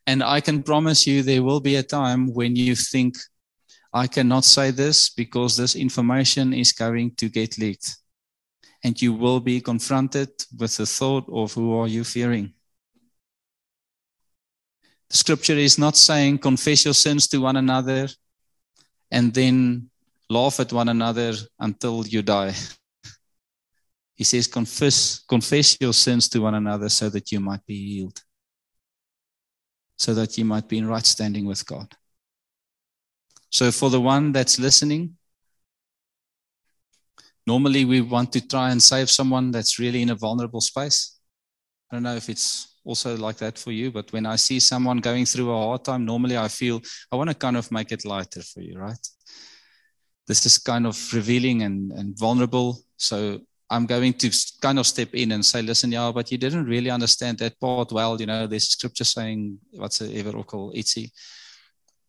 And 0.06 0.22
I 0.22 0.40
can 0.40 0.62
promise 0.62 1.06
you 1.06 1.22
there 1.22 1.42
will 1.42 1.60
be 1.60 1.76
a 1.76 1.82
time 1.82 2.34
when 2.34 2.56
you 2.56 2.74
think, 2.74 3.16
I 3.92 4.06
cannot 4.06 4.44
say 4.44 4.70
this 4.70 5.10
because 5.10 5.56
this 5.56 5.76
information 5.76 6.52
is 6.52 6.72
going 6.72 7.14
to 7.16 7.28
get 7.28 7.58
leaked. 7.58 7.96
And 8.82 9.00
you 9.00 9.12
will 9.12 9.40
be 9.40 9.60
confronted 9.60 10.30
with 10.58 10.76
the 10.76 10.86
thought 10.86 11.28
of 11.30 11.52
who 11.52 11.76
are 11.78 11.88
you 11.88 12.02
fearing? 12.02 12.54
The 15.10 15.16
scripture 15.16 15.56
is 15.56 15.78
not 15.78 15.96
saying 15.96 16.38
confess 16.38 16.84
your 16.84 16.94
sins 16.94 17.26
to 17.28 17.38
one 17.38 17.56
another 17.56 18.08
and 19.10 19.34
then 19.34 19.90
laugh 20.30 20.60
at 20.60 20.72
one 20.72 20.88
another 20.88 21.34
until 21.58 22.06
you 22.06 22.22
die. 22.22 22.54
He 24.14 24.24
says, 24.24 24.46
confess, 24.46 25.20
confess 25.26 25.78
your 25.80 25.94
sins 25.94 26.28
to 26.28 26.40
one 26.40 26.54
another 26.54 26.90
so 26.90 27.08
that 27.08 27.32
you 27.32 27.40
might 27.40 27.64
be 27.64 27.94
healed, 27.94 28.22
so 29.96 30.12
that 30.12 30.36
you 30.36 30.44
might 30.44 30.68
be 30.68 30.76
in 30.76 30.86
right 30.86 31.06
standing 31.06 31.46
with 31.46 31.64
God. 31.64 31.96
So, 33.48 33.72
for 33.72 33.88
the 33.88 33.98
one 33.98 34.30
that's 34.32 34.58
listening, 34.58 35.16
normally 37.52 37.84
we 37.84 38.00
want 38.00 38.30
to 38.32 38.40
try 38.54 38.66
and 38.70 38.80
save 38.92 39.08
someone 39.18 39.46
that's 39.54 39.78
really 39.84 40.02
in 40.02 40.10
a 40.10 40.20
vulnerable 40.26 40.60
space. 40.60 40.98
I 41.86 41.96
don't 41.96 42.04
know 42.08 42.18
if 42.22 42.28
it's 42.28 42.48
also 42.84 43.16
like 43.16 43.38
that 43.38 43.58
for 43.58 43.72
you, 43.72 43.90
but 43.90 44.12
when 44.12 44.26
I 44.34 44.36
see 44.36 44.60
someone 44.60 44.98
going 45.10 45.26
through 45.26 45.50
a 45.50 45.66
hard 45.66 45.82
time, 45.84 46.04
normally 46.04 46.38
I 46.46 46.48
feel 46.48 46.76
I 47.10 47.16
want 47.16 47.30
to 47.30 47.44
kind 47.44 47.56
of 47.56 47.72
make 47.72 47.90
it 47.96 48.04
lighter 48.04 48.42
for 48.42 48.60
you, 48.60 48.78
right? 48.78 49.04
This 50.28 50.46
is 50.46 50.58
kind 50.58 50.86
of 50.86 50.96
revealing 51.12 51.62
and, 51.62 51.92
and 51.98 52.08
vulnerable. 52.16 52.70
So 52.96 53.40
I'm 53.68 53.86
going 53.86 54.12
to 54.22 54.28
kind 54.60 54.78
of 54.78 54.86
step 54.86 55.12
in 55.14 55.32
and 55.32 55.44
say, 55.44 55.60
listen, 55.62 55.90
yeah, 55.90 56.12
but 56.14 56.30
you 56.30 56.38
didn't 56.38 56.66
really 56.66 56.90
understand 56.90 57.38
that 57.38 57.58
part 57.58 57.90
well. 57.90 58.20
You 58.20 58.26
know, 58.26 58.46
there's 58.46 58.68
scripture 58.68 59.08
saying 59.16 59.58
whatsoever 59.72 60.30
or 60.38 60.44
call 60.44 60.72
itzy. 60.74 61.10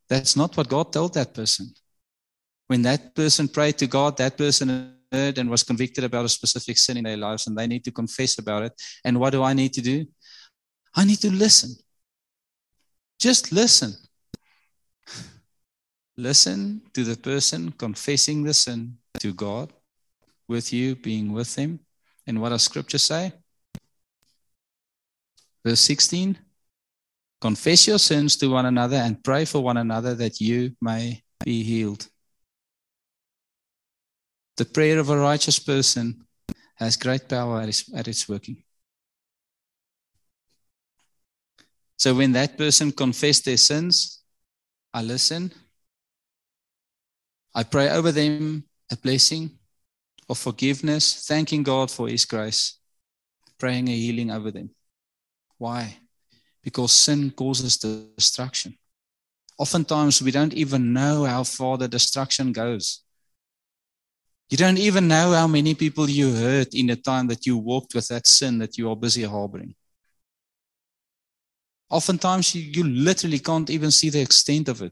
That's 0.08 0.36
not 0.36 0.56
what 0.56 0.70
God 0.70 0.94
told 0.94 1.14
that 1.16 1.34
person. 1.34 1.74
When 2.68 2.84
that 2.84 3.16
person 3.16 3.48
prayed 3.48 3.78
to 3.80 3.88
God, 3.88 4.18
that 4.18 4.38
person 4.38 5.01
and 5.12 5.50
was 5.50 5.64
convicted 5.64 6.04
about 6.04 6.26
a 6.26 6.30
specific 6.30 6.78
sin 6.78 6.98
in 6.98 7.04
their 7.04 7.18
lives, 7.18 7.48
and 7.48 7.58
they 7.58 7.68
need 7.68 7.84
to 7.84 7.92
confess 7.92 8.38
about 8.38 8.64
it. 8.64 8.74
And 9.04 9.20
what 9.20 9.32
do 9.32 9.44
I 9.44 9.54
need 9.54 9.74
to 9.74 9.82
do? 9.82 10.06
I 10.96 11.06
need 11.06 11.20
to 11.20 11.32
listen. 11.32 11.76
Just 13.20 13.52
listen. 13.52 13.94
Listen 16.18 16.82
to 16.94 17.04
the 17.04 17.18
person 17.18 17.72
confessing 17.72 18.44
the 18.44 18.54
sin 18.54 18.98
to 19.20 19.34
God, 19.34 19.72
with 20.48 20.74
you 20.74 20.96
being 20.96 21.32
with 21.32 21.56
him. 21.56 21.80
And 22.28 22.42
what 22.42 22.50
does 22.50 22.64
scripture 22.64 22.98
say? 22.98 23.34
Verse 25.66 25.80
16 25.82 26.38
Confess 27.40 27.88
your 27.88 27.98
sins 27.98 28.36
to 28.38 28.48
one 28.48 28.68
another 28.68 28.98
and 28.98 29.24
pray 29.24 29.46
for 29.46 29.62
one 29.62 29.78
another 29.78 30.14
that 30.14 30.40
you 30.40 30.76
may 30.80 31.24
be 31.44 31.64
healed. 31.64 32.08
The 34.62 34.66
prayer 34.66 35.00
of 35.00 35.10
a 35.10 35.18
righteous 35.18 35.58
person 35.58 36.24
has 36.76 36.96
great 36.96 37.28
power 37.28 37.62
at 37.62 37.70
its, 37.70 37.92
at 37.96 38.08
its 38.08 38.30
working. 38.30 38.62
So 41.98 42.14
when 42.14 42.32
that 42.34 42.60
person 42.60 42.92
confessed 42.92 43.46
their 43.46 43.58
sins, 43.58 44.22
I 44.94 45.02
listen. 45.02 45.52
I 47.56 47.64
pray 47.64 47.90
over 47.90 48.12
them 48.12 48.66
a 48.92 48.98
blessing 48.98 49.50
of 50.30 50.38
forgiveness, 50.38 51.26
thanking 51.26 51.64
God 51.64 51.90
for 51.90 52.08
His 52.08 52.26
grace, 52.26 52.78
praying 53.58 53.88
a 53.88 53.96
healing 53.96 54.30
over 54.30 54.52
them. 54.52 54.70
Why? 55.58 55.98
because 56.64 56.92
sin 56.92 57.32
causes 57.32 57.80
destruction. 57.80 58.78
Oftentimes, 59.58 60.22
we 60.22 60.30
don't 60.30 60.54
even 60.54 60.94
know 60.94 61.24
how 61.24 61.46
far 61.46 61.80
the 61.80 61.88
destruction 61.88 62.52
goes. 62.52 63.02
You 64.52 64.58
don't 64.58 64.78
even 64.78 65.08
know 65.08 65.32
how 65.32 65.48
many 65.48 65.74
people 65.76 66.10
you 66.10 66.36
hurt 66.36 66.76
in 66.76 66.88
the 66.88 66.98
time 66.98 67.28
that 67.28 67.46
you 67.46 67.58
walked 67.58 67.96
with 67.96 68.10
that 68.10 68.28
sin 68.28 68.58
that 68.58 68.78
you 68.78 68.90
are 68.90 68.98
busy 68.98 69.24
harboring. 69.24 69.76
Oftentimes, 71.90 72.54
you, 72.54 72.62
you 72.62 72.84
literally 72.84 73.40
can't 73.40 73.70
even 73.70 73.92
see 73.92 74.10
the 74.10 74.20
extent 74.20 74.68
of 74.68 74.82
it. 74.82 74.92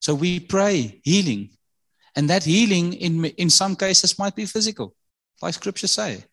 So 0.00 0.14
we 0.14 0.40
pray 0.40 1.00
healing. 1.04 1.50
And 2.16 2.28
that 2.30 2.42
healing, 2.42 2.94
in, 2.94 3.24
in 3.24 3.48
some 3.48 3.76
cases, 3.76 4.18
might 4.18 4.34
be 4.34 4.46
physical, 4.46 4.92
like 5.40 5.54
scripture 5.54 5.86
say. 5.86 6.24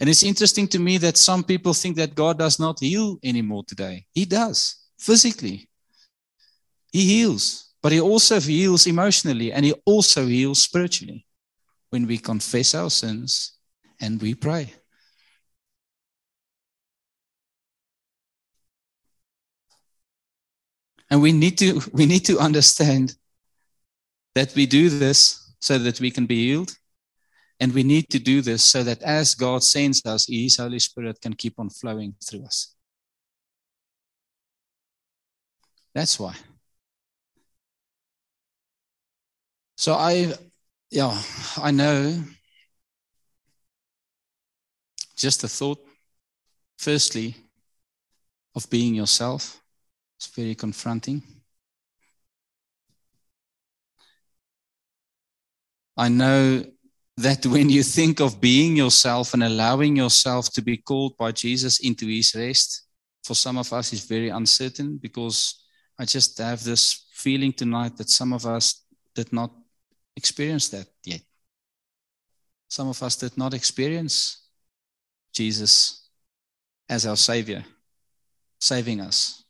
And 0.00 0.08
it's 0.08 0.22
interesting 0.22 0.66
to 0.68 0.78
me 0.78 0.96
that 0.98 1.18
some 1.18 1.44
people 1.44 1.74
think 1.74 1.96
that 1.96 2.14
God 2.14 2.38
does 2.38 2.58
not 2.58 2.80
heal 2.80 3.18
anymore 3.22 3.64
today. 3.66 4.06
He 4.14 4.24
does, 4.24 4.76
physically. 4.98 5.68
He 6.90 7.06
heals, 7.06 7.71
but 7.82 7.92
He 7.92 8.00
also 8.00 8.40
heals 8.40 8.86
emotionally 8.86 9.52
and 9.52 9.64
He 9.64 9.74
also 9.84 10.26
heals 10.26 10.62
spiritually 10.62 11.26
when 11.90 12.06
we 12.06 12.18
confess 12.18 12.74
our 12.74 12.90
sins 12.90 13.58
and 14.00 14.20
we 14.22 14.34
pray. 14.34 14.72
And 21.10 21.20
we 21.20 21.32
need 21.32 21.58
to 21.58 21.82
we 21.92 22.06
need 22.06 22.24
to 22.26 22.38
understand 22.38 23.14
that 24.34 24.54
we 24.54 24.66
do 24.66 24.88
this 24.88 25.52
so 25.60 25.78
that 25.78 26.00
we 26.00 26.10
can 26.10 26.26
be 26.26 26.46
healed 26.46 26.74
and 27.60 27.72
we 27.72 27.82
need 27.82 28.08
to 28.10 28.18
do 28.18 28.40
this 28.40 28.64
so 28.64 28.82
that 28.82 29.02
as 29.02 29.34
God 29.34 29.62
sends 29.62 30.04
us, 30.06 30.26
His 30.28 30.56
Holy 30.56 30.78
Spirit 30.78 31.20
can 31.20 31.34
keep 31.34 31.58
on 31.58 31.70
flowing 31.70 32.14
through 32.20 32.44
us. 32.44 32.74
That's 35.94 36.18
why. 36.18 36.34
So 39.82 39.94
I, 39.94 40.32
yeah, 40.92 41.20
I 41.56 41.72
know. 41.72 42.22
Just 45.16 45.42
a 45.42 45.48
thought, 45.48 45.84
firstly, 46.78 47.34
of 48.54 48.70
being 48.70 48.94
yourself. 48.94 49.60
It's 50.18 50.28
very 50.28 50.54
confronting. 50.54 51.24
I 55.96 56.08
know 56.08 56.64
that 57.16 57.44
when 57.54 57.68
you 57.68 57.82
think 57.82 58.20
of 58.20 58.40
being 58.40 58.76
yourself 58.76 59.34
and 59.34 59.42
allowing 59.42 59.96
yourself 59.96 60.52
to 60.52 60.62
be 60.62 60.76
called 60.76 61.16
by 61.16 61.32
Jesus 61.32 61.80
into 61.80 62.06
his 62.06 62.32
rest, 62.36 62.86
for 63.24 63.34
some 63.34 63.58
of 63.58 63.72
us 63.72 63.92
is 63.92 64.04
very 64.04 64.28
uncertain 64.28 64.98
because 64.98 65.64
I 65.98 66.04
just 66.04 66.38
have 66.38 66.62
this 66.62 67.04
feeling 67.10 67.52
tonight 67.52 67.96
that 67.96 68.10
some 68.10 68.32
of 68.32 68.46
us 68.46 68.84
did 69.16 69.32
not 69.32 69.50
experience 70.16 70.68
that 70.70 70.86
yet. 71.04 71.22
Some 72.68 72.88
of 72.88 73.02
us 73.02 73.16
did 73.16 73.36
not 73.36 73.54
experience 73.54 74.48
Jesus 75.32 76.08
as 76.88 77.06
our 77.06 77.16
Savior, 77.16 77.64
saving 78.60 79.00
us, 79.00 79.44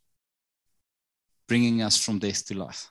bringing 1.46 1.82
us 1.82 2.02
from 2.02 2.18
death 2.18 2.46
to 2.46 2.54
life. 2.54 2.88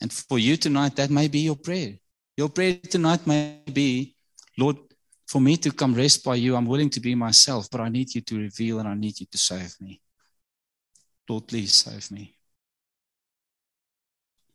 And 0.00 0.12
for 0.12 0.38
you 0.38 0.56
tonight, 0.56 0.96
that 0.96 1.10
may 1.10 1.28
be 1.28 1.40
your 1.40 1.56
prayer. 1.56 1.98
Your 2.36 2.48
prayer 2.48 2.78
tonight 2.88 3.26
may 3.26 3.60
be, 3.70 4.14
Lord, 4.56 4.76
For 5.30 5.40
me 5.40 5.56
to 5.58 5.70
come 5.70 5.94
rest 5.94 6.24
by 6.24 6.34
you, 6.34 6.56
I'm 6.56 6.66
willing 6.66 6.90
to 6.90 6.98
be 6.98 7.14
myself, 7.14 7.70
but 7.70 7.80
I 7.80 7.88
need 7.88 8.12
you 8.12 8.20
to 8.20 8.36
reveal 8.36 8.80
and 8.80 8.88
I 8.88 8.94
need 8.94 9.20
you 9.20 9.26
to 9.30 9.38
save 9.38 9.80
me. 9.80 10.00
Lord, 11.28 11.46
please 11.46 11.72
save 11.72 12.10
me. 12.10 12.34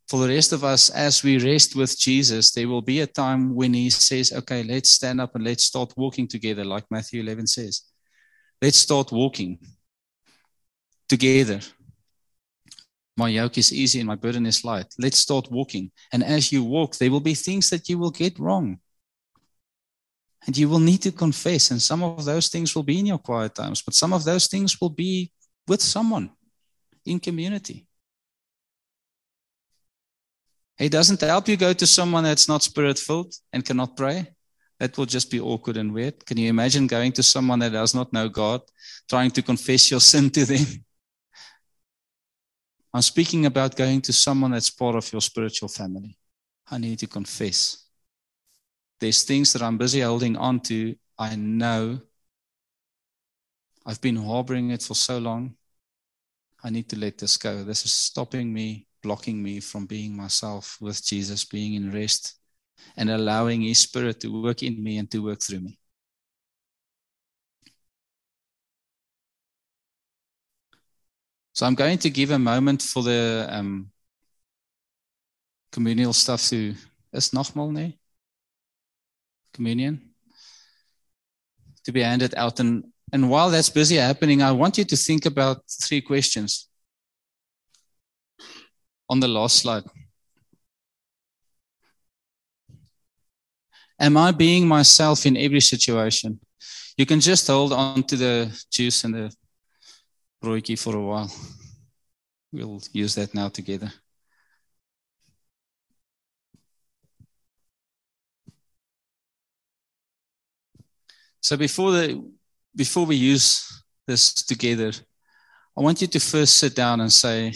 For 0.08 0.20
the 0.20 0.34
rest 0.34 0.54
of 0.54 0.64
us, 0.64 0.92
as 0.92 1.24
we 1.24 1.40
rest 1.40 1.76
with 1.76 1.98
Jesus, 1.98 2.52
there 2.52 2.68
will 2.68 2.84
be 2.84 3.00
a 3.00 3.08
time 3.08 3.56
when 3.56 3.74
He 3.74 3.90
says, 3.90 4.32
Okay, 4.32 4.64
let's 4.64 4.92
stand 4.92 5.20
up 5.20 5.36
and 5.36 5.44
let's 5.44 5.64
start 5.64 5.94
walking 5.98 6.28
together, 6.28 6.64
like 6.64 6.86
Matthew 6.92 7.22
11 7.22 7.48
says. 7.48 7.82
Let's 8.62 8.78
start 8.78 9.12
walking 9.12 9.60
together. 11.10 11.60
My 13.18 13.30
yoke 13.30 13.58
is 13.58 13.74
easy 13.74 14.00
and 14.00 14.08
my 14.08 14.16
burden 14.16 14.46
is 14.46 14.64
light. 14.66 14.94
Let's 15.00 15.18
start 15.18 15.50
walking. 15.50 15.92
And 16.12 16.24
as 16.24 16.52
you 16.52 16.64
walk, 16.64 16.98
there 16.98 17.10
will 17.10 17.22
be 17.22 17.34
things 17.34 17.70
that 17.70 17.88
you 17.88 17.98
will 17.98 18.12
get 18.12 18.38
wrong. 18.38 18.80
And 20.46 20.56
you 20.56 20.70
will 20.70 20.80
need 20.80 21.02
to 21.04 21.12
confess. 21.12 21.72
And 21.72 21.82
some 21.82 22.04
of 22.04 22.26
those 22.26 22.50
things 22.50 22.76
will 22.76 22.84
be 22.84 23.00
in 23.00 23.08
your 23.08 23.18
quiet 23.18 23.56
times, 23.56 23.82
but 23.82 23.96
some 23.96 24.14
of 24.14 24.24
those 24.24 24.48
things 24.48 24.80
will 24.80 24.90
be 24.90 25.32
with 25.68 25.82
someone 25.82 26.30
in 27.06 27.20
community. 27.20 27.88
It 30.78 30.92
doesn't 30.92 31.22
help 31.22 31.48
you 31.48 31.58
go 31.58 31.74
to 31.74 31.88
someone 31.88 32.24
that's 32.24 32.50
not 32.50 32.64
spirit 32.64 33.00
filled 33.00 33.34
and 33.54 33.64
cannot 33.64 33.96
pray. 33.96 34.28
That 34.80 34.98
will 34.98 35.06
just 35.06 35.32
be 35.32 35.40
awkward 35.40 35.78
and 35.78 35.94
weird. 35.94 36.26
Can 36.26 36.38
you 36.38 36.50
imagine 36.50 36.86
going 36.88 37.14
to 37.14 37.24
someone 37.24 37.60
that 37.60 37.72
does 37.72 37.96
not 37.96 38.12
know 38.12 38.28
God, 38.28 38.62
trying 39.10 39.32
to 39.32 39.42
confess 39.42 39.90
your 39.90 40.00
sin 40.12 40.30
to 40.32 40.46
them? 40.46 40.66
I'm 42.94 43.02
speaking 43.02 43.46
about 43.46 43.76
going 43.76 44.02
to 44.02 44.14
someone 44.14 44.52
that's 44.52 44.70
part 44.70 44.96
of 44.96 45.12
your 45.12 45.22
spiritual 45.22 45.70
family. 45.70 46.18
I 46.70 46.78
need 46.78 47.00
to 47.00 47.08
confess. 47.08 47.86
There's 49.00 49.24
things 49.24 49.54
that 49.54 49.62
I'm 49.62 49.78
busy 49.78 50.02
holding 50.02 50.36
on 50.38 50.60
to. 50.62 50.96
I 51.18 51.36
know 51.36 52.00
I've 53.86 54.02
been 54.02 54.16
harboring 54.16 54.72
it 54.72 54.82
for 54.82 54.96
so 54.96 55.20
long. 55.20 55.56
I 56.64 56.70
need 56.70 56.90
to 56.90 56.98
let 56.98 57.18
this 57.18 57.38
go. 57.38 57.64
This 57.64 57.86
is 57.86 57.94
stopping 57.94 58.52
me, 58.52 58.88
blocking 59.06 59.42
me 59.42 59.60
from 59.60 59.86
being 59.86 60.18
myself 60.18 60.78
with 60.82 61.06
Jesus, 61.06 61.46
being 61.46 61.76
in 61.76 61.92
rest, 61.92 62.40
and 62.98 63.10
allowing 63.12 63.62
His 63.62 63.80
Spirit 63.80 64.20
to 64.22 64.42
work 64.42 64.64
in 64.64 64.84
me 64.84 64.98
and 64.98 65.10
to 65.12 65.20
work 65.20 65.42
through 65.42 65.60
me. 65.60 65.78
So 71.54 71.68
I'm 71.68 71.76
going 71.76 72.00
to 72.00 72.10
give 72.10 72.32
a 72.32 72.40
moment 72.40 72.82
for 72.82 73.04
the 73.04 73.48
um, 73.50 73.92
communal 75.72 76.14
stuff 76.14 76.42
to. 76.50 76.74
Is 77.14 77.30
nogmaal 77.30 77.72
nee? 77.72 77.98
Communion 79.54 80.02
to 81.86 81.92
be 81.92 82.02
handed 82.02 82.34
out, 82.36 82.60
and 82.60 82.84
and 83.14 83.30
while 83.30 83.52
that's 83.52 83.70
busy 83.70 83.98
happening, 83.98 84.42
I 84.42 84.52
want 84.52 84.78
you 84.78 84.86
to 84.86 84.98
think 84.98 85.26
about 85.26 85.62
three 85.70 86.02
questions. 86.02 86.68
On 89.08 89.20
the 89.20 89.28
last 89.28 89.58
slide. 89.58 89.84
Am 94.00 94.18
I 94.18 94.32
being 94.32 94.68
myself 94.68 95.26
in 95.26 95.38
every 95.38 95.62
situation? 95.62 96.40
You 96.98 97.06
can 97.06 97.20
just 97.20 97.48
hold 97.48 97.72
on 97.72 98.04
to 98.04 98.16
the 98.16 98.66
juice 98.72 99.04
and 99.04 99.14
the 99.14 99.36
broodjie 100.44 100.78
for 100.78 100.96
a 100.96 101.02
while. 101.02 101.32
We'll 102.52 102.82
use 102.94 103.16
that 103.16 103.34
now 103.34 103.50
together. 103.50 103.92
So 111.42 111.58
before 111.58 111.92
the 111.92 112.24
before 112.76 113.06
we 113.06 113.16
use 113.18 113.84
this 114.08 114.34
together, 114.34 114.92
I 115.78 115.82
want 115.82 116.02
you 116.02 116.08
to 116.08 116.20
first 116.20 116.58
sit 116.58 116.76
down 116.76 117.02
and 117.02 117.14
say, 117.14 117.54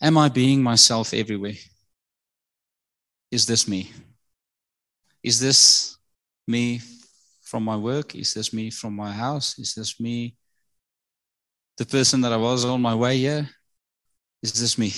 Am 0.00 0.16
I 0.16 0.28
being 0.28 0.62
myself 0.62 1.12
everywhere? 1.12 1.58
Is 3.30 3.46
this 3.46 3.66
me? 3.66 3.90
Is 5.22 5.40
this 5.40 5.96
me 6.46 6.80
from 7.42 7.64
my 7.64 7.76
work? 7.76 8.14
Is 8.14 8.32
this 8.34 8.52
me 8.52 8.70
from 8.70 8.94
my 8.94 9.12
house? 9.12 9.58
Is 9.58 9.74
this 9.74 9.98
me, 9.98 10.36
the 11.76 11.84
person 11.84 12.20
that 12.20 12.32
I 12.32 12.36
was 12.36 12.64
on 12.64 12.80
my 12.80 12.94
way 12.94 13.18
here? 13.18 13.48
Is 14.42 14.52
this 14.52 14.78
me? 14.78 14.92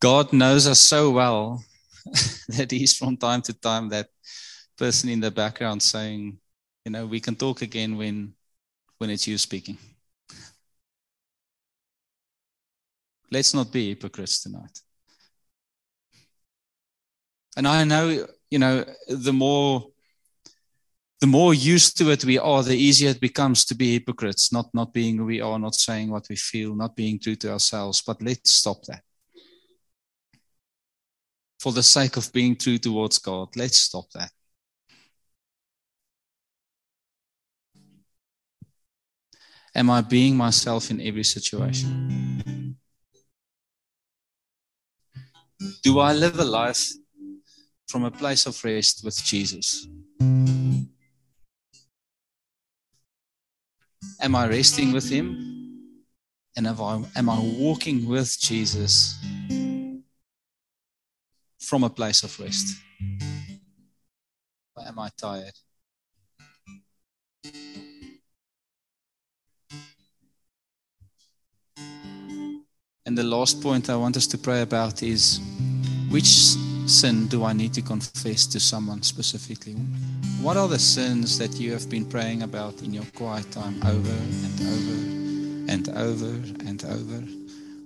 God 0.00 0.32
knows 0.32 0.66
us 0.66 0.78
so 0.80 1.10
well 1.10 1.64
that 2.48 2.70
He's 2.70 2.96
from 2.96 3.16
time 3.16 3.42
to 3.42 3.52
time 3.52 3.88
that 3.88 4.08
person 4.76 5.08
in 5.08 5.20
the 5.20 5.30
background 5.30 5.82
saying, 5.82 6.38
you 6.84 6.92
know, 6.92 7.06
we 7.06 7.20
can 7.20 7.34
talk 7.34 7.62
again 7.62 7.96
when 7.96 8.34
when 8.98 9.10
it's 9.10 9.26
you 9.26 9.38
speaking. 9.38 9.78
Let's 13.30 13.54
not 13.54 13.72
be 13.72 13.88
hypocrites 13.88 14.42
tonight. 14.42 14.80
And 17.56 17.66
I 17.66 17.84
know, 17.84 18.26
you 18.50 18.58
know, 18.58 18.84
the 19.08 19.32
more 19.32 19.86
the 21.20 21.26
more 21.26 21.52
used 21.52 21.98
to 21.98 22.10
it 22.12 22.24
we 22.24 22.38
are, 22.38 22.62
the 22.62 22.76
easier 22.76 23.10
it 23.10 23.20
becomes 23.20 23.64
to 23.64 23.74
be 23.74 23.94
hypocrites, 23.94 24.52
not 24.52 24.72
not 24.72 24.92
being 24.92 25.18
who 25.18 25.24
we 25.24 25.40
are, 25.40 25.58
not 25.58 25.74
saying 25.74 26.10
what 26.10 26.28
we 26.30 26.36
feel, 26.36 26.74
not 26.74 26.94
being 26.94 27.18
true 27.18 27.36
to 27.36 27.52
ourselves. 27.52 28.02
But 28.06 28.22
let's 28.22 28.52
stop 28.52 28.84
that. 28.84 29.02
For 31.58 31.72
the 31.72 31.82
sake 31.82 32.16
of 32.16 32.32
being 32.32 32.54
true 32.54 32.78
towards 32.78 33.18
God, 33.18 33.48
let's 33.56 33.78
stop 33.78 34.10
that. 34.14 34.30
Am 39.78 39.90
I 39.90 40.00
being 40.00 40.36
myself 40.36 40.90
in 40.90 41.00
every 41.00 41.22
situation? 41.22 42.76
Do 45.84 46.00
I 46.00 46.12
live 46.12 46.36
a 46.40 46.44
life 46.44 46.84
from 47.86 48.02
a 48.04 48.10
place 48.10 48.46
of 48.46 48.64
rest 48.64 49.04
with 49.04 49.22
Jesus? 49.22 49.86
Am 54.20 54.34
I 54.34 54.48
resting 54.48 54.90
with 54.90 55.08
Him? 55.08 55.26
And 56.56 56.66
am 56.66 56.82
I, 56.82 57.04
am 57.14 57.30
I 57.30 57.38
walking 57.38 58.08
with 58.08 58.36
Jesus 58.40 59.14
from 61.60 61.84
a 61.84 61.90
place 61.90 62.24
of 62.24 62.36
rest? 62.40 62.76
Or 64.74 64.88
am 64.88 64.98
I 64.98 65.08
tired? 65.16 65.54
The 73.18 73.24
last 73.24 73.60
point 73.60 73.90
I 73.90 73.96
want 73.96 74.16
us 74.16 74.28
to 74.28 74.38
pray 74.38 74.62
about 74.62 75.02
is 75.02 75.40
which 76.08 76.54
sin 76.86 77.26
do 77.26 77.44
I 77.44 77.52
need 77.52 77.74
to 77.74 77.82
confess 77.82 78.46
to 78.46 78.60
someone 78.60 79.02
specifically? 79.02 79.72
What 80.40 80.56
are 80.56 80.68
the 80.68 80.78
sins 80.78 81.36
that 81.38 81.58
you 81.58 81.72
have 81.72 81.90
been 81.90 82.04
praying 82.04 82.44
about 82.44 82.80
in 82.82 82.94
your 82.94 83.02
quiet 83.16 83.50
time 83.50 83.74
over 83.82 84.18
and 84.46 84.60
over 84.74 84.98
and 85.72 85.88
over 85.88 86.32
and 86.68 86.84
over? 86.84 87.20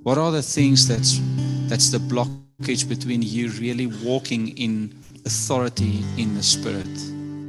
What 0.02 0.18
are 0.18 0.30
the 0.30 0.42
things 0.42 0.86
that's 0.86 1.18
that's 1.66 1.88
the 1.90 2.02
blockage 2.12 2.86
between 2.86 3.22
you 3.22 3.48
really 3.52 3.86
walking 4.04 4.48
in 4.58 4.92
authority 5.24 6.04
in 6.18 6.34
the 6.34 6.42
spirit 6.42 6.98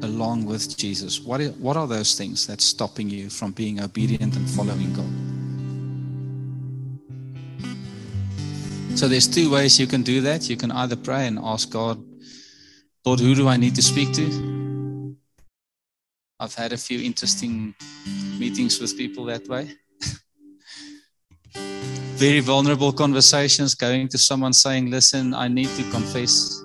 along 0.06 0.46
with 0.46 0.78
Jesus? 0.78 1.20
What 1.20 1.42
is, 1.42 1.52
what 1.58 1.76
are 1.76 1.88
those 1.88 2.16
things 2.16 2.48
that's 2.48 2.64
stopping 2.64 3.10
you 3.10 3.30
from 3.30 3.52
being 3.52 3.82
obedient 3.82 4.38
and 4.38 4.50
following 4.50 4.94
God? 4.94 5.23
So 8.96 9.08
there's 9.08 9.28
two 9.28 9.50
ways 9.52 9.80
you 9.80 9.88
can 9.88 10.04
do 10.04 10.22
that. 10.22 10.50
You 10.50 10.56
can 10.56 10.72
either 10.72 10.96
pray 10.96 11.28
and 11.28 11.40
ask 11.40 11.70
God, 11.70 12.02
Lord, 13.04 13.20
who 13.20 13.34
do 13.36 13.48
I 13.48 13.58
need 13.58 13.76
to 13.76 13.82
speak 13.82 14.14
to? 14.14 15.18
I've 16.40 16.54
had 16.54 16.74
a 16.74 16.78
few 16.78 17.02
interesting 17.02 17.74
meetings 18.38 18.80
with 18.80 18.96
people 18.96 19.26
that 19.26 19.48
way. 19.48 19.72
Very 22.16 22.40
vulnerable 22.40 22.94
conversations, 22.94 23.76
going 23.76 24.08
to 24.10 24.18
someone 24.18 24.54
saying, 24.54 24.92
Listen, 24.92 25.34
I 25.34 25.48
need 25.48 25.70
to 25.70 25.84
confess. 25.90 26.62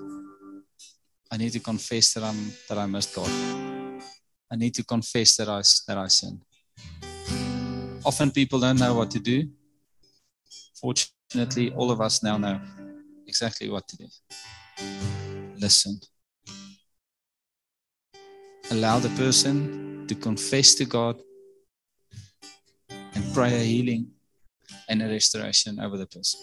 I 1.31 1.37
need 1.37 1.51
to 1.53 1.59
confess 1.59 2.13
that 2.13 2.23
I'm 2.23 2.51
that 2.69 2.77
I 2.77 2.85
missed 2.85 3.15
God. 3.15 3.29
I 4.51 4.55
need 4.55 4.75
to 4.75 4.83
confess 4.83 5.35
that 5.37 5.49
I 5.49 5.61
that 5.87 5.97
I 5.97 6.07
sinned. 6.07 6.41
Often 8.05 8.31
people 8.31 8.59
don't 8.59 8.79
know 8.79 8.93
what 8.93 9.11
to 9.11 9.19
do. 9.19 9.49
Fortunately, 10.79 11.18
Fortunately, 11.31 11.71
all 11.75 11.91
of 11.91 12.01
us 12.01 12.23
now 12.23 12.37
know 12.37 12.59
exactly 13.27 13.69
what 13.69 13.87
to 13.87 13.97
do. 13.97 14.07
Listen. 15.59 15.99
Allow 18.71 18.97
the 18.97 19.09
person 19.09 20.07
to 20.07 20.15
confess 20.15 20.73
to 20.73 20.85
God 20.85 21.21
and 22.89 23.33
pray 23.35 23.53
a 23.53 23.63
healing 23.63 24.07
and 24.87 25.03
a 25.03 25.07
restoration 25.07 25.79
over 25.79 25.97
the 25.97 26.07
person. 26.07 26.39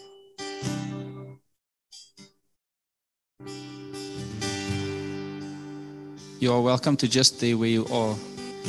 You 6.39 6.53
are 6.53 6.61
welcome 6.61 6.97
to 6.99 7.09
just 7.09 7.39
stay 7.39 7.55
where 7.55 7.68
you 7.68 7.87
are. 7.87 8.14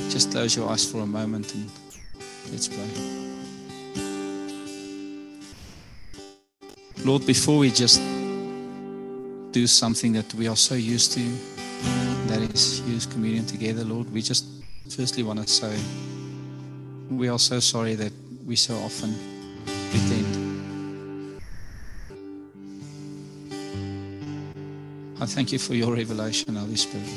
Just 0.09 0.32
close 0.32 0.55
your 0.55 0.68
eyes 0.68 0.89
for 0.91 1.01
a 1.01 1.05
moment 1.05 1.53
and 1.53 1.70
let's 2.49 2.68
pray. 2.68 3.16
Lord, 7.07 7.25
before 7.25 7.59
we 7.59 7.71
just 7.71 8.01
do 9.51 9.65
something 9.65 10.11
that 10.11 10.33
we 10.33 10.49
are 10.49 10.57
so 10.57 10.75
used 10.75 11.13
to, 11.13 11.21
that 12.27 12.41
is 12.53 12.81
use 12.81 13.05
communion 13.05 13.45
together, 13.45 13.85
Lord, 13.85 14.11
we 14.11 14.21
just 14.21 14.45
firstly 14.93 15.23
want 15.23 15.39
to 15.39 15.47
say 15.47 15.73
we 17.09 17.29
are 17.29 17.39
so 17.39 17.61
sorry 17.61 17.95
that 17.95 18.11
we 18.45 18.57
so 18.57 18.75
often 18.79 19.15
pretend. 19.89 21.39
I 25.21 25.25
thank 25.27 25.53
you 25.53 25.59
for 25.59 25.75
your 25.75 25.95
revelation, 25.95 26.57
Holy 26.57 26.75
Spirit. 26.75 27.07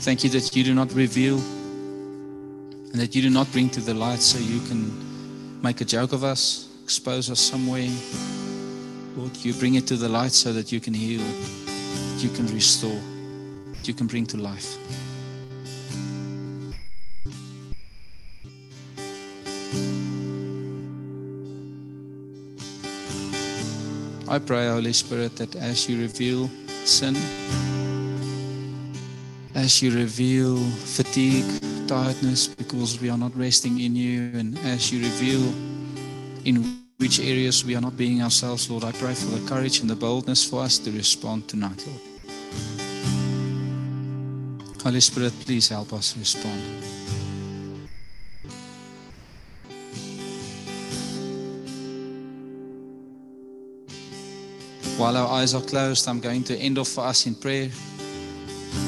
Thank 0.00 0.24
you 0.24 0.30
that 0.30 0.56
you 0.56 0.64
do 0.64 0.72
not 0.72 0.94
reveal 0.94 1.36
and 1.36 2.94
that 2.94 3.14
you 3.14 3.20
do 3.20 3.28
not 3.28 3.52
bring 3.52 3.68
to 3.68 3.82
the 3.82 3.92
light 3.92 4.20
so 4.20 4.38
you 4.38 4.60
can 4.60 5.09
make 5.62 5.80
a 5.80 5.84
joke 5.84 6.12
of 6.12 6.24
us, 6.24 6.68
expose 6.82 7.30
us 7.30 7.40
somewhere. 7.40 7.90
Lord, 9.16 9.36
you 9.38 9.52
bring 9.54 9.74
it 9.74 9.86
to 9.88 9.96
the 9.96 10.08
light 10.08 10.32
so 10.32 10.52
that 10.52 10.72
you 10.72 10.80
can 10.80 10.94
heal, 10.94 11.22
you 12.18 12.30
can 12.30 12.46
restore, 12.54 13.00
you 13.84 13.94
can 13.94 14.06
bring 14.06 14.26
to 14.26 14.36
life. 14.36 14.76
I 24.28 24.38
pray, 24.38 24.68
Holy 24.68 24.92
Spirit, 24.92 25.36
that 25.36 25.56
as 25.56 25.88
you 25.88 26.00
reveal 26.00 26.48
sin, 26.84 27.16
as 29.56 29.82
you 29.82 29.90
reveal 29.90 30.56
fatigue, 30.56 31.69
tiredness, 31.90 32.46
because 32.46 33.00
we 33.00 33.10
are 33.10 33.18
not 33.18 33.36
resting 33.36 33.80
in 33.80 33.96
you, 33.96 34.30
and 34.38 34.56
as 34.60 34.92
you 34.92 35.02
reveal 35.02 35.42
in 36.44 36.78
which 36.98 37.18
areas 37.18 37.64
we 37.64 37.74
are 37.74 37.80
not 37.80 37.96
being 37.96 38.22
ourselves, 38.22 38.70
Lord, 38.70 38.84
I 38.84 38.92
pray 38.92 39.12
for 39.12 39.26
the 39.26 39.44
courage 39.48 39.80
and 39.80 39.90
the 39.90 39.96
boldness 39.96 40.48
for 40.48 40.62
us 40.62 40.78
to 40.78 40.92
respond 40.92 41.48
tonight, 41.48 41.84
Lord. 41.84 42.00
Holy 44.84 45.00
Spirit, 45.00 45.32
please 45.40 45.68
help 45.68 45.92
us 45.92 46.16
respond. 46.16 46.60
While 54.96 55.16
our 55.16 55.40
eyes 55.40 55.54
are 55.54 55.62
closed, 55.62 56.06
I'm 56.06 56.20
going 56.20 56.44
to 56.44 56.56
end 56.56 56.78
off 56.78 56.86
for 56.86 57.04
us 57.04 57.26
in 57.26 57.34
prayer. 57.34 57.68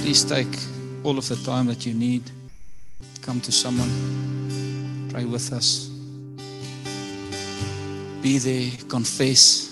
Please 0.03 0.23
take 0.23 0.57
all 1.03 1.19
of 1.19 1.27
the 1.29 1.35
time 1.45 1.67
that 1.67 1.85
you 1.85 1.95
need. 1.95 2.31
Come 3.23 3.41
to 3.43 3.53
someone, 3.53 5.09
pray 5.13 5.25
with 5.25 5.53
us. 5.53 5.87
Be 8.21 8.39
there, 8.39 8.71
confess, 8.89 9.71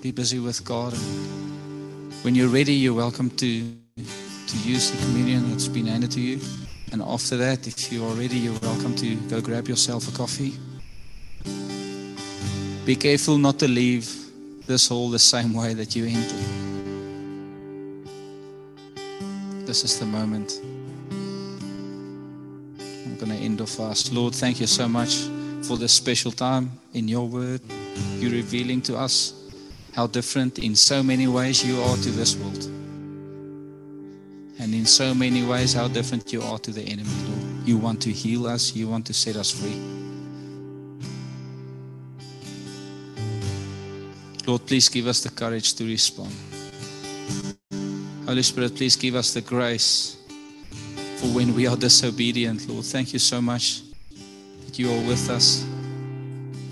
be 0.00 0.12
busy 0.12 0.38
with 0.38 0.64
God. 0.64 0.94
And 0.94 2.12
when 2.22 2.34
you're 2.34 2.48
ready, 2.48 2.72
you're 2.72 2.94
welcome 2.94 3.28
to, 3.32 3.76
to 3.96 4.56
use 4.64 4.90
the 4.92 4.96
communion 5.04 5.50
that's 5.50 5.68
been 5.68 5.86
handed 5.86 6.10
to 6.12 6.20
you. 6.22 6.40
And 6.90 7.02
after 7.02 7.36
that, 7.36 7.66
if 7.68 7.92
you 7.92 8.02
are 8.02 8.14
ready, 8.14 8.36
you're 8.36 8.58
welcome 8.60 8.96
to 8.96 9.14
go 9.28 9.42
grab 9.42 9.68
yourself 9.68 10.08
a 10.08 10.16
coffee. 10.16 10.54
Be 12.86 12.96
careful 12.96 13.36
not 13.36 13.58
to 13.58 13.68
leave 13.68 14.10
this 14.66 14.88
hall 14.88 15.10
the 15.10 15.18
same 15.18 15.52
way 15.52 15.74
that 15.74 15.94
you 15.94 16.06
entered. 16.06 16.46
This 19.66 19.84
is 19.84 19.98
the 20.00 20.06
moment. 20.06 20.62
End 23.50 23.60
off 23.60 23.70
fast. 23.70 24.12
Lord, 24.12 24.32
thank 24.32 24.60
you 24.60 24.68
so 24.68 24.88
much 24.88 25.26
for 25.66 25.76
this 25.76 25.92
special 25.92 26.30
time 26.30 26.70
in 26.94 27.08
your 27.08 27.26
word. 27.26 27.60
You're 28.20 28.30
revealing 28.30 28.80
to 28.82 28.96
us 28.96 29.34
how 29.92 30.06
different 30.06 30.60
in 30.60 30.76
so 30.76 31.02
many 31.02 31.26
ways 31.26 31.66
you 31.66 31.82
are 31.82 31.96
to 31.96 32.10
this 32.12 32.36
world. 32.36 32.64
And 34.60 34.72
in 34.72 34.86
so 34.86 35.12
many 35.12 35.44
ways, 35.44 35.72
how 35.72 35.88
different 35.88 36.32
you 36.32 36.42
are 36.42 36.60
to 36.60 36.70
the 36.70 36.82
enemy, 36.82 37.10
Lord. 37.26 37.66
You 37.66 37.76
want 37.76 38.00
to 38.02 38.12
heal 38.12 38.46
us, 38.46 38.76
you 38.76 38.86
want 38.86 39.04
to 39.06 39.12
set 39.12 39.34
us 39.34 39.50
free. 39.50 39.80
Lord, 44.46 44.64
please 44.64 44.88
give 44.88 45.08
us 45.08 45.24
the 45.24 45.30
courage 45.30 45.74
to 45.74 45.84
respond. 45.84 46.32
Holy 48.26 48.44
Spirit, 48.44 48.76
please 48.76 48.94
give 48.94 49.16
us 49.16 49.34
the 49.34 49.40
grace 49.40 50.19
for 51.20 51.26
when 51.26 51.54
we 51.54 51.66
are 51.66 51.76
disobedient, 51.76 52.66
Lord. 52.66 52.86
Thank 52.86 53.12
you 53.12 53.18
so 53.18 53.42
much 53.42 53.82
that 54.64 54.78
you 54.78 54.90
are 54.90 55.06
with 55.06 55.28
us 55.28 55.62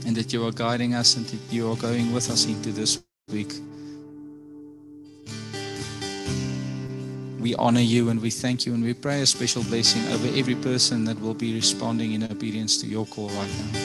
and 0.07 0.17
that 0.17 0.33
you 0.33 0.47
are 0.47 0.53
guiding 0.53 0.95
us 0.95 1.17
and 1.17 1.27
that 1.27 1.53
you 1.53 1.71
are 1.71 1.77
going 1.77 2.13
with 2.15 2.31
us 2.31 2.47
into 2.47 2.73
this 2.73 3.03
week. 3.31 3.53
We 7.39 7.55
honor 7.57 7.81
you 7.81 8.09
and 8.09 8.23
we 8.23 8.31
thank 8.31 8.65
you 8.65 8.73
and 8.73 8.83
we 8.83 8.95
pray 8.95 9.21
a 9.21 9.27
special 9.27 9.63
blessing 9.65 10.03
over 10.15 10.27
every 10.39 10.55
person 10.55 11.05
that 11.05 11.21
will 11.21 11.35
be 11.35 11.55
responding 11.55 12.13
in 12.13 12.25
obedience 12.25 12.79
to 12.79 12.87
your 12.87 13.05
call 13.05 13.29
right 13.29 13.51
now. 13.73 13.81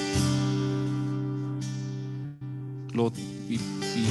Lord, 2.93 3.14
we, 3.49 3.57
we 3.57 4.05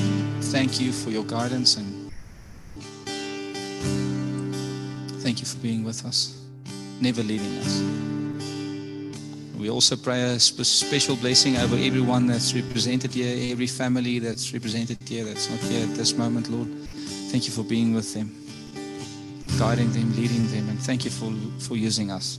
thank 0.53 0.81
you 0.81 0.93
for 0.93 1.11
your 1.11 1.25
guidance 1.25 1.77
and 1.79 2.13
thank 5.23 5.41
you 5.41 5.47
for 5.47 5.59
being 5.59 5.85
with 5.85 6.05
us, 6.05 6.42
never 7.01 7.23
leaving 7.23 7.59
us. 7.59 7.83
We 9.59 9.71
also 9.71 9.97
pray 9.97 10.23
a 10.23 10.41
spe- 10.41 10.65
special 10.65 11.15
blessing 11.17 11.57
over 11.57 11.77
everyone 11.77 12.27
that's 12.27 12.53
represented 12.55 13.15
here, 13.15 13.53
every 13.53 13.69
family 13.69 14.19
that's 14.19 14.53
represented 14.53 14.99
here 15.07 15.25
that's 15.25 15.49
not 15.49 15.61
here 15.61 15.87
at 15.87 15.95
this 15.95 16.17
moment, 16.17 16.49
Lord. 16.49 16.69
Thank 17.31 17.47
you 17.47 17.53
for 17.53 17.63
being 17.63 17.95
with 17.95 18.13
them, 18.13 18.35
guiding 19.59 19.93
them, 19.93 20.15
leading 20.17 20.49
them, 20.49 20.69
and 20.69 20.81
thank 20.81 21.05
you 21.05 21.11
for, 21.11 21.33
for 21.61 21.77
using 21.77 22.11
us. 22.11 22.39